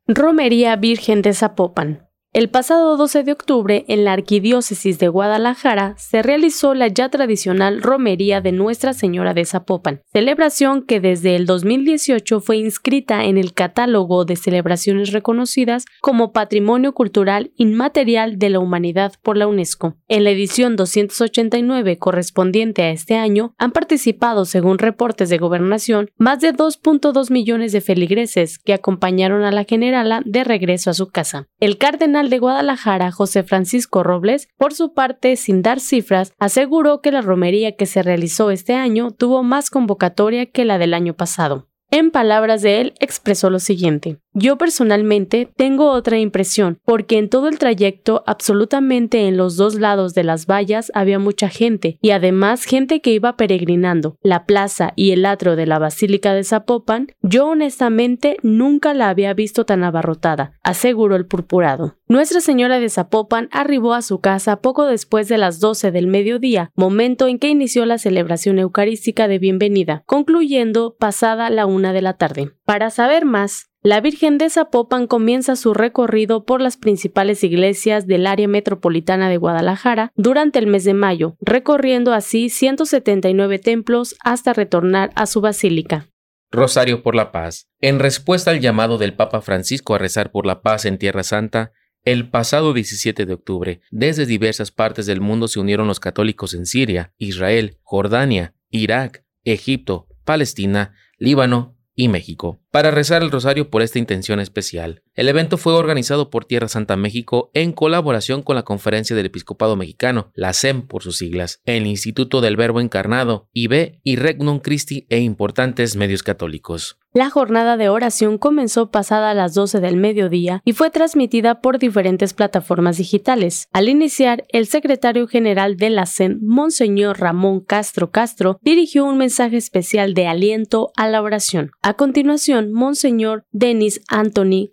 Romería 0.06 0.76
Virgen 0.76 1.22
de 1.22 1.34
Zapopan. 1.34 2.08
El 2.34 2.48
pasado 2.48 2.96
12 2.96 3.22
de 3.22 3.30
octubre, 3.30 3.84
en 3.86 4.04
la 4.04 4.12
Arquidiócesis 4.12 4.98
de 4.98 5.06
Guadalajara, 5.06 5.94
se 5.98 6.20
realizó 6.20 6.74
la 6.74 6.88
ya 6.88 7.08
tradicional 7.08 7.80
Romería 7.80 8.40
de 8.40 8.50
Nuestra 8.50 8.92
Señora 8.92 9.34
de 9.34 9.44
Zapopan, 9.44 10.02
celebración 10.12 10.82
que 10.82 10.98
desde 10.98 11.36
el 11.36 11.46
2018 11.46 12.40
fue 12.40 12.56
inscrita 12.56 13.22
en 13.22 13.38
el 13.38 13.54
catálogo 13.54 14.24
de 14.24 14.34
celebraciones 14.34 15.12
reconocidas 15.12 15.84
como 16.00 16.32
Patrimonio 16.32 16.92
Cultural 16.92 17.52
Inmaterial 17.54 18.36
de 18.36 18.50
la 18.50 18.58
Humanidad 18.58 19.12
por 19.22 19.36
la 19.36 19.46
UNESCO. 19.46 19.94
En 20.08 20.24
la 20.24 20.30
edición 20.30 20.74
289 20.74 21.98
correspondiente 21.98 22.82
a 22.82 22.90
este 22.90 23.14
año, 23.14 23.54
han 23.58 23.70
participado, 23.70 24.44
según 24.44 24.78
reportes 24.78 25.28
de 25.28 25.38
gobernación, 25.38 26.10
más 26.18 26.40
de 26.40 26.52
2.2 26.52 27.30
millones 27.30 27.70
de 27.70 27.80
feligreses 27.80 28.58
que 28.58 28.74
acompañaron 28.74 29.44
a 29.44 29.52
la 29.52 29.62
generala 29.62 30.20
de 30.24 30.42
regreso 30.42 30.90
a 30.90 30.94
su 30.94 31.10
casa. 31.10 31.46
El 31.60 31.78
cardenal 31.78 32.23
de 32.30 32.38
Guadalajara, 32.38 33.12
José 33.12 33.42
Francisco 33.42 34.02
Robles, 34.02 34.48
por 34.56 34.74
su 34.74 34.94
parte, 34.94 35.36
sin 35.36 35.62
dar 35.62 35.80
cifras, 35.80 36.32
aseguró 36.38 37.00
que 37.00 37.10
la 37.10 37.20
romería 37.20 37.76
que 37.76 37.86
se 37.86 38.02
realizó 38.02 38.50
este 38.50 38.74
año 38.74 39.10
tuvo 39.10 39.42
más 39.42 39.70
convocatoria 39.70 40.46
que 40.46 40.64
la 40.64 40.78
del 40.78 40.94
año 40.94 41.14
pasado. 41.14 41.68
En 41.90 42.10
palabras 42.10 42.62
de 42.62 42.80
él, 42.80 42.94
expresó 42.98 43.50
lo 43.50 43.60
siguiente. 43.60 44.18
Yo 44.36 44.58
personalmente 44.58 45.48
tengo 45.56 45.92
otra 45.92 46.18
impresión, 46.18 46.80
porque 46.84 47.18
en 47.18 47.28
todo 47.28 47.46
el 47.46 47.60
trayecto, 47.60 48.24
absolutamente 48.26 49.28
en 49.28 49.36
los 49.36 49.56
dos 49.56 49.76
lados 49.76 50.12
de 50.12 50.24
las 50.24 50.46
vallas 50.46 50.90
había 50.92 51.20
mucha 51.20 51.48
gente, 51.48 51.98
y 52.02 52.10
además 52.10 52.64
gente 52.64 53.00
que 53.00 53.12
iba 53.12 53.36
peregrinando. 53.36 54.18
La 54.22 54.44
plaza 54.44 54.92
y 54.96 55.12
el 55.12 55.24
atrio 55.24 55.54
de 55.54 55.66
la 55.66 55.78
Basílica 55.78 56.34
de 56.34 56.42
Zapopan, 56.42 57.12
yo 57.22 57.46
honestamente 57.46 58.36
nunca 58.42 58.92
la 58.92 59.08
había 59.08 59.34
visto 59.34 59.64
tan 59.64 59.84
abarrotada, 59.84 60.58
aseguró 60.64 61.14
el 61.14 61.26
purpurado. 61.26 61.96
Nuestra 62.08 62.40
Señora 62.40 62.80
de 62.80 62.90
Zapopan 62.90 63.48
arribó 63.52 63.94
a 63.94 64.02
su 64.02 64.20
casa 64.20 64.60
poco 64.60 64.84
después 64.84 65.28
de 65.28 65.38
las 65.38 65.60
12 65.60 65.92
del 65.92 66.08
mediodía, 66.08 66.72
momento 66.74 67.28
en 67.28 67.38
que 67.38 67.48
inició 67.48 67.86
la 67.86 67.98
celebración 67.98 68.58
eucarística 68.58 69.28
de 69.28 69.38
bienvenida, 69.38 70.02
concluyendo 70.06 70.96
pasada 70.98 71.50
la 71.50 71.66
una 71.66 71.92
de 71.92 72.02
la 72.02 72.14
tarde. 72.14 72.50
Para 72.64 72.90
saber 72.90 73.24
más, 73.24 73.70
la 73.86 74.00
Virgen 74.00 74.38
de 74.38 74.48
Zapopan 74.48 75.06
comienza 75.06 75.56
su 75.56 75.74
recorrido 75.74 76.46
por 76.46 76.62
las 76.62 76.78
principales 76.78 77.44
iglesias 77.44 78.06
del 78.06 78.26
área 78.26 78.48
metropolitana 78.48 79.28
de 79.28 79.36
Guadalajara 79.36 80.10
durante 80.16 80.58
el 80.58 80.66
mes 80.66 80.84
de 80.84 80.94
mayo, 80.94 81.36
recorriendo 81.42 82.14
así 82.14 82.48
179 82.48 83.58
templos 83.58 84.16
hasta 84.24 84.54
retornar 84.54 85.10
a 85.16 85.26
su 85.26 85.42
basílica. 85.42 86.08
Rosario 86.50 87.02
por 87.02 87.14
la 87.14 87.30
Paz. 87.30 87.68
En 87.78 87.98
respuesta 87.98 88.52
al 88.52 88.60
llamado 88.60 88.96
del 88.96 89.12
Papa 89.12 89.42
Francisco 89.42 89.94
a 89.94 89.98
rezar 89.98 90.30
por 90.30 90.46
la 90.46 90.62
paz 90.62 90.86
en 90.86 90.96
Tierra 90.96 91.22
Santa, 91.22 91.72
El 92.04 92.30
pasado 92.30 92.72
17 92.72 93.26
de 93.26 93.34
octubre, 93.34 93.80
desde 93.90 94.24
diversas 94.24 94.70
partes 94.70 95.04
del 95.04 95.20
mundo 95.20 95.46
se 95.46 95.60
unieron 95.60 95.88
los 95.88 96.00
católicos 96.00 96.54
en 96.54 96.64
Siria, 96.64 97.12
Israel, 97.18 97.78
Jordania, 97.82 98.54
Irak, 98.70 99.24
Egipto, 99.42 100.06
Palestina, 100.24 100.94
Líbano 101.18 101.73
y 101.94 102.08
México, 102.08 102.60
para 102.70 102.90
rezar 102.90 103.22
el 103.22 103.30
rosario 103.30 103.70
por 103.70 103.82
esta 103.82 104.00
intención 104.00 104.40
especial. 104.40 105.03
El 105.16 105.28
evento 105.28 105.58
fue 105.58 105.74
organizado 105.74 106.28
por 106.28 106.44
Tierra 106.44 106.66
Santa 106.66 106.96
México 106.96 107.52
en 107.54 107.70
colaboración 107.72 108.42
con 108.42 108.56
la 108.56 108.64
Conferencia 108.64 109.14
del 109.14 109.26
Episcopado 109.26 109.76
Mexicano, 109.76 110.32
la 110.34 110.52
SEM 110.52 110.88
por 110.88 111.04
sus 111.04 111.18
siglas, 111.18 111.60
el 111.66 111.86
Instituto 111.86 112.40
del 112.40 112.56
Verbo 112.56 112.80
Encarnado, 112.80 113.48
IB 113.52 114.00
y 114.02 114.16
Regnum 114.16 114.58
Christi 114.58 115.06
e 115.10 115.20
importantes 115.20 115.94
medios 115.94 116.24
católicos. 116.24 116.98
La 117.16 117.30
jornada 117.30 117.76
de 117.76 117.88
oración 117.88 118.38
comenzó 118.38 118.90
pasada 118.90 119.30
a 119.30 119.34
las 119.34 119.54
12 119.54 119.78
del 119.78 119.96
mediodía 119.96 120.62
y 120.64 120.72
fue 120.72 120.90
transmitida 120.90 121.60
por 121.60 121.78
diferentes 121.78 122.34
plataformas 122.34 122.96
digitales. 122.96 123.68
Al 123.72 123.88
iniciar, 123.88 124.44
el 124.48 124.66
secretario 124.66 125.28
general 125.28 125.76
de 125.76 125.90
la 125.90 126.06
CEN, 126.06 126.40
Monseñor 126.42 127.20
Ramón 127.20 127.60
Castro 127.60 128.10
Castro, 128.10 128.58
dirigió 128.62 129.04
un 129.04 129.16
mensaje 129.16 129.56
especial 129.56 130.12
de 130.14 130.26
aliento 130.26 130.90
a 130.96 131.06
la 131.06 131.22
oración. 131.22 131.70
A 131.82 131.94
continuación, 131.94 132.72
Monseñor 132.72 133.44
Denis 133.52 134.00
Anthony 134.08 134.70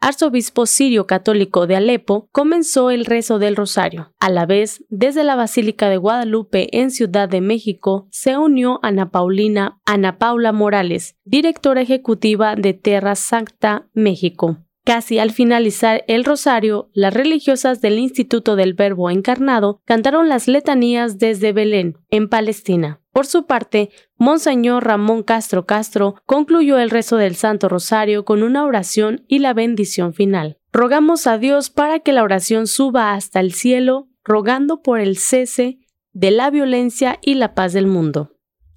Arzobispo 0.00 0.66
sirio 0.66 1.06
católico 1.06 1.66
de 1.66 1.76
Alepo, 1.76 2.28
comenzó 2.32 2.90
el 2.90 3.04
rezo 3.04 3.38
del 3.38 3.56
rosario. 3.56 4.12
A 4.20 4.30
la 4.30 4.46
vez, 4.46 4.84
desde 4.88 5.24
la 5.24 5.36
Basílica 5.36 5.88
de 5.88 5.96
Guadalupe 5.96 6.68
en 6.78 6.90
Ciudad 6.90 7.28
de 7.28 7.40
México, 7.40 8.08
se 8.10 8.36
unió 8.36 8.80
Ana 8.82 9.10
Paulina 9.10 9.80
Ana 9.84 10.18
Paula 10.18 10.52
Morales, 10.52 11.16
directora 11.24 11.82
ejecutiva 11.82 12.56
de 12.56 12.74
Terra 12.74 13.14
Sancta, 13.14 13.88
México. 13.94 14.58
Casi 14.84 15.20
al 15.20 15.30
finalizar 15.30 16.04
el 16.08 16.24
rosario, 16.24 16.90
las 16.92 17.14
religiosas 17.14 17.80
del 17.80 17.98
Instituto 17.98 18.56
del 18.56 18.74
Verbo 18.74 19.10
Encarnado 19.10 19.80
cantaron 19.84 20.28
las 20.28 20.48
letanías 20.48 21.18
desde 21.18 21.52
Belén, 21.52 21.98
en 22.10 22.28
Palestina. 22.28 23.00
Por 23.12 23.26
su 23.26 23.46
parte, 23.46 23.90
Monseñor 24.16 24.84
Ramón 24.84 25.22
Castro 25.22 25.66
Castro 25.66 26.16
concluyó 26.26 26.78
el 26.78 26.90
rezo 26.90 27.16
del 27.16 27.36
Santo 27.36 27.68
Rosario 27.68 28.24
con 28.24 28.42
una 28.42 28.64
oración 28.64 29.24
y 29.28 29.38
la 29.38 29.54
bendición 29.54 30.14
final. 30.14 30.58
Rogamos 30.72 31.26
a 31.26 31.38
Dios 31.38 31.70
para 31.70 32.00
que 32.00 32.12
la 32.12 32.22
oración 32.24 32.66
suba 32.66 33.12
hasta 33.12 33.38
el 33.38 33.52
cielo, 33.52 34.08
rogando 34.24 34.82
por 34.82 34.98
el 34.98 35.16
cese 35.16 35.78
de 36.12 36.30
la 36.30 36.50
violencia 36.50 37.18
y 37.22 37.34
la 37.34 37.54
paz 37.54 37.72
del 37.72 37.86
mundo. 37.86 38.32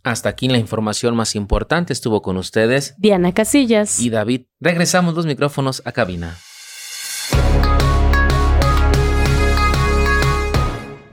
Hasta 0.06 0.30
aquí 0.30 0.48
la 0.48 0.60
información 0.60 1.16
más 1.16 1.36
importante 1.36 1.92
estuvo 1.92 2.22
con 2.22 2.38
ustedes 2.38 2.94
Diana 3.00 3.34
Casillas 3.34 4.00
y 4.00 4.12
David. 4.12 4.44
Regresamos 4.60 5.16
los 5.16 5.26
micrófonos 5.26 5.82
a 5.84 5.92
cabina. 5.94 6.38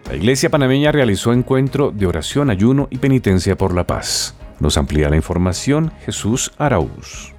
La 0.06 0.14
Iglesia 0.14 0.50
panameña 0.50 0.92
realizó 0.92 1.32
encuentro 1.32 1.90
de 1.90 2.04
oración, 2.04 2.50
ayuno 2.50 2.88
y 2.90 2.98
penitencia 2.98 3.56
por 3.56 3.74
la 3.74 3.86
paz. 3.86 4.34
Nos 4.60 4.76
amplía 4.76 5.08
la 5.08 5.16
información 5.16 5.90
Jesús 6.04 6.52
Araúz. 6.58 7.31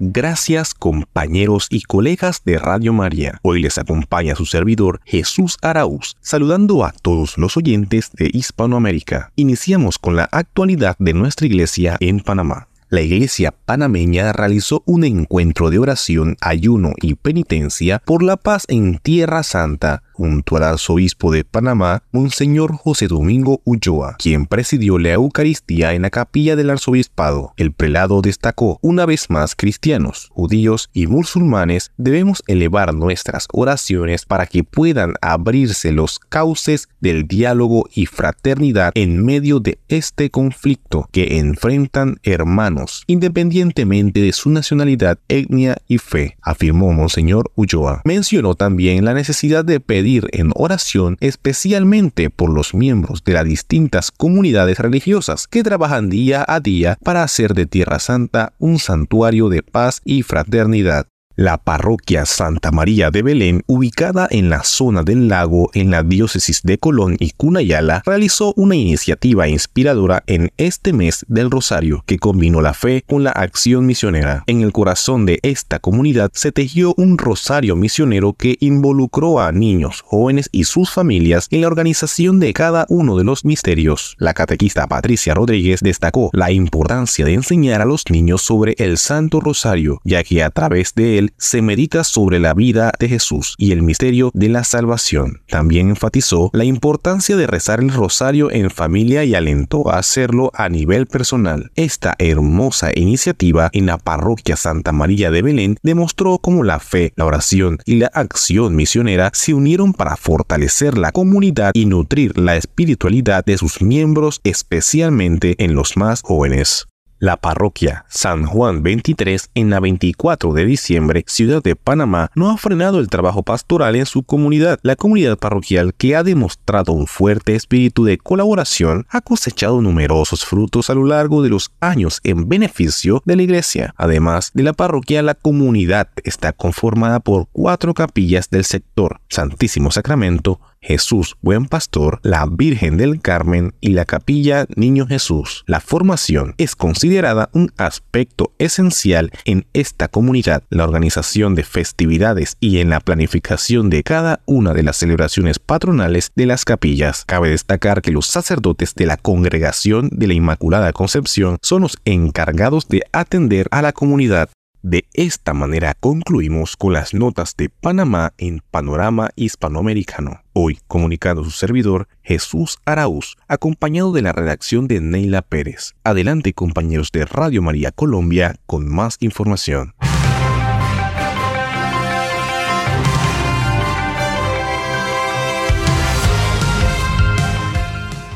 Gracias 0.00 0.74
compañeros 0.74 1.66
y 1.70 1.82
colegas 1.82 2.42
de 2.44 2.56
Radio 2.56 2.92
María. 2.92 3.40
Hoy 3.42 3.60
les 3.60 3.78
acompaña 3.78 4.36
su 4.36 4.46
servidor 4.46 5.00
Jesús 5.04 5.56
Araúz, 5.60 6.16
saludando 6.20 6.84
a 6.84 6.92
todos 6.92 7.36
los 7.36 7.56
oyentes 7.56 8.12
de 8.12 8.30
Hispanoamérica. 8.32 9.32
Iniciamos 9.34 9.98
con 9.98 10.14
la 10.14 10.28
actualidad 10.30 10.94
de 11.00 11.14
nuestra 11.14 11.48
iglesia 11.48 11.96
en 11.98 12.20
Panamá. 12.20 12.68
La 12.90 13.00
iglesia 13.00 13.52
panameña 13.52 14.32
realizó 14.32 14.84
un 14.86 15.02
encuentro 15.02 15.68
de 15.68 15.80
oración, 15.80 16.36
ayuno 16.40 16.92
y 17.02 17.16
penitencia 17.16 17.98
por 17.98 18.22
la 18.22 18.36
paz 18.36 18.66
en 18.68 18.98
Tierra 18.98 19.42
Santa 19.42 20.04
junto 20.18 20.56
al 20.56 20.64
arzobispo 20.64 21.30
de 21.30 21.44
Panamá, 21.44 22.02
Monseñor 22.10 22.74
José 22.74 23.06
Domingo 23.06 23.60
Ulloa, 23.62 24.16
quien 24.18 24.46
presidió 24.46 24.98
la 24.98 25.10
Eucaristía 25.10 25.94
en 25.94 26.02
la 26.02 26.10
capilla 26.10 26.56
del 26.56 26.70
arzobispado. 26.70 27.52
El 27.56 27.70
prelado 27.70 28.20
destacó, 28.20 28.80
una 28.82 29.06
vez 29.06 29.30
más, 29.30 29.54
cristianos, 29.54 30.28
judíos 30.32 30.90
y 30.92 31.06
musulmanes 31.06 31.92
debemos 31.98 32.42
elevar 32.48 32.92
nuestras 32.94 33.46
oraciones 33.52 34.26
para 34.26 34.46
que 34.46 34.64
puedan 34.64 35.14
abrirse 35.20 35.92
los 35.92 36.18
cauces 36.18 36.88
del 36.98 37.28
diálogo 37.28 37.88
y 37.94 38.06
fraternidad 38.06 38.90
en 38.96 39.24
medio 39.24 39.60
de 39.60 39.78
este 39.86 40.30
conflicto 40.30 41.08
que 41.12 41.38
enfrentan 41.38 42.18
hermanos, 42.24 43.04
independientemente 43.06 44.20
de 44.20 44.32
su 44.32 44.50
nacionalidad, 44.50 45.20
etnia 45.28 45.76
y 45.86 45.98
fe, 45.98 46.36
afirmó 46.42 46.92
Monseñor 46.92 47.52
Ulloa. 47.54 48.02
Mencionó 48.04 48.56
también 48.56 49.04
la 49.04 49.14
necesidad 49.14 49.64
de 49.64 49.78
pedir 49.78 50.07
en 50.32 50.52
oración 50.54 51.16
especialmente 51.20 52.30
por 52.30 52.50
los 52.50 52.74
miembros 52.74 53.24
de 53.24 53.34
las 53.34 53.44
distintas 53.44 54.10
comunidades 54.10 54.78
religiosas 54.78 55.46
que 55.46 55.62
trabajan 55.62 56.08
día 56.08 56.44
a 56.48 56.60
día 56.60 56.96
para 57.04 57.22
hacer 57.22 57.54
de 57.54 57.66
Tierra 57.66 57.98
Santa 57.98 58.54
un 58.58 58.78
santuario 58.78 59.48
de 59.48 59.62
paz 59.62 60.00
y 60.04 60.22
fraternidad. 60.22 61.06
La 61.38 61.56
parroquia 61.56 62.26
Santa 62.26 62.72
María 62.72 63.12
de 63.12 63.22
Belén, 63.22 63.62
ubicada 63.68 64.26
en 64.28 64.50
la 64.50 64.64
zona 64.64 65.04
del 65.04 65.28
lago 65.28 65.70
en 65.72 65.92
la 65.92 66.02
diócesis 66.02 66.62
de 66.64 66.78
Colón 66.78 67.16
y 67.20 67.30
Cunayala, 67.30 68.02
realizó 68.04 68.52
una 68.56 68.74
iniciativa 68.74 69.46
inspiradora 69.46 70.24
en 70.26 70.50
este 70.56 70.92
mes 70.92 71.24
del 71.28 71.52
Rosario 71.52 72.02
que 72.06 72.18
combinó 72.18 72.60
la 72.60 72.74
fe 72.74 73.04
con 73.06 73.22
la 73.22 73.30
acción 73.30 73.86
misionera. 73.86 74.42
En 74.48 74.62
el 74.62 74.72
corazón 74.72 75.26
de 75.26 75.38
esta 75.44 75.78
comunidad 75.78 76.32
se 76.34 76.50
tejió 76.50 76.92
un 76.96 77.16
rosario 77.16 77.76
misionero 77.76 78.32
que 78.32 78.56
involucró 78.58 79.38
a 79.38 79.52
niños, 79.52 80.02
jóvenes 80.04 80.48
y 80.50 80.64
sus 80.64 80.90
familias 80.90 81.46
en 81.52 81.60
la 81.60 81.68
organización 81.68 82.40
de 82.40 82.52
cada 82.52 82.84
uno 82.88 83.16
de 83.16 83.22
los 83.22 83.44
misterios. 83.44 84.16
La 84.18 84.34
catequista 84.34 84.88
Patricia 84.88 85.34
Rodríguez 85.34 85.82
destacó 85.82 86.30
la 86.32 86.50
importancia 86.50 87.24
de 87.24 87.34
enseñar 87.34 87.80
a 87.80 87.84
los 87.84 88.02
niños 88.10 88.42
sobre 88.42 88.74
el 88.78 88.98
Santo 88.98 89.38
Rosario, 89.38 90.00
ya 90.02 90.24
que 90.24 90.42
a 90.42 90.50
través 90.50 90.96
de 90.96 91.18
él 91.18 91.27
se 91.36 91.62
medita 91.62 92.04
sobre 92.04 92.38
la 92.38 92.54
vida 92.54 92.92
de 92.98 93.08
Jesús 93.08 93.54
y 93.58 93.72
el 93.72 93.82
misterio 93.82 94.30
de 94.34 94.48
la 94.48 94.64
salvación. 94.64 95.42
También 95.48 95.90
enfatizó 95.90 96.50
la 96.52 96.64
importancia 96.64 97.36
de 97.36 97.46
rezar 97.46 97.80
el 97.80 97.90
rosario 97.92 98.50
en 98.50 98.70
familia 98.70 99.24
y 99.24 99.34
alentó 99.34 99.90
a 99.90 99.98
hacerlo 99.98 100.50
a 100.54 100.68
nivel 100.68 101.06
personal. 101.06 101.70
Esta 101.74 102.14
hermosa 102.18 102.90
iniciativa 102.94 103.70
en 103.72 103.86
la 103.86 103.98
parroquia 103.98 104.56
Santa 104.56 104.92
María 104.92 105.30
de 105.30 105.42
Belén 105.42 105.76
demostró 105.82 106.38
cómo 106.38 106.64
la 106.64 106.80
fe, 106.80 107.12
la 107.16 107.24
oración 107.24 107.78
y 107.84 107.96
la 107.96 108.08
acción 108.08 108.76
misionera 108.76 109.30
se 109.34 109.54
unieron 109.54 109.92
para 109.92 110.16
fortalecer 110.16 110.98
la 110.98 111.12
comunidad 111.12 111.72
y 111.74 111.86
nutrir 111.86 112.38
la 112.38 112.56
espiritualidad 112.56 113.44
de 113.44 113.58
sus 113.58 113.82
miembros, 113.82 114.40
especialmente 114.44 115.54
en 115.58 115.74
los 115.74 115.96
más 115.96 116.22
jóvenes. 116.22 116.86
La 117.20 117.36
parroquia 117.36 118.04
San 118.08 118.46
Juan 118.46 118.84
23 118.84 119.50
en 119.56 119.70
la 119.70 119.80
24 119.80 120.52
de 120.52 120.64
diciembre, 120.64 121.24
ciudad 121.26 121.60
de 121.60 121.74
Panamá, 121.74 122.30
no 122.36 122.48
ha 122.48 122.56
frenado 122.56 123.00
el 123.00 123.08
trabajo 123.08 123.42
pastoral 123.42 123.96
en 123.96 124.06
su 124.06 124.22
comunidad. 124.22 124.78
La 124.82 124.94
comunidad 124.94 125.36
parroquial, 125.36 125.94
que 125.94 126.14
ha 126.14 126.22
demostrado 126.22 126.92
un 126.92 127.08
fuerte 127.08 127.56
espíritu 127.56 128.04
de 128.04 128.18
colaboración, 128.18 129.04
ha 129.10 129.20
cosechado 129.20 129.80
numerosos 129.80 130.44
frutos 130.44 130.90
a 130.90 130.94
lo 130.94 131.06
largo 131.06 131.42
de 131.42 131.48
los 131.48 131.72
años 131.80 132.20
en 132.22 132.48
beneficio 132.48 133.20
de 133.24 133.34
la 133.34 133.42
iglesia. 133.42 133.94
Además 133.96 134.52
de 134.54 134.62
la 134.62 134.72
parroquia, 134.72 135.20
la 135.22 135.34
comunidad 135.34 136.10
está 136.22 136.52
conformada 136.52 137.18
por 137.18 137.48
cuatro 137.50 137.94
capillas 137.94 138.48
del 138.48 138.64
sector 138.64 139.20
Santísimo 139.28 139.90
Sacramento, 139.90 140.60
Jesús 140.88 141.36
Buen 141.42 141.66
Pastor, 141.66 142.18
la 142.22 142.46
Virgen 142.50 142.96
del 142.96 143.20
Carmen 143.20 143.74
y 143.78 143.90
la 143.90 144.06
Capilla 144.06 144.64
Niño 144.74 145.06
Jesús. 145.06 145.62
La 145.66 145.80
formación 145.80 146.54
es 146.56 146.74
considerada 146.74 147.50
un 147.52 147.70
aspecto 147.76 148.54
esencial 148.58 149.30
en 149.44 149.66
esta 149.74 150.08
comunidad, 150.08 150.62
la 150.70 150.84
organización 150.84 151.54
de 151.54 151.64
festividades 151.64 152.56
y 152.58 152.78
en 152.78 152.88
la 152.88 153.00
planificación 153.00 153.90
de 153.90 154.02
cada 154.02 154.40
una 154.46 154.72
de 154.72 154.82
las 154.82 154.96
celebraciones 154.96 155.58
patronales 155.58 156.32
de 156.34 156.46
las 156.46 156.64
capillas. 156.64 157.24
Cabe 157.26 157.50
destacar 157.50 158.00
que 158.00 158.10
los 158.10 158.26
sacerdotes 158.26 158.94
de 158.94 159.04
la 159.04 159.18
Congregación 159.18 160.08
de 160.10 160.26
la 160.26 160.32
Inmaculada 160.32 160.94
Concepción 160.94 161.58
son 161.60 161.82
los 161.82 161.98
encargados 162.06 162.88
de 162.88 163.02
atender 163.12 163.68
a 163.72 163.82
la 163.82 163.92
comunidad. 163.92 164.48
De 164.82 165.06
esta 165.12 165.54
manera 165.54 165.94
concluimos 165.98 166.76
con 166.76 166.92
las 166.92 167.12
notas 167.12 167.56
de 167.58 167.68
Panamá 167.68 168.32
en 168.38 168.62
Panorama 168.70 169.28
Hispanoamericano. 169.34 170.40
Hoy 170.60 170.80
comunicando 170.88 171.44
su 171.44 171.52
servidor 171.52 172.08
Jesús 172.20 172.78
Araúz, 172.84 173.36
acompañado 173.46 174.10
de 174.10 174.22
la 174.22 174.32
redacción 174.32 174.88
de 174.88 175.00
Neila 175.00 175.40
Pérez. 175.40 175.94
Adelante 176.02 176.52
compañeros 176.52 177.12
de 177.12 177.26
Radio 177.26 177.62
María 177.62 177.92
Colombia 177.92 178.56
con 178.66 178.92
más 178.92 179.18
información. 179.20 179.94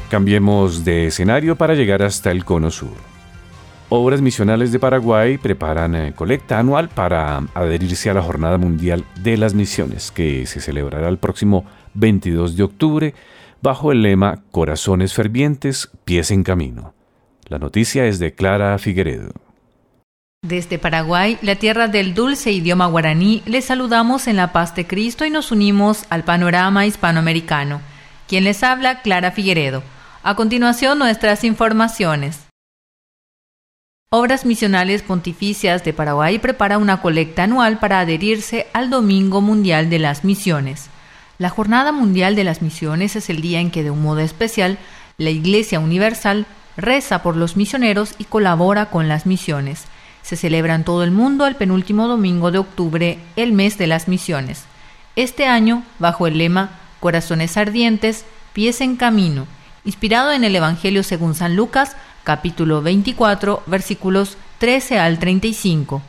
Cambiemos 0.08 0.84
de 0.84 1.08
escenario 1.08 1.56
para 1.56 1.74
llegar 1.74 2.04
hasta 2.04 2.30
el 2.30 2.44
Cono 2.44 2.70
Sur. 2.70 3.12
Obras 3.94 4.22
Misionales 4.22 4.72
de 4.72 4.78
Paraguay 4.78 5.36
preparan 5.36 5.94
eh, 5.94 6.12
colecta 6.14 6.58
anual 6.58 6.88
para 6.88 7.42
adherirse 7.52 8.08
a 8.08 8.14
la 8.14 8.22
Jornada 8.22 8.56
Mundial 8.56 9.04
de 9.22 9.36
las 9.36 9.52
Misiones, 9.52 10.10
que 10.10 10.46
se 10.46 10.62
celebrará 10.62 11.10
el 11.10 11.18
próximo 11.18 11.66
22 11.94 12.56
de 12.56 12.62
octubre 12.62 13.14
bajo 13.62 13.92
el 13.92 14.02
lema 14.02 14.42
Corazones 14.50 15.14
fervientes, 15.14 15.90
pies 16.04 16.30
en 16.30 16.42
camino. 16.42 16.94
La 17.46 17.58
noticia 17.58 18.06
es 18.06 18.18
de 18.18 18.34
Clara 18.34 18.78
Figueredo. 18.78 19.32
Desde 20.44 20.80
Paraguay, 20.80 21.38
la 21.40 21.54
tierra 21.54 21.86
del 21.86 22.14
dulce 22.14 22.50
idioma 22.50 22.86
guaraní, 22.86 23.42
les 23.46 23.66
saludamos 23.66 24.26
en 24.26 24.36
la 24.36 24.52
paz 24.52 24.74
de 24.74 24.86
Cristo 24.86 25.24
y 25.24 25.30
nos 25.30 25.52
unimos 25.52 26.04
al 26.10 26.24
panorama 26.24 26.84
hispanoamericano. 26.84 27.80
Quien 28.26 28.42
les 28.42 28.64
habla, 28.64 29.02
Clara 29.02 29.30
Figueredo. 29.30 29.84
A 30.24 30.34
continuación, 30.34 30.98
nuestras 30.98 31.44
informaciones. 31.44 32.40
Obras 34.10 34.44
Misionales 34.44 35.02
Pontificias 35.02 35.84
de 35.84 35.92
Paraguay 35.92 36.38
prepara 36.38 36.78
una 36.78 37.00
colecta 37.00 37.44
anual 37.44 37.78
para 37.78 38.00
adherirse 38.00 38.66
al 38.72 38.90
Domingo 38.90 39.40
Mundial 39.40 39.90
de 39.90 40.00
las 40.00 40.24
Misiones. 40.24 40.90
La 41.42 41.50
Jornada 41.50 41.90
Mundial 41.90 42.36
de 42.36 42.44
las 42.44 42.62
Misiones 42.62 43.16
es 43.16 43.28
el 43.28 43.42
día 43.42 43.58
en 43.58 43.72
que 43.72 43.82
de 43.82 43.90
un 43.90 44.00
modo 44.00 44.20
especial 44.20 44.78
la 45.18 45.30
Iglesia 45.30 45.80
Universal 45.80 46.46
reza 46.76 47.24
por 47.24 47.36
los 47.36 47.56
misioneros 47.56 48.14
y 48.18 48.26
colabora 48.26 48.90
con 48.90 49.08
las 49.08 49.26
misiones. 49.26 49.86
Se 50.22 50.36
celebra 50.36 50.76
en 50.76 50.84
todo 50.84 51.02
el 51.02 51.10
mundo 51.10 51.48
el 51.48 51.56
penúltimo 51.56 52.06
domingo 52.06 52.52
de 52.52 52.58
octubre, 52.58 53.18
el 53.34 53.52
mes 53.52 53.76
de 53.76 53.88
las 53.88 54.06
misiones. 54.06 54.66
Este 55.16 55.46
año, 55.46 55.82
bajo 55.98 56.28
el 56.28 56.38
lema 56.38 56.78
Corazones 57.00 57.56
ardientes, 57.56 58.24
pies 58.52 58.80
en 58.80 58.94
camino, 58.94 59.48
inspirado 59.84 60.30
en 60.30 60.44
el 60.44 60.54
Evangelio 60.54 61.02
según 61.02 61.34
San 61.34 61.56
Lucas, 61.56 61.96
capítulo 62.22 62.82
24, 62.82 63.64
versículos 63.66 64.36
13 64.58 65.00
al 65.00 65.18
35. 65.18 66.02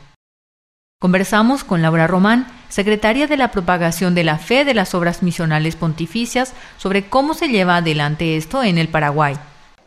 Conversamos 1.04 1.64
con 1.64 1.82
Laura 1.82 2.06
Román, 2.06 2.46
secretaria 2.70 3.26
de 3.26 3.36
la 3.36 3.50
propagación 3.50 4.14
de 4.14 4.24
la 4.24 4.38
fe 4.38 4.64
de 4.64 4.72
las 4.72 4.94
obras 4.94 5.22
misionales 5.22 5.76
pontificias, 5.76 6.54
sobre 6.78 7.10
cómo 7.10 7.34
se 7.34 7.48
lleva 7.48 7.76
adelante 7.76 8.38
esto 8.38 8.62
en 8.62 8.78
el 8.78 8.88
Paraguay. 8.88 9.34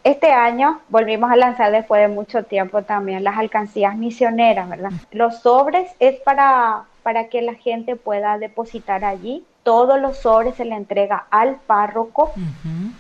Este 0.04 0.32
año 0.32 0.80
volvimos 0.89 1.32
a 1.32 1.36
lanzar 1.36 1.72
después 1.72 2.02
de 2.02 2.08
mucho 2.08 2.43
tiempo 2.43 2.84
también 2.84 3.24
las 3.24 3.36
alcancías 3.36 3.98
misioneras, 3.98 4.70
¿verdad? 4.70 4.91
Los 5.12 5.41
sobres 5.41 5.89
es 6.00 6.20
para, 6.20 6.84
para 7.02 7.30
que 7.30 7.41
la 7.41 7.56
gente 7.56 7.96
pueda 7.96 8.38
depositar 8.38 9.04
allí. 9.04 9.43
Todos 9.63 10.00
los 10.00 10.20
sobres 10.20 10.54
se 10.54 10.65
le 10.65 10.76
entrega 10.76 11.26
al 11.32 11.56
párroco. 11.56 12.32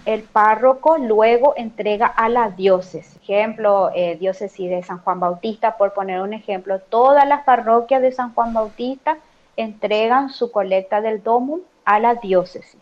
El 0.07 0.23
párroco 0.23 0.97
luego 0.97 1.53
entrega 1.57 2.05
a 2.07 2.29
la 2.29 2.49
diócesis. 2.51 3.17
Ejemplo, 3.17 3.91
eh, 3.93 4.15
diócesis 4.17 4.69
de 4.69 4.81
San 4.81 4.99
Juan 4.99 5.19
Bautista, 5.19 5.75
por 5.75 5.93
poner 5.93 6.21
un 6.21 6.33
ejemplo. 6.33 6.79
Todas 6.79 7.27
las 7.27 7.43
parroquias 7.43 8.01
de 8.01 8.13
San 8.13 8.33
Juan 8.33 8.53
Bautista 8.53 9.17
entregan 9.57 10.29
su 10.29 10.49
colecta 10.49 11.01
del 11.01 11.21
domum 11.21 11.59
a 11.83 11.99
la 11.99 12.15
diócesis. 12.15 12.79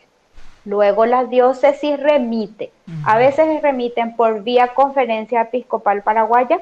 Luego 0.66 1.08
la 1.08 1.26
diócesis 1.26 2.00
remite. 2.00 2.72
A 3.06 3.18
veces 3.18 3.60
remiten 3.64 4.16
por 4.16 4.44
vía 4.44 4.76
conferencia 4.76 5.42
episcopal 5.42 6.04
paraguaya 6.04 6.60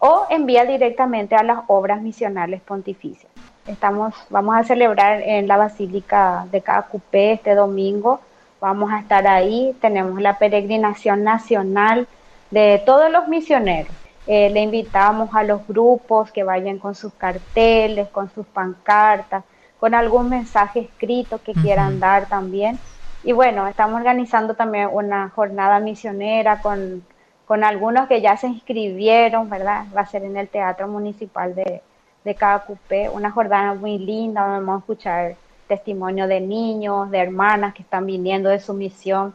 o 0.00 0.26
envía 0.28 0.64
directamente 0.64 1.36
a 1.36 1.44
las 1.44 1.60
obras 1.68 2.02
misionales 2.02 2.60
pontificias. 2.62 3.30
Estamos, 3.68 4.12
vamos 4.28 4.56
a 4.56 4.64
celebrar 4.64 5.22
en 5.22 5.46
la 5.46 5.56
Basílica 5.56 6.48
de 6.50 6.62
Cacupé 6.62 7.34
este 7.34 7.54
domingo. 7.54 8.18
Vamos 8.60 8.90
a 8.92 9.00
estar 9.00 9.26
ahí. 9.26 9.74
Tenemos 9.80 10.20
la 10.20 10.38
peregrinación 10.38 11.24
nacional 11.24 12.06
de 12.50 12.82
todos 12.84 13.10
los 13.10 13.28
misioneros. 13.28 13.92
Eh, 14.26 14.50
le 14.50 14.60
invitamos 14.60 15.34
a 15.34 15.42
los 15.42 15.66
grupos 15.66 16.30
que 16.30 16.44
vayan 16.44 16.78
con 16.78 16.94
sus 16.94 17.12
carteles, 17.14 18.08
con 18.08 18.30
sus 18.30 18.46
pancartas, 18.46 19.44
con 19.78 19.94
algún 19.94 20.28
mensaje 20.28 20.80
escrito 20.80 21.40
que 21.42 21.54
quieran 21.54 21.98
dar 21.98 22.26
también 22.26 22.78
y 23.22 23.32
bueno, 23.32 23.66
estamos 23.66 23.96
organizando 23.96 24.54
también 24.54 24.88
una 24.92 25.28
jornada 25.28 25.78
misionera 25.78 26.62
con, 26.62 27.04
con 27.46 27.64
algunos 27.64 28.08
que 28.08 28.22
ya 28.22 28.36
se 28.36 28.46
inscribieron, 28.46 29.50
¿verdad? 29.50 29.84
Va 29.94 30.02
a 30.02 30.06
ser 30.06 30.24
en 30.24 30.36
el 30.38 30.48
Teatro 30.48 30.88
Municipal 30.88 31.54
de, 31.54 31.82
de 32.24 32.34
Cacupé, 32.34 33.10
una 33.10 33.30
jornada 33.30 33.74
muy 33.74 33.98
linda 33.98 34.42
donde 34.42 34.60
vamos 34.60 34.76
a 34.76 34.78
escuchar 34.80 35.36
testimonio 35.70 36.26
de 36.26 36.40
niños, 36.40 37.10
de 37.10 37.18
hermanas 37.18 37.74
que 37.74 37.82
están 37.82 38.04
viniendo 38.04 38.48
de 38.50 38.58
su 38.58 38.74
misión 38.74 39.32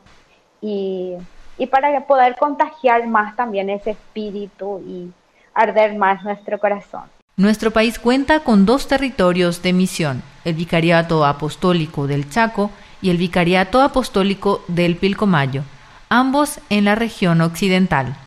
y, 0.61 1.13
y 1.57 1.65
para 1.67 2.05
poder 2.05 2.35
contagiar 2.35 3.07
más 3.07 3.35
también 3.37 3.69
ese 3.69 3.91
espíritu 3.91 4.83
y 4.85 5.11
arder 5.53 5.95
más 5.95 6.23
nuestro 6.23 6.59
corazón. 6.59 7.03
Nuestro 7.37 7.71
país 7.71 7.99
cuenta 7.99 8.41
con 8.41 8.65
dos 8.65 8.87
territorios 8.87 9.61
de 9.61 9.71
misión, 9.73 10.23
el 10.43 10.55
Vicariato 10.55 11.25
Apostólico 11.25 12.05
del 12.05 12.29
Chaco 12.29 12.69
y 13.01 13.09
el 13.09 13.17
Vicariato 13.17 13.81
Apostólico 13.81 14.61
del 14.67 14.97
Pilcomayo, 14.97 15.63
ambos 16.09 16.59
en 16.69 16.85
la 16.85 16.95
región 16.95 17.41
occidental. 17.41 18.17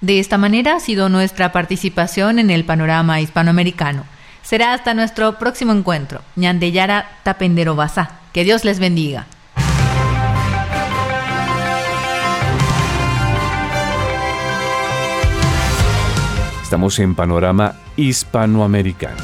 De 0.00 0.20
esta 0.20 0.38
manera 0.38 0.76
ha 0.76 0.80
sido 0.80 1.08
nuestra 1.08 1.52
participación 1.52 2.38
en 2.38 2.50
el 2.50 2.64
panorama 2.64 3.20
hispanoamericano. 3.20 4.04
Será 4.48 4.72
hasta 4.72 4.94
nuestro 4.94 5.38
próximo 5.38 5.72
encuentro. 5.72 6.22
Ñandeyara 6.34 7.18
Tapendero 7.22 7.76
Basá. 7.76 8.20
Que 8.32 8.44
Dios 8.44 8.64
les 8.64 8.80
bendiga. 8.80 9.26
Estamos 16.62 16.98
en 16.98 17.14
Panorama 17.14 17.74
Hispanoamericano. 17.98 19.18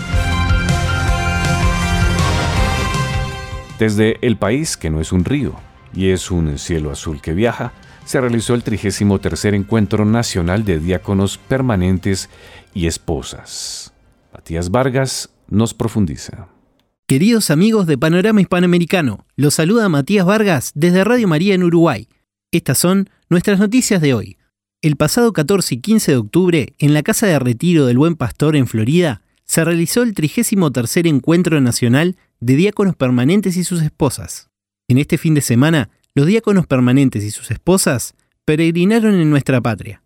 Desde 3.78 4.18
el 4.20 4.36
país 4.36 4.76
que 4.76 4.90
no 4.90 5.00
es 5.00 5.10
un 5.10 5.24
río 5.24 5.54
y 5.94 6.10
es 6.10 6.30
un 6.30 6.58
cielo 6.58 6.90
azul 6.90 7.22
que 7.22 7.32
viaja, 7.32 7.72
se 8.04 8.20
realizó 8.20 8.52
el 8.52 8.62
33 8.62 9.46
Encuentro 9.54 10.04
Nacional 10.04 10.66
de 10.66 10.78
Diáconos 10.78 11.38
Permanentes 11.38 12.28
y 12.74 12.88
Esposas. 12.88 13.93
Matías 14.34 14.70
Vargas 14.72 15.30
nos 15.48 15.74
profundiza. 15.74 16.48
Queridos 17.06 17.50
amigos 17.50 17.86
de 17.86 17.96
Panorama 17.96 18.40
Hispanoamericano, 18.40 19.26
los 19.36 19.54
saluda 19.54 19.88
Matías 19.88 20.26
Vargas 20.26 20.72
desde 20.74 21.04
Radio 21.04 21.28
María 21.28 21.54
en 21.54 21.62
Uruguay. 21.62 22.08
Estas 22.50 22.78
son 22.78 23.08
nuestras 23.30 23.60
noticias 23.60 24.00
de 24.00 24.12
hoy. 24.12 24.36
El 24.82 24.96
pasado 24.96 25.32
14 25.32 25.76
y 25.76 25.80
15 25.80 26.10
de 26.10 26.18
octubre, 26.18 26.74
en 26.78 26.94
la 26.94 27.04
Casa 27.04 27.28
de 27.28 27.38
Retiro 27.38 27.86
del 27.86 27.96
Buen 27.96 28.16
Pastor 28.16 28.56
en 28.56 28.66
Florida, 28.66 29.22
se 29.44 29.64
realizó 29.64 30.02
el 30.02 30.14
33 30.14 31.06
Encuentro 31.06 31.60
Nacional 31.60 32.16
de 32.40 32.56
diáconos 32.56 32.96
permanentes 32.96 33.56
y 33.56 33.62
sus 33.62 33.82
esposas. 33.82 34.50
En 34.88 34.98
este 34.98 35.16
fin 35.16 35.34
de 35.34 35.42
semana, 35.42 35.90
los 36.16 36.26
diáconos 36.26 36.66
permanentes 36.66 37.22
y 37.22 37.30
sus 37.30 37.52
esposas 37.52 38.14
peregrinaron 38.44 39.14
en 39.14 39.30
nuestra 39.30 39.60
patria. 39.60 40.02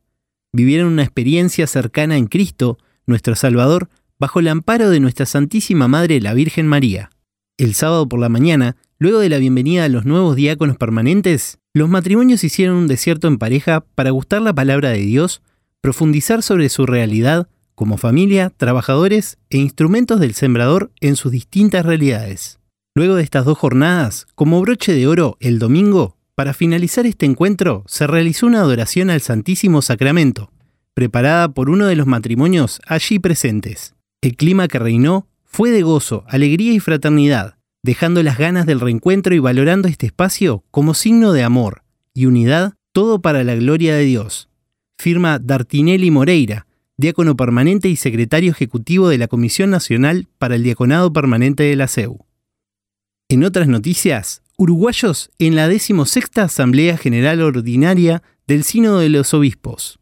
Vivieron 0.52 0.92
una 0.92 1.02
experiencia 1.02 1.66
cercana 1.66 2.18
en 2.18 2.26
Cristo, 2.26 2.78
nuestro 3.06 3.34
Salvador, 3.34 3.88
bajo 4.18 4.40
el 4.40 4.48
amparo 4.48 4.90
de 4.90 5.00
nuestra 5.00 5.26
Santísima 5.26 5.87
Madre 5.87 6.20
la 6.20 6.35
Virgen 6.35 6.66
María. 6.66 7.11
El 7.57 7.74
sábado 7.74 8.09
por 8.09 8.18
la 8.18 8.28
mañana, 8.28 8.76
luego 8.98 9.20
de 9.20 9.28
la 9.28 9.38
bienvenida 9.38 9.85
a 9.85 9.88
los 9.88 10.04
nuevos 10.04 10.35
diáconos 10.35 10.76
permanentes, 10.76 11.59
los 11.72 11.88
matrimonios 11.88 12.42
hicieron 12.42 12.76
un 12.76 12.88
desierto 12.88 13.28
en 13.28 13.38
pareja 13.38 13.85
para 13.94 14.11
gustar 14.11 14.42
la 14.42 14.52
palabra 14.52 14.90
de 14.90 14.98
Dios, 14.98 15.42
profundizar 15.81 16.42
sobre 16.42 16.68
su 16.68 16.87
realidad, 16.87 17.48
como 17.76 17.96
familia, 17.96 18.50
trabajadores 18.57 19.38
e 19.50 19.59
instrumentos 19.59 20.18
del 20.18 20.35
sembrador 20.35 20.90
en 21.00 21.14
sus 21.14 21.31
distintas 21.31 21.87
realidades. 21.87 22.59
Luego 22.96 23.14
de 23.14 23.22
estas 23.22 23.44
dos 23.44 23.57
jornadas, 23.57 24.26
como 24.35 24.61
broche 24.61 24.92
de 24.92 25.07
oro 25.07 25.37
el 25.38 25.61
domingo, 25.61 26.16
para 26.35 26.54
finalizar 26.54 27.07
este 27.07 27.26
encuentro 27.26 27.85
se 27.87 28.09
realizó 28.09 28.46
una 28.46 28.61
adoración 28.61 29.11
al 29.11 29.20
Santísimo 29.20 29.83
Sacramento, 29.83 30.50
preparada 30.94 31.49
por 31.49 31.70
uno 31.70 31.86
de 31.86 31.95
los 31.95 32.09
matrimonios 32.09 32.80
allí 32.86 33.20
presentes. 33.20 33.95
El 34.20 34.36
clima 34.36 34.66
que 34.66 34.80
reinó 34.80 35.28
fue 35.44 35.70
de 35.70 35.82
gozo, 35.82 36.24
alegría 36.26 36.72
y 36.72 36.80
fraternidad, 36.80 37.58
dejando 37.84 38.22
las 38.24 38.36
ganas 38.36 38.66
del 38.66 38.80
reencuentro 38.80 39.34
y 39.34 39.38
valorando 39.38 39.86
este 39.86 40.06
espacio 40.06 40.64
como 40.72 40.94
signo 40.94 41.32
de 41.32 41.44
amor 41.44 41.84
y 42.14 42.26
unidad, 42.26 42.74
todo 42.92 43.22
para 43.22 43.44
la 43.44 43.54
gloria 43.54 43.94
de 43.94 44.04
Dios. 44.04 44.48
Firma 44.98 45.38
Dartinelli 45.38 46.10
Moreira, 46.10 46.66
diácono 46.96 47.36
permanente 47.36 47.88
y 47.88 47.94
secretario 47.94 48.50
ejecutivo 48.50 49.08
de 49.08 49.18
la 49.18 49.28
Comisión 49.28 49.70
Nacional 49.70 50.26
para 50.38 50.56
el 50.56 50.64
Diaconado 50.64 51.12
Permanente 51.12 51.62
de 51.62 51.76
la 51.76 51.86
CEU. 51.86 52.26
En 53.28 53.44
otras 53.44 53.68
noticias, 53.68 54.42
uruguayos 54.56 55.30
en 55.38 55.54
la 55.54 55.68
16 55.68 56.26
Asamblea 56.38 56.96
General 56.96 57.40
Ordinaria 57.40 58.24
del 58.48 58.64
Sínodo 58.64 58.98
de 58.98 59.10
los 59.10 59.32
Obispos. 59.32 60.00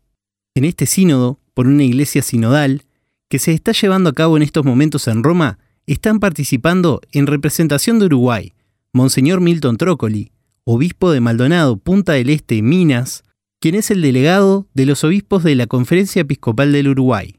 En 0.54 0.64
este 0.64 0.86
sínodo, 0.86 1.38
por 1.52 1.66
una 1.66 1.84
iglesia 1.84 2.22
sinodal, 2.22 2.85
que 3.28 3.38
se 3.38 3.52
está 3.52 3.72
llevando 3.72 4.10
a 4.10 4.12
cabo 4.12 4.36
en 4.36 4.42
estos 4.42 4.64
momentos 4.64 5.08
en 5.08 5.22
Roma, 5.22 5.58
están 5.86 6.20
participando 6.20 7.00
en 7.12 7.26
representación 7.26 7.98
de 7.98 8.06
Uruguay, 8.06 8.52
Monseñor 8.92 9.40
Milton 9.40 9.76
Trócoli, 9.76 10.32
obispo 10.64 11.10
de 11.10 11.20
Maldonado, 11.20 11.76
Punta 11.76 12.12
del 12.12 12.30
Este, 12.30 12.62
Minas, 12.62 13.22
quien 13.60 13.74
es 13.74 13.90
el 13.90 14.02
delegado 14.02 14.68
de 14.74 14.86
los 14.86 15.04
obispos 15.04 15.42
de 15.44 15.54
la 15.54 15.66
Conferencia 15.66 16.22
Episcopal 16.22 16.72
del 16.72 16.88
Uruguay, 16.88 17.36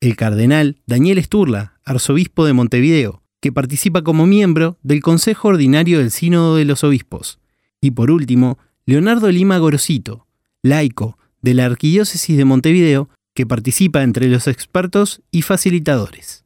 el 0.00 0.16
cardenal 0.16 0.80
Daniel 0.86 1.18
Esturla, 1.18 1.78
arzobispo 1.84 2.46
de 2.46 2.54
Montevideo, 2.54 3.22
que 3.40 3.52
participa 3.52 4.02
como 4.02 4.26
miembro 4.26 4.78
del 4.82 5.02
Consejo 5.02 5.48
Ordinario 5.48 5.98
del 5.98 6.10
Sínodo 6.10 6.56
de 6.56 6.64
los 6.64 6.84
Obispos. 6.84 7.38
Y 7.80 7.92
por 7.92 8.10
último, 8.10 8.58
Leonardo 8.86 9.30
Lima 9.30 9.58
Gorosito, 9.58 10.26
laico 10.62 11.18
de 11.42 11.54
la 11.54 11.66
Arquidiócesis 11.66 12.36
de 12.36 12.44
Montevideo, 12.44 13.08
que 13.34 13.46
participa 13.46 14.02
entre 14.02 14.28
los 14.28 14.46
expertos 14.46 15.22
y 15.30 15.42
facilitadores. 15.42 16.44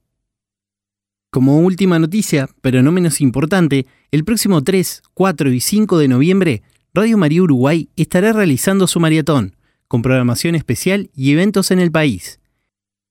Como 1.30 1.58
última 1.58 1.98
noticia, 1.98 2.48
pero 2.60 2.82
no 2.82 2.92
menos 2.92 3.20
importante, 3.20 3.86
el 4.12 4.24
próximo 4.24 4.62
3, 4.62 5.02
4 5.14 5.52
y 5.52 5.60
5 5.60 5.98
de 5.98 6.08
noviembre, 6.08 6.62
Radio 6.92 7.18
María 7.18 7.42
Uruguay 7.42 7.88
estará 7.96 8.32
realizando 8.32 8.86
su 8.86 9.00
maratón, 9.00 9.56
con 9.88 10.02
programación 10.02 10.54
especial 10.54 11.10
y 11.12 11.32
eventos 11.32 11.72
en 11.72 11.80
el 11.80 11.90
país. 11.90 12.38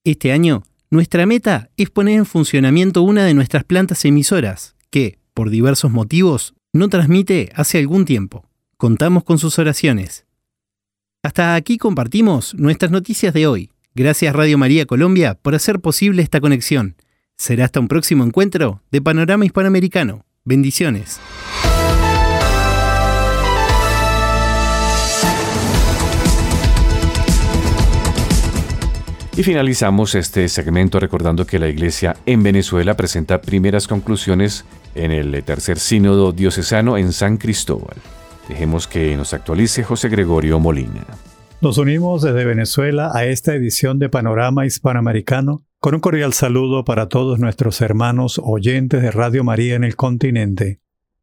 Este 0.05 0.31
año, 0.31 0.63
nuestra 0.89 1.25
meta 1.25 1.69
es 1.75 1.89
poner 1.89 2.17
en 2.19 2.25
funcionamiento 2.25 3.01
una 3.01 3.25
de 3.25 3.33
nuestras 3.33 3.65
plantas 3.65 4.05
emisoras, 4.05 4.75
que, 4.89 5.17
por 5.33 5.49
diversos 5.49 5.91
motivos, 5.91 6.53
no 6.71 6.87
transmite 6.87 7.51
hace 7.55 7.79
algún 7.79 8.05
tiempo. 8.05 8.45
Contamos 8.77 9.23
con 9.23 9.37
sus 9.37 9.59
oraciones. 9.59 10.25
Hasta 11.25 11.55
aquí 11.55 11.77
compartimos 11.77 12.53
nuestras 12.53 12.91
noticias 12.91 13.33
de 13.33 13.47
hoy. 13.47 13.69
Gracias 13.95 14.35
Radio 14.35 14.57
María 14.57 14.85
Colombia 14.85 15.35
por 15.41 15.55
hacer 15.55 15.79
posible 15.79 16.21
esta 16.21 16.41
conexión. 16.41 16.97
Será 17.37 17.63
hasta 17.63 17.79
un 17.79 17.87
próximo 17.87 18.25
encuentro 18.25 18.81
de 18.91 19.01
Panorama 19.01 19.45
Hispanoamericano. 19.45 20.25
Bendiciones. 20.43 21.21
Y 29.37 29.43
finalizamos 29.43 30.15
este 30.15 30.49
segmento 30.49 30.99
recordando 30.99 31.47
que 31.47 31.57
la 31.57 31.69
Iglesia 31.69 32.17
en 32.25 32.43
Venezuela 32.43 32.97
presenta 32.97 33.41
primeras 33.41 33.87
conclusiones 33.87 34.65
en 34.93 35.11
el 35.11 35.41
tercer 35.45 35.79
sínodo 35.79 36.33
diocesano 36.33 36.97
en 36.97 37.13
San 37.13 37.37
Cristóbal. 37.37 37.95
Dejemos 38.47 38.87
que 38.87 39.15
nos 39.15 39.33
actualice 39.33 39.83
José 39.83 40.09
Gregorio 40.09 40.59
Molina. 40.59 41.05
Nos 41.61 41.77
unimos 41.77 42.21
desde 42.21 42.43
Venezuela 42.43 43.11
a 43.13 43.25
esta 43.25 43.55
edición 43.55 43.97
de 43.97 44.09
Panorama 44.09 44.65
Hispanoamericano 44.65 45.65
con 45.79 45.95
un 45.95 46.01
cordial 46.01 46.33
saludo 46.33 46.83
para 46.83 47.07
todos 47.07 47.39
nuestros 47.39 47.81
hermanos 47.81 48.39
oyentes 48.43 49.01
de 49.01 49.11
Radio 49.11 49.43
María 49.43 49.75
en 49.75 49.83
el 49.83 49.95
continente. 49.95 50.81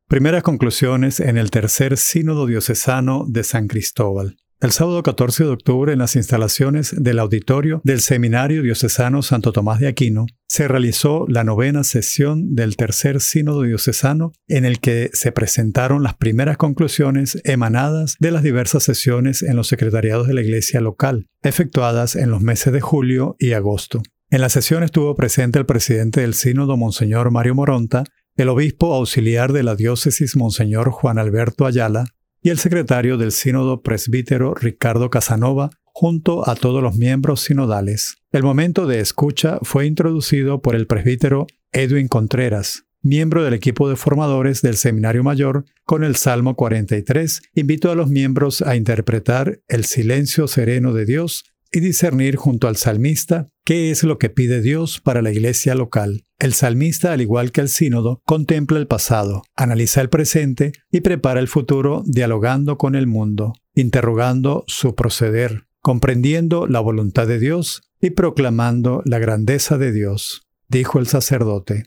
Primeras 0.09 0.43
conclusiones 0.43 1.21
en 1.21 1.39
el 1.39 1.51
tercer 1.51 1.97
sínodo 1.97 2.47
diocesano 2.47 3.27
de 3.29 3.45
San 3.45 3.69
Cristóbal. 3.69 4.39
El 4.63 4.73
sábado 4.73 5.03
14 5.03 5.45
de 5.45 5.51
octubre, 5.51 5.95
en 5.95 6.01
las 6.01 6.17
instalaciones 6.17 6.95
del 6.95 7.19
auditorio 7.19 7.81
del 7.83 8.03
Seminario 8.03 8.63
Diocesano 8.63 9.23
Santo 9.23 9.53
Tomás 9.53 9.81
de 9.81 9.89
Aquino, 9.89 10.27
se 10.47 10.69
realizó 10.69 11.25
la 11.29 11.45
novena 11.45 11.83
sesión 11.83 12.55
del 12.55 12.77
tercer 12.77 13.23
sínodo 13.23 13.63
diocesano 13.63 14.33
en 14.49 14.67
el 14.67 14.79
que 14.79 15.09
se 15.15 15.33
presentaron 15.33 16.03
las 16.03 16.15
primeras 16.17 16.59
conclusiones 16.59 17.41
emanadas 17.45 18.17
de 18.21 18.33
las 18.33 18.43
diversas 18.43 18.83
sesiones 18.83 19.41
en 19.41 19.57
los 19.57 19.67
secretariados 19.67 20.27
de 20.27 20.35
la 20.35 20.43
iglesia 20.43 20.83
local, 20.83 21.27
efectuadas 21.43 22.15
en 22.15 22.31
los 22.31 22.43
meses 22.43 22.71
de 22.71 22.83
julio 22.83 23.37
y 23.39 23.53
agosto. 23.53 24.03
En 24.29 24.43
la 24.43 24.51
sesión 24.51 24.83
estuvo 24.83 25.15
presente 25.15 25.59
el 25.59 25.65
presidente 25.65 26.21
del 26.21 26.35
sínodo, 26.35 26.77
Monseñor 26.77 27.31
Mario 27.31 27.55
Moronta, 27.55 28.05
el 28.37 28.51
obispo 28.51 28.95
auxiliar 28.95 29.55
de 29.55 29.63
la 29.63 29.75
diócesis, 29.75 30.37
Monseñor 30.37 30.91
Juan 30.91 31.19
Alberto 31.19 31.65
Ayala, 31.65 32.05
y 32.43 32.51
el 32.51 32.59
secretario 32.59 33.17
del 33.19 33.33
Sínodo 33.33 33.83
presbítero 33.83 34.55
Ricardo 34.55 35.11
Casanova, 35.11 35.71
junto 35.85 36.49
a 36.49 36.55
todos 36.55 36.83
los 36.83 36.97
miembros 36.97 37.41
sinodales. 37.43 38.17
El 38.33 38.43
momento 38.43 38.87
de 38.87 39.01
escucha 39.01 39.59
fue 39.63 39.87
introducido 39.87 40.63
por 40.63 40.75
el 40.75 40.87
presbítero 40.87 41.47
Edwin 41.73 42.09
Contreras, 42.09 42.85
miembro 43.03 43.45
del 43.45 43.55
equipo 43.55 43.89
de 43.89 43.97
formadores 43.97 44.63
del 44.63 44.77
Seminario 44.77 45.25
Mayor, 45.25 45.65
con 45.85 46.05
el 46.05 46.17
Salmo 46.17 46.55
43, 46.55 47.43
invitó 47.55 47.91
a 47.91 47.95
los 47.95 48.09
miembros 48.09 48.63
a 48.63 48.77
interpretar 48.77 49.61
el 49.69 49.85
silencio 49.85 50.49
sereno 50.49 50.93
de 50.93 51.07
Dios 51.07 51.45
y 51.73 51.81
discernir 51.81 52.37
junto 52.37 52.69
al 52.69 52.77
salmista 52.77 53.49
qué 53.65 53.91
es 53.91 54.03
lo 54.05 54.19
que 54.19 54.31
pide 54.31 54.61
Dios 54.61 55.01
para 55.01 55.23
la 55.23 55.31
iglesia 55.31 55.75
local. 55.75 56.25
El 56.39 56.55
salmista, 56.55 57.13
al 57.13 57.21
igual 57.21 57.53
que 57.53 57.61
el 57.61 57.69
sínodo, 57.69 58.23
contempla 58.25 58.79
el 58.79 58.87
pasado, 58.87 59.43
analiza 59.55 60.01
el 60.01 60.09
presente 60.09 60.73
y 60.91 61.01
prepara 61.01 61.41
el 61.41 61.49
futuro 61.49 62.03
dialogando 62.07 62.79
con 62.79 62.95
el 62.95 63.07
mundo, 63.07 63.53
interrogando 63.75 64.65
su 64.67 64.95
proceder, 64.95 65.67
comprendiendo 65.81 66.67
la 66.67 66.81
voluntad 66.81 67.27
de 67.27 67.39
Dios 67.39 67.83
y 68.01 68.11
proclamando 68.11 69.03
la 69.05 69.19
grandeza 69.19 69.79
de 69.79 69.93
Dios, 69.93 70.49
dijo 70.69 70.99
el 70.99 71.07
sacerdote. 71.07 71.85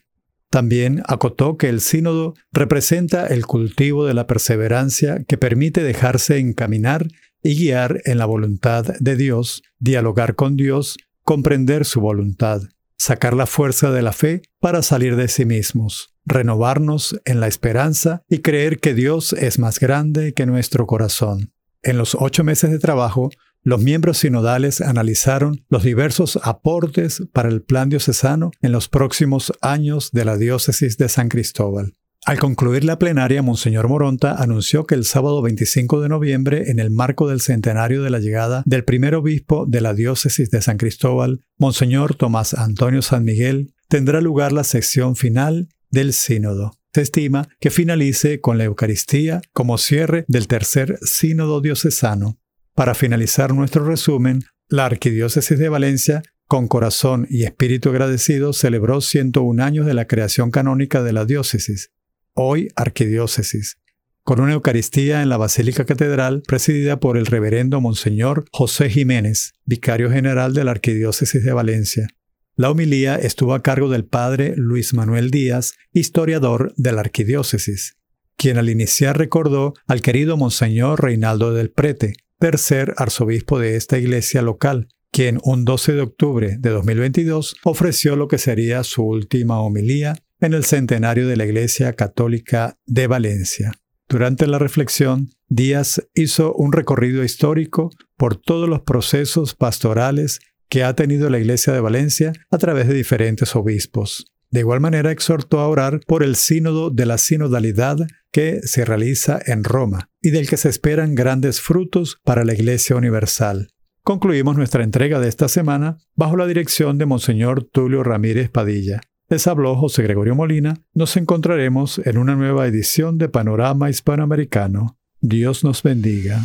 También 0.49 1.01
acotó 1.07 1.57
que 1.57 1.67
el 1.67 1.81
sínodo 1.81 2.35
representa 2.51 3.25
el 3.25 3.47
cultivo 3.47 4.05
de 4.05 4.13
la 4.13 4.27
perseverancia 4.27 5.23
que 5.23 5.35
permite 5.35 5.81
dejarse 5.81 6.37
encaminar 6.37 7.07
y 7.43 7.55
guiar 7.55 8.01
en 8.05 8.17
la 8.17 8.25
voluntad 8.25 8.85
de 8.99 9.15
Dios, 9.15 9.61
dialogar 9.79 10.35
con 10.35 10.55
Dios, 10.55 10.97
comprender 11.23 11.85
su 11.85 12.01
voluntad, 12.01 12.61
sacar 12.97 13.33
la 13.33 13.45
fuerza 13.45 13.91
de 13.91 14.01
la 14.01 14.13
fe 14.13 14.41
para 14.59 14.81
salir 14.81 15.15
de 15.15 15.27
sí 15.27 15.45
mismos, 15.45 16.15
renovarnos 16.25 17.19
en 17.25 17.39
la 17.39 17.47
esperanza 17.47 18.23
y 18.29 18.39
creer 18.39 18.79
que 18.79 18.93
Dios 18.93 19.33
es 19.33 19.59
más 19.59 19.79
grande 19.79 20.33
que 20.33 20.45
nuestro 20.45 20.87
corazón. 20.87 21.53
En 21.81 21.97
los 21.97 22.15
ocho 22.17 22.45
meses 22.45 22.71
de 22.71 22.79
trabajo, 22.79 23.29
los 23.61 23.81
miembros 23.81 24.17
sinodales 24.17 24.81
analizaron 24.81 25.65
los 25.69 25.83
diversos 25.83 26.39
aportes 26.43 27.23
para 27.31 27.49
el 27.49 27.61
plan 27.61 27.89
diocesano 27.89 28.51
en 28.61 28.71
los 28.71 28.89
próximos 28.89 29.53
años 29.61 30.11
de 30.11 30.25
la 30.25 30.37
diócesis 30.37 30.97
de 30.97 31.09
San 31.09 31.29
Cristóbal. 31.29 31.93
Al 32.25 32.39
concluir 32.39 32.85
la 32.85 32.97
plenaria, 32.97 33.41
Monseñor 33.41 33.89
Moronta 33.89 34.41
anunció 34.41 34.85
que 34.85 34.95
el 34.95 35.03
sábado 35.03 35.41
25 35.41 35.99
de 35.99 36.07
noviembre, 36.07 36.71
en 36.71 36.79
el 36.79 36.89
marco 36.89 37.27
del 37.27 37.41
centenario 37.41 38.01
de 38.01 38.09
la 38.09 38.19
llegada 38.19 38.63
del 38.65 38.85
primer 38.85 39.13
obispo 39.15 39.65
de 39.67 39.81
la 39.81 39.93
diócesis 39.93 40.49
de 40.49 40.61
San 40.61 40.77
Cristóbal, 40.77 41.41
Monseñor 41.57 42.15
Tomás 42.15 42.53
Antonio 42.53 43.01
San 43.01 43.25
Miguel, 43.25 43.73
tendrá 43.89 44.21
lugar 44.21 44.53
la 44.53 44.63
sección 44.63 45.17
final 45.17 45.67
del 45.89 46.13
sínodo. 46.13 46.71
Se 46.93 47.01
estima 47.01 47.49
que 47.59 47.71
finalice 47.71 48.39
con 48.39 48.57
la 48.57 48.63
Eucaristía 48.63 49.41
como 49.51 49.77
cierre 49.77 50.23
del 50.29 50.47
tercer 50.47 50.99
sínodo 51.01 51.59
diocesano. 51.59 52.39
Para 52.73 52.95
finalizar 52.95 53.53
nuestro 53.53 53.83
resumen, 53.83 54.43
la 54.69 54.85
Arquidiócesis 54.85 55.59
de 55.59 55.67
Valencia 55.67 56.23
con 56.47 56.67
corazón 56.67 57.27
y 57.29 57.43
espíritu 57.43 57.89
agradecido, 57.89 58.53
celebró 58.53 59.01
101 59.01 59.61
años 59.61 59.85
de 59.85 59.93
la 59.93 60.07
creación 60.07 60.51
canónica 60.51 61.01
de 61.01 61.11
la 61.11 61.25
diócesis 61.25 61.89
hoy 62.33 62.69
arquidiócesis, 62.75 63.77
con 64.23 64.39
una 64.39 64.53
Eucaristía 64.53 65.21
en 65.21 65.29
la 65.29 65.37
Basílica 65.37 65.85
Catedral 65.85 66.43
presidida 66.47 66.99
por 66.99 67.17
el 67.17 67.25
reverendo 67.25 67.81
Monseñor 67.81 68.45
José 68.51 68.89
Jiménez, 68.89 69.53
vicario 69.65 70.09
general 70.09 70.53
de 70.53 70.63
la 70.63 70.71
Arquidiócesis 70.71 71.43
de 71.43 71.53
Valencia. 71.53 72.07
La 72.55 72.69
homilía 72.69 73.15
estuvo 73.15 73.53
a 73.53 73.63
cargo 73.63 73.89
del 73.89 74.05
padre 74.05 74.53
Luis 74.55 74.93
Manuel 74.93 75.31
Díaz, 75.31 75.73
historiador 75.91 76.73
de 76.77 76.91
la 76.91 77.01
Arquidiócesis, 77.01 77.97
quien 78.37 78.57
al 78.57 78.69
iniciar 78.69 79.17
recordó 79.17 79.73
al 79.87 80.01
querido 80.01 80.37
Monseñor 80.37 81.03
Reinaldo 81.03 81.53
del 81.53 81.71
Prete, 81.71 82.13
tercer 82.39 82.93
arzobispo 82.97 83.59
de 83.59 83.75
esta 83.75 83.97
iglesia 83.97 84.41
local, 84.41 84.87
quien 85.11 85.39
un 85.43 85.65
12 85.65 85.93
de 85.93 86.01
octubre 86.01 86.57
de 86.59 86.69
2022 86.69 87.55
ofreció 87.63 88.15
lo 88.15 88.27
que 88.27 88.37
sería 88.37 88.83
su 88.83 89.03
última 89.03 89.59
homilía 89.59 90.15
en 90.43 90.53
el 90.53 90.65
centenario 90.65 91.27
de 91.27 91.37
la 91.37 91.45
Iglesia 91.45 91.93
Católica 91.93 92.77
de 92.85 93.07
Valencia. 93.07 93.71
Durante 94.09 94.45
la 94.45 94.59
reflexión, 94.59 95.29
Díaz 95.47 96.05
hizo 96.13 96.53
un 96.53 96.73
recorrido 96.73 97.23
histórico 97.23 97.89
por 98.17 98.35
todos 98.35 98.67
los 98.67 98.81
procesos 98.81 99.55
pastorales 99.55 100.39
que 100.69 100.83
ha 100.83 100.95
tenido 100.95 101.29
la 101.29 101.39
Iglesia 101.39 101.71
de 101.71 101.79
Valencia 101.79 102.33
a 102.51 102.57
través 102.57 102.87
de 102.87 102.93
diferentes 102.93 103.55
obispos. 103.55 104.25
De 104.49 104.59
igual 104.59 104.81
manera 104.81 105.11
exhortó 105.11 105.59
a 105.59 105.67
orar 105.67 106.01
por 106.05 106.23
el 106.23 106.35
sínodo 106.35 106.89
de 106.89 107.05
la 107.05 107.17
sinodalidad 107.17 107.97
que 108.31 108.59
se 108.63 108.85
realiza 108.85 109.39
en 109.45 109.63
Roma 109.63 110.09
y 110.21 110.31
del 110.31 110.47
que 110.47 110.57
se 110.57 110.69
esperan 110.69 111.15
grandes 111.15 111.61
frutos 111.61 112.17
para 112.23 112.43
la 112.43 112.53
Iglesia 112.53 112.95
Universal. 112.95 113.69
Concluimos 114.03 114.57
nuestra 114.57 114.83
entrega 114.83 115.19
de 115.19 115.29
esta 115.29 115.47
semana 115.47 115.97
bajo 116.15 116.35
la 116.35 116.45
dirección 116.45 116.97
de 116.97 117.05
Monseñor 117.05 117.63
Tulio 117.63 118.03
Ramírez 118.03 118.49
Padilla. 118.49 119.01
Les 119.33 119.47
habló 119.47 119.75
José 119.75 120.03
Gregorio 120.03 120.35
Molina. 120.35 120.75
Nos 120.93 121.17
encontraremos 121.17 121.97
en 122.05 122.19
una 122.19 122.35
nueva 122.35 122.67
edición 122.67 123.17
de 123.17 123.29
Panorama 123.29 123.89
Hispanoamericano. 123.89 124.99
Dios 125.21 125.63
nos 125.63 125.81
bendiga. 125.81 126.39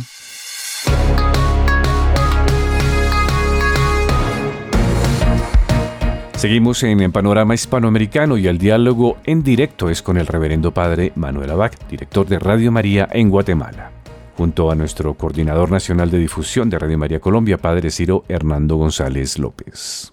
Seguimos 6.33 6.81
en 6.81 7.11
Panorama 7.11 7.53
Hispanoamericano 7.53 8.39
y 8.39 8.47
el 8.47 8.57
diálogo 8.57 9.17
en 9.23 9.43
directo 9.43 9.91
es 9.91 10.01
con 10.01 10.17
el 10.17 10.25
reverendo 10.25 10.73
padre 10.73 11.11
Manuel 11.13 11.51
Abac, 11.51 11.87
director 11.87 12.25
de 12.25 12.39
Radio 12.39 12.71
María 12.71 13.07
en 13.11 13.29
Guatemala, 13.29 13.91
junto 14.35 14.71
a 14.71 14.75
nuestro 14.75 15.13
coordinador 15.13 15.69
nacional 15.69 16.09
de 16.09 16.17
difusión 16.17 16.71
de 16.71 16.79
Radio 16.79 16.97
María 16.97 17.19
Colombia, 17.19 17.59
padre 17.59 17.91
Ciro 17.91 18.23
Hernando 18.27 18.77
González 18.77 19.37
López. 19.37 20.11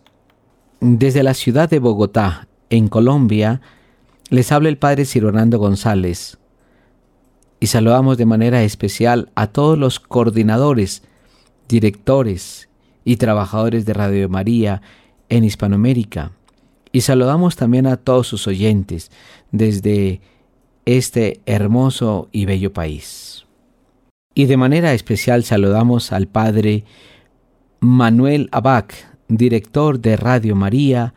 Desde 0.80 1.22
la 1.22 1.32
ciudad 1.32 1.70
de 1.70 1.78
Bogotá, 1.78 2.48
en 2.70 2.88
Colombia, 2.88 3.60
les 4.28 4.50
habla 4.52 4.68
el 4.68 4.78
Padre 4.78 5.04
Ciro 5.04 5.28
Hernando 5.28 5.58
González 5.58 6.38
y 7.60 7.68
saludamos 7.68 8.18
de 8.18 8.26
manera 8.26 8.62
especial 8.62 9.30
a 9.34 9.46
todos 9.46 9.78
los 9.78 10.00
coordinadores, 10.00 11.02
directores 11.68 12.68
y 13.04 13.16
trabajadores 13.16 13.86
de 13.86 13.94
Radio 13.94 14.28
María 14.28 14.82
en 15.28 15.44
Hispanoamérica. 15.44 16.32
Y 16.92 17.02
saludamos 17.02 17.56
también 17.56 17.86
a 17.86 17.96
todos 17.96 18.26
sus 18.26 18.46
oyentes 18.46 19.10
desde 19.52 20.20
este 20.84 21.40
hermoso 21.46 22.28
y 22.32 22.46
bello 22.46 22.72
país. 22.72 23.44
Y 24.34 24.46
de 24.46 24.56
manera 24.56 24.92
especial 24.92 25.44
saludamos 25.44 26.12
al 26.12 26.26
Padre 26.26 26.84
Manuel 27.80 28.48
Abac, 28.52 28.94
director 29.28 29.98
de 29.98 30.16
Radio 30.16 30.54
María 30.54 31.14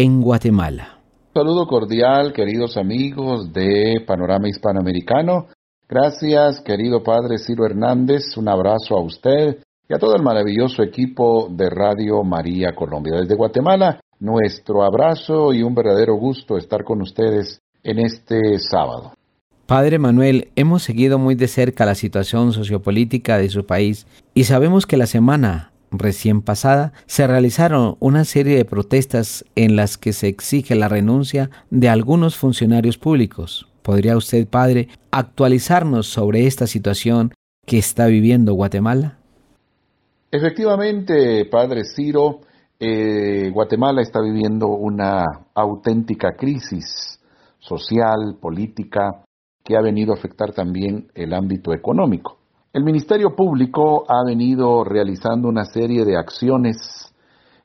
en 0.00 0.22
Guatemala. 0.22 1.00
saludo 1.34 1.66
cordial, 1.66 2.32
queridos 2.32 2.76
amigos 2.76 3.52
de 3.52 4.00
Panorama 4.06 4.48
Hispanoamericano. 4.48 5.48
Gracias, 5.88 6.60
querido 6.60 7.02
Padre 7.02 7.38
Ciro 7.38 7.66
Hernández. 7.66 8.36
Un 8.36 8.48
abrazo 8.48 8.96
a 8.96 9.02
usted 9.02 9.58
y 9.88 9.94
a 9.94 9.98
todo 9.98 10.14
el 10.14 10.22
maravilloso 10.22 10.84
equipo 10.84 11.48
de 11.50 11.68
Radio 11.68 12.22
María 12.22 12.76
Colombia. 12.76 13.16
Desde 13.16 13.34
Guatemala, 13.34 13.98
nuestro 14.20 14.84
abrazo 14.84 15.52
y 15.52 15.64
un 15.64 15.74
verdadero 15.74 16.14
gusto 16.14 16.56
estar 16.56 16.84
con 16.84 17.02
ustedes 17.02 17.60
en 17.82 17.98
este 17.98 18.56
sábado. 18.60 19.14
Padre 19.66 19.98
Manuel, 19.98 20.52
hemos 20.54 20.84
seguido 20.84 21.18
muy 21.18 21.34
de 21.34 21.48
cerca 21.48 21.84
la 21.84 21.96
situación 21.96 22.52
sociopolítica 22.52 23.36
de 23.36 23.48
su 23.48 23.66
país 23.66 24.06
y 24.32 24.44
sabemos 24.44 24.86
que 24.86 24.96
la 24.96 25.06
semana 25.06 25.72
recién 25.90 26.42
pasada 26.42 26.92
se 27.06 27.26
realizaron 27.26 27.96
una 28.00 28.24
serie 28.24 28.56
de 28.56 28.64
protestas 28.64 29.44
en 29.54 29.76
las 29.76 29.98
que 29.98 30.12
se 30.12 30.28
exige 30.28 30.74
la 30.74 30.88
renuncia 30.88 31.50
de 31.70 31.88
algunos 31.88 32.36
funcionarios 32.36 32.98
públicos. 32.98 33.68
¿Podría 33.82 34.16
usted, 34.16 34.46
padre, 34.46 34.88
actualizarnos 35.10 36.06
sobre 36.06 36.46
esta 36.46 36.66
situación 36.66 37.32
que 37.66 37.78
está 37.78 38.06
viviendo 38.06 38.54
Guatemala? 38.54 39.18
Efectivamente, 40.30 41.46
padre 41.46 41.84
Ciro, 41.84 42.40
eh, 42.78 43.50
Guatemala 43.52 44.02
está 44.02 44.20
viviendo 44.20 44.68
una 44.68 45.24
auténtica 45.54 46.36
crisis 46.36 47.18
social, 47.58 48.36
política, 48.40 49.24
que 49.64 49.76
ha 49.76 49.82
venido 49.82 50.12
a 50.12 50.16
afectar 50.16 50.52
también 50.52 51.08
el 51.14 51.32
ámbito 51.34 51.72
económico. 51.72 52.37
El 52.78 52.84
Ministerio 52.84 53.34
Público 53.34 54.04
ha 54.08 54.24
venido 54.24 54.84
realizando 54.84 55.48
una 55.48 55.64
serie 55.64 56.04
de 56.04 56.16
acciones 56.16 57.12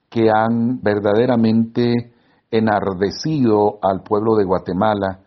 que 0.09 0.31
han 0.31 0.81
verdaderamente 0.81 2.15
enardecido 2.49 3.77
al 3.83 4.01
pueblo 4.01 4.35
de 4.35 4.43
Guatemala 4.43 5.19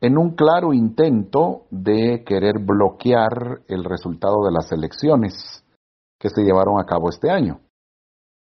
en 0.00 0.16
un 0.16 0.30
claro 0.30 0.72
intento 0.72 1.66
de 1.70 2.24
querer 2.24 2.60
bloquear 2.60 3.60
el 3.68 3.84
resultado 3.84 4.42
de 4.42 4.52
las 4.52 4.72
elecciones 4.72 5.34
que 6.18 6.30
se 6.30 6.42
llevaron 6.42 6.80
a 6.80 6.86
cabo 6.86 7.10
este 7.10 7.30
año. 7.30 7.60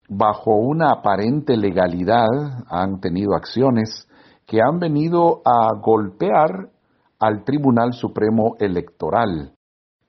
Bajo 0.08 0.52
una 0.56 0.90
aparente 0.90 1.58
legalidad 1.58 2.64
han 2.70 2.98
tenido 3.00 3.34
acciones 3.34 4.08
que 4.46 4.62
han 4.62 4.78
venido 4.78 5.42
a 5.44 5.70
golpear 5.82 6.70
al 7.18 7.44
Tribunal 7.44 7.92
Supremo 7.92 8.56
Electoral 8.58 9.52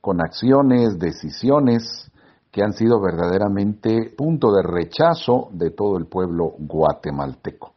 con 0.01 0.21
acciones, 0.21 0.97
decisiones 0.99 2.11
que 2.51 2.63
han 2.63 2.73
sido 2.73 2.99
verdaderamente 3.01 4.13
punto 4.17 4.51
de 4.51 4.63
rechazo 4.63 5.49
de 5.51 5.71
todo 5.71 5.97
el 5.97 6.07
pueblo 6.07 6.53
guatemalteco. 6.57 7.73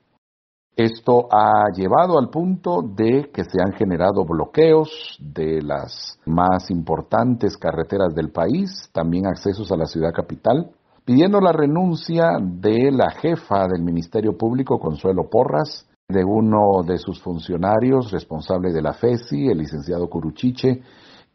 Esto 0.75 1.29
ha 1.31 1.70
llevado 1.75 2.18
al 2.18 2.31
punto 2.31 2.81
de 2.81 3.31
que 3.31 3.45
se 3.45 3.61
han 3.61 3.73
generado 3.73 4.25
bloqueos 4.25 5.18
de 5.20 5.61
las 5.61 6.18
más 6.25 6.70
importantes 6.70 7.59
carreteras 7.59 8.14
del 8.14 8.31
país, 8.31 8.89
también 8.93 9.27
accesos 9.27 9.70
a 9.70 9.77
la 9.77 9.85
ciudad 9.85 10.12
capital, 10.14 10.70
pidiendo 11.05 11.41
la 11.41 11.53
renuncia 11.53 12.39
de 12.41 12.91
la 12.91 13.11
jefa 13.11 13.68
del 13.68 13.83
Ministerio 13.83 14.39
Público, 14.39 14.79
Consuelo 14.79 15.29
Porras, 15.29 15.87
de 16.09 16.25
uno 16.25 16.83
de 16.87 16.97
sus 16.97 17.20
funcionarios 17.23 18.11
responsable 18.11 18.73
de 18.73 18.83
la 18.83 18.95
FESI, 18.95 19.49
el 19.49 19.59
licenciado 19.59 20.09
Curuchiche, 20.09 20.83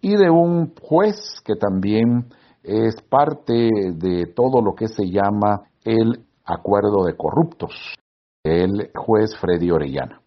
y 0.02 0.16
de 0.16 0.30
un 0.30 0.74
juez 0.82 1.41
que 1.43 1.56
también 1.56 2.28
es 2.64 2.95
parte 3.10 3.70
de 3.93 4.26
todo 4.36 4.62
lo 4.62 4.76
que 4.76 4.88
se 4.88 5.10
llama 5.10 5.64
el 5.84 6.26
acuerdo 6.45 7.06
de 7.06 7.16
corruptos 7.16 7.98
el 8.48 8.91
juez 8.95 9.36
Freddy 9.39 9.72
Orellana. 9.72 10.22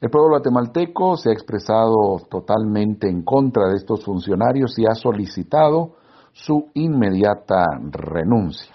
El 0.00 0.10
pueblo 0.10 0.30
guatemalteco 0.30 1.16
se 1.16 1.30
ha 1.30 1.32
expresado 1.32 2.20
totalmente 2.30 3.08
en 3.08 3.22
contra 3.22 3.68
de 3.68 3.76
estos 3.76 4.04
funcionarios 4.04 4.78
y 4.78 4.84
ha 4.86 4.94
solicitado 4.94 5.96
su 6.32 6.70
inmediata 6.74 7.64
renuncia. 7.90 8.74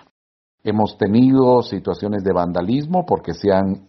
Hemos 0.64 0.98
tenido 0.98 1.62
situaciones 1.62 2.24
de 2.24 2.34
vandalismo 2.34 3.06
porque 3.06 3.34
se 3.34 3.52
han 3.52 3.88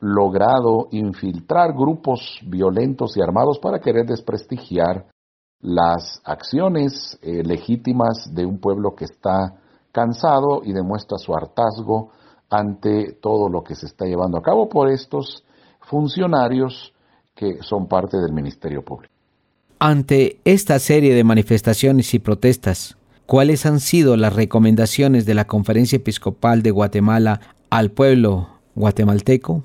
logrado 0.00 0.88
infiltrar 0.90 1.72
grupos 1.72 2.40
violentos 2.46 3.16
y 3.16 3.22
armados 3.22 3.58
para 3.60 3.78
querer 3.78 4.06
desprestigiar 4.06 5.06
las 5.64 6.20
acciones 6.24 7.18
eh, 7.22 7.42
legítimas 7.42 8.28
de 8.34 8.44
un 8.44 8.58
pueblo 8.58 8.94
que 8.94 9.06
está 9.06 9.54
cansado 9.92 10.60
y 10.62 10.74
demuestra 10.74 11.16
su 11.16 11.34
hartazgo 11.34 12.10
ante 12.50 13.14
todo 13.14 13.48
lo 13.48 13.64
que 13.64 13.74
se 13.74 13.86
está 13.86 14.04
llevando 14.04 14.36
a 14.36 14.42
cabo 14.42 14.68
por 14.68 14.90
estos 14.90 15.42
funcionarios 15.80 16.92
que 17.34 17.62
son 17.62 17.88
parte 17.88 18.18
del 18.18 18.34
Ministerio 18.34 18.84
Público. 18.84 19.12
Ante 19.78 20.38
esta 20.44 20.78
serie 20.78 21.14
de 21.14 21.24
manifestaciones 21.24 22.12
y 22.12 22.18
protestas, 22.18 22.98
¿cuáles 23.24 23.64
han 23.64 23.80
sido 23.80 24.18
las 24.18 24.36
recomendaciones 24.36 25.24
de 25.24 25.34
la 25.34 25.46
Conferencia 25.46 25.96
Episcopal 25.96 26.62
de 26.62 26.72
Guatemala 26.72 27.40
al 27.70 27.90
pueblo 27.90 28.48
guatemalteco? 28.74 29.62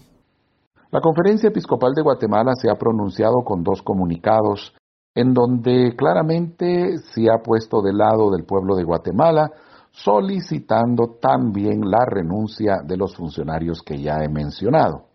La 0.92 1.02
Conferencia 1.02 1.50
Episcopal 1.50 1.92
de 1.94 2.04
Guatemala 2.04 2.54
se 2.56 2.70
ha 2.70 2.76
pronunciado 2.76 3.44
con 3.44 3.64
dos 3.64 3.82
comunicados 3.82 4.74
en 5.16 5.34
donde 5.34 5.96
claramente 5.96 6.98
se 7.00 7.30
ha 7.30 7.42
puesto 7.44 7.82
del 7.82 7.98
lado 7.98 8.32
del 8.32 8.46
pueblo 8.46 8.76
de 8.76 8.84
Guatemala 8.84 9.52
solicitando 9.92 11.18
también 11.20 11.82
la 11.90 12.06
renuncia 12.06 12.82
de 12.86 12.96
los 12.96 13.16
funcionarios 13.16 13.82
que 13.82 14.02
ya 14.02 14.24
he 14.24 14.30
mencionado. 14.30 15.06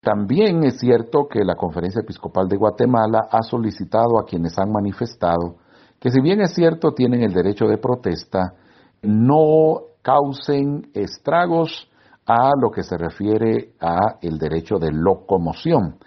También 0.00 0.62
es 0.64 0.78
cierto 0.78 1.26
que 1.28 1.44
la 1.44 1.56
Conferencia 1.56 2.00
Episcopal 2.00 2.48
de 2.48 2.56
Guatemala 2.56 3.28
ha 3.30 3.42
solicitado 3.42 4.18
a 4.18 4.24
quienes 4.24 4.56
han 4.58 4.70
manifestado 4.70 5.56
que 6.00 6.10
si 6.10 6.20
bien 6.20 6.40
es 6.40 6.54
cierto 6.54 6.92
tienen 6.92 7.22
el 7.22 7.32
derecho 7.32 7.66
de 7.66 7.78
protesta, 7.78 8.54
no 9.02 9.80
causen 10.02 10.90
estragos 10.94 11.90
a 12.26 12.50
lo 12.60 12.70
que 12.70 12.82
se 12.82 12.96
refiere 12.96 13.74
a 13.80 14.18
el 14.20 14.38
derecho 14.38 14.78
de 14.78 14.90
locomoción, 14.92 15.98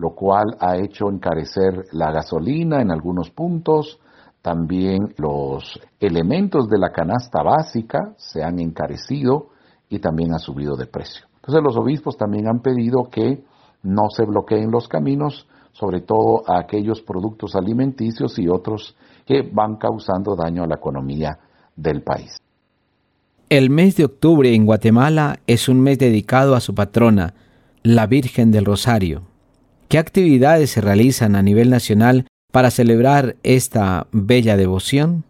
lo 0.00 0.14
cual 0.14 0.56
ha 0.60 0.78
hecho 0.78 1.10
encarecer 1.10 1.84
la 1.92 2.10
gasolina 2.10 2.80
en 2.80 2.90
algunos 2.90 3.28
puntos, 3.30 4.00
también 4.40 5.14
los 5.18 5.78
elementos 6.00 6.68
de 6.68 6.78
la 6.78 6.90
canasta 6.90 7.42
básica 7.42 8.14
se 8.16 8.42
han 8.42 8.58
encarecido 8.60 9.48
y 9.90 9.98
también 9.98 10.32
ha 10.32 10.38
subido 10.38 10.74
de 10.74 10.86
precio. 10.86 11.26
Entonces 11.36 11.62
los 11.62 11.76
obispos 11.76 12.16
también 12.16 12.48
han 12.48 12.60
pedido 12.60 13.10
que 13.10 13.44
no 13.82 14.08
se 14.08 14.24
bloqueen 14.24 14.70
los 14.70 14.88
caminos, 14.88 15.46
sobre 15.72 16.00
todo 16.00 16.44
a 16.46 16.60
aquellos 16.60 17.02
productos 17.02 17.54
alimenticios 17.54 18.38
y 18.38 18.48
otros 18.48 18.96
que 19.26 19.42
van 19.52 19.76
causando 19.76 20.34
daño 20.34 20.64
a 20.64 20.66
la 20.66 20.76
economía 20.76 21.38
del 21.76 22.02
país. 22.02 22.38
El 23.50 23.68
mes 23.68 23.96
de 23.96 24.06
octubre 24.06 24.54
en 24.54 24.64
Guatemala 24.64 25.40
es 25.46 25.68
un 25.68 25.80
mes 25.82 25.98
dedicado 25.98 26.54
a 26.54 26.60
su 26.60 26.74
patrona, 26.74 27.34
la 27.82 28.06
Virgen 28.06 28.50
del 28.50 28.64
Rosario. 28.64 29.29
¿Qué 29.90 29.98
actividades 29.98 30.70
se 30.70 30.80
realizan 30.80 31.34
a 31.34 31.42
nivel 31.42 31.68
nacional 31.68 32.28
para 32.52 32.70
celebrar 32.70 33.34
esta 33.42 34.06
bella 34.12 34.56
devoción? 34.56 35.24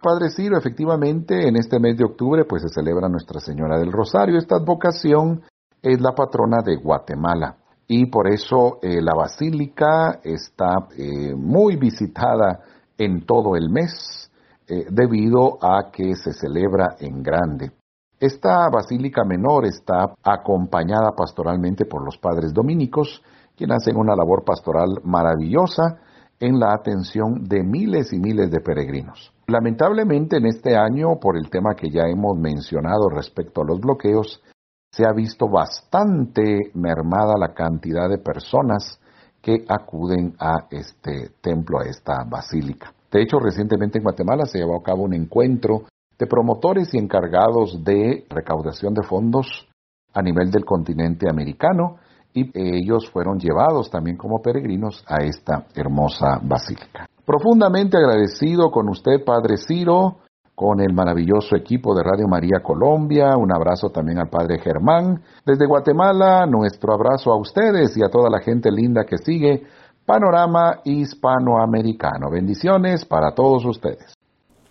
Padre 0.00 0.30
Ciro, 0.30 0.56
efectivamente, 0.56 1.46
en 1.46 1.56
este 1.56 1.78
mes 1.78 1.98
de 1.98 2.04
octubre 2.04 2.46
pues 2.46 2.62
se 2.62 2.70
celebra 2.70 3.10
Nuestra 3.10 3.40
Señora 3.40 3.78
del 3.78 3.92
Rosario. 3.92 4.38
Esta 4.38 4.56
advocación 4.56 5.42
es 5.82 6.00
la 6.00 6.12
patrona 6.12 6.62
de 6.64 6.76
Guatemala 6.76 7.58
y 7.86 8.06
por 8.06 8.26
eso 8.26 8.78
eh, 8.80 9.02
la 9.02 9.14
basílica 9.14 10.18
está 10.24 10.88
eh, 10.96 11.34
muy 11.36 11.76
visitada 11.76 12.60
en 12.96 13.26
todo 13.26 13.54
el 13.54 13.68
mes 13.68 14.30
eh, 14.66 14.86
debido 14.90 15.58
a 15.60 15.90
que 15.92 16.14
se 16.14 16.32
celebra 16.32 16.96
en 17.00 17.22
grande. 17.22 17.72
Esta 18.18 18.70
basílica 18.70 19.24
menor 19.24 19.66
está 19.66 20.14
acompañada 20.22 21.10
pastoralmente 21.14 21.84
por 21.84 22.02
los 22.02 22.16
padres 22.16 22.54
dominicos, 22.54 23.22
quienes 23.56 23.78
hacen 23.78 23.96
una 23.96 24.16
labor 24.16 24.44
pastoral 24.44 25.00
maravillosa 25.04 25.98
en 26.40 26.58
la 26.58 26.74
atención 26.74 27.44
de 27.44 27.62
miles 27.62 28.12
y 28.12 28.18
miles 28.18 28.50
de 28.50 28.60
peregrinos. 28.60 29.32
Lamentablemente 29.46 30.36
en 30.36 30.46
este 30.46 30.76
año, 30.76 31.18
por 31.20 31.36
el 31.36 31.50
tema 31.50 31.74
que 31.74 31.90
ya 31.90 32.02
hemos 32.08 32.36
mencionado 32.38 33.08
respecto 33.08 33.62
a 33.62 33.64
los 33.64 33.80
bloqueos, 33.80 34.42
se 34.90 35.04
ha 35.06 35.12
visto 35.12 35.48
bastante 35.48 36.70
mermada 36.74 37.34
la 37.38 37.52
cantidad 37.52 38.08
de 38.08 38.18
personas 38.18 39.00
que 39.42 39.64
acuden 39.68 40.34
a 40.38 40.66
este 40.70 41.30
templo, 41.40 41.80
a 41.80 41.84
esta 41.84 42.24
basílica. 42.24 42.92
De 43.10 43.22
hecho, 43.22 43.38
recientemente 43.38 43.98
en 43.98 44.04
Guatemala 44.04 44.46
se 44.46 44.58
llevó 44.58 44.76
a 44.76 44.82
cabo 44.82 45.02
un 45.02 45.14
encuentro 45.14 45.82
de 46.18 46.26
promotores 46.26 46.94
y 46.94 46.98
encargados 46.98 47.82
de 47.84 48.24
recaudación 48.30 48.94
de 48.94 49.02
fondos 49.02 49.68
a 50.14 50.22
nivel 50.22 50.50
del 50.50 50.64
continente 50.64 51.28
americano 51.28 51.96
y 52.34 52.50
ellos 52.54 53.08
fueron 53.10 53.38
llevados 53.38 53.88
también 53.88 54.16
como 54.16 54.42
peregrinos 54.42 55.04
a 55.06 55.24
esta 55.24 55.66
hermosa 55.74 56.40
basílica. 56.42 57.06
Profundamente 57.24 57.96
agradecido 57.96 58.70
con 58.70 58.88
usted, 58.88 59.24
Padre 59.24 59.56
Ciro, 59.56 60.16
con 60.54 60.80
el 60.80 60.92
maravilloso 60.92 61.56
equipo 61.56 61.94
de 61.94 62.02
Radio 62.02 62.28
María 62.28 62.60
Colombia. 62.62 63.36
Un 63.36 63.52
abrazo 63.54 63.90
también 63.90 64.18
al 64.18 64.28
Padre 64.28 64.58
Germán. 64.58 65.22
Desde 65.46 65.66
Guatemala, 65.66 66.46
nuestro 66.46 66.92
abrazo 66.92 67.32
a 67.32 67.38
ustedes 67.38 67.96
y 67.96 68.04
a 68.04 68.08
toda 68.08 68.28
la 68.28 68.40
gente 68.40 68.70
linda 68.70 69.04
que 69.04 69.18
sigue 69.18 69.62
Panorama 70.04 70.80
Hispanoamericano. 70.84 72.30
Bendiciones 72.30 73.04
para 73.04 73.34
todos 73.34 73.64
ustedes. 73.64 74.14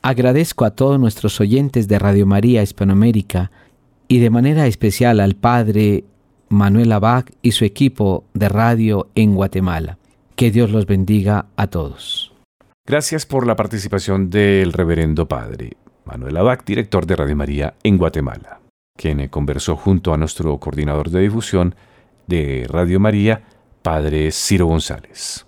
Agradezco 0.01 0.65
a 0.65 0.71
todos 0.71 0.99
nuestros 0.99 1.39
oyentes 1.39 1.87
de 1.87 1.97
Radio 1.97 2.25
María 2.25 2.61
Hispanoamérica 2.61 3.51
y 4.07 4.19
de 4.19 4.29
manera 4.29 4.67
especial 4.67 5.19
al 5.19 5.35
Padre 5.35 6.03
Manuel 6.53 6.91
Abad 6.91 7.25
y 7.41 7.51
su 7.51 7.65
equipo 7.65 8.25
de 8.33 8.47
radio 8.47 9.09
en 9.15 9.35
Guatemala. 9.35 9.97
Que 10.35 10.51
Dios 10.51 10.71
los 10.71 10.85
bendiga 10.85 11.47
a 11.55 11.67
todos. 11.67 12.33
Gracias 12.85 13.25
por 13.25 13.47
la 13.47 13.55
participación 13.55 14.29
del 14.29 14.73
reverendo 14.73 15.27
Padre 15.27 15.77
Manuel 16.05 16.37
Abad, 16.37 16.59
director 16.65 17.05
de 17.05 17.15
Radio 17.15 17.35
María 17.35 17.75
en 17.83 17.97
Guatemala, 17.97 18.59
quien 18.97 19.27
conversó 19.29 19.75
junto 19.75 20.13
a 20.13 20.17
nuestro 20.17 20.57
coordinador 20.57 21.09
de 21.09 21.21
difusión 21.21 21.75
de 22.27 22.65
Radio 22.69 22.99
María, 22.99 23.43
Padre 23.81 24.31
Ciro 24.31 24.67
González. 24.67 25.45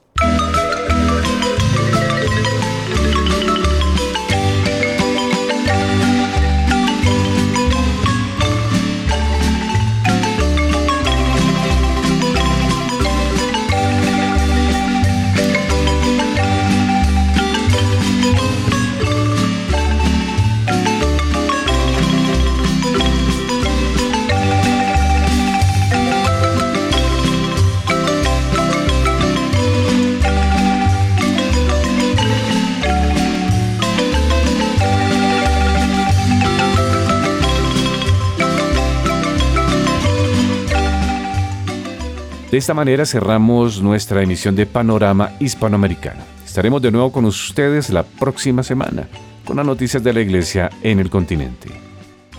De 42.55 42.59
esta 42.59 42.73
manera 42.73 43.05
cerramos 43.05 43.81
nuestra 43.81 44.23
emisión 44.23 44.55
de 44.55 44.65
Panorama 44.65 45.33
Hispanoamericano. 45.41 46.23
Estaremos 46.45 46.81
de 46.81 46.89
nuevo 46.89 47.11
con 47.11 47.25
ustedes 47.25 47.89
la 47.89 48.03
próxima 48.03 48.63
semana 48.63 49.09
con 49.43 49.57
las 49.57 49.65
noticias 49.65 50.01
de 50.01 50.13
la 50.13 50.21
Iglesia 50.21 50.69
en 50.81 51.01
el 51.01 51.09
continente. 51.09 51.67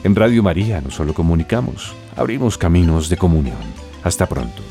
En 0.05 0.17
Radio 0.17 0.43
María 0.43 0.81
no 0.81 0.91
solo 0.91 1.13
comunicamos, 1.13 1.95
abrimos 2.17 2.57
caminos 2.57 3.11
de 3.11 3.19
comunión. 3.19 3.59
Hasta 4.05 4.25
pronto. 4.25 4.63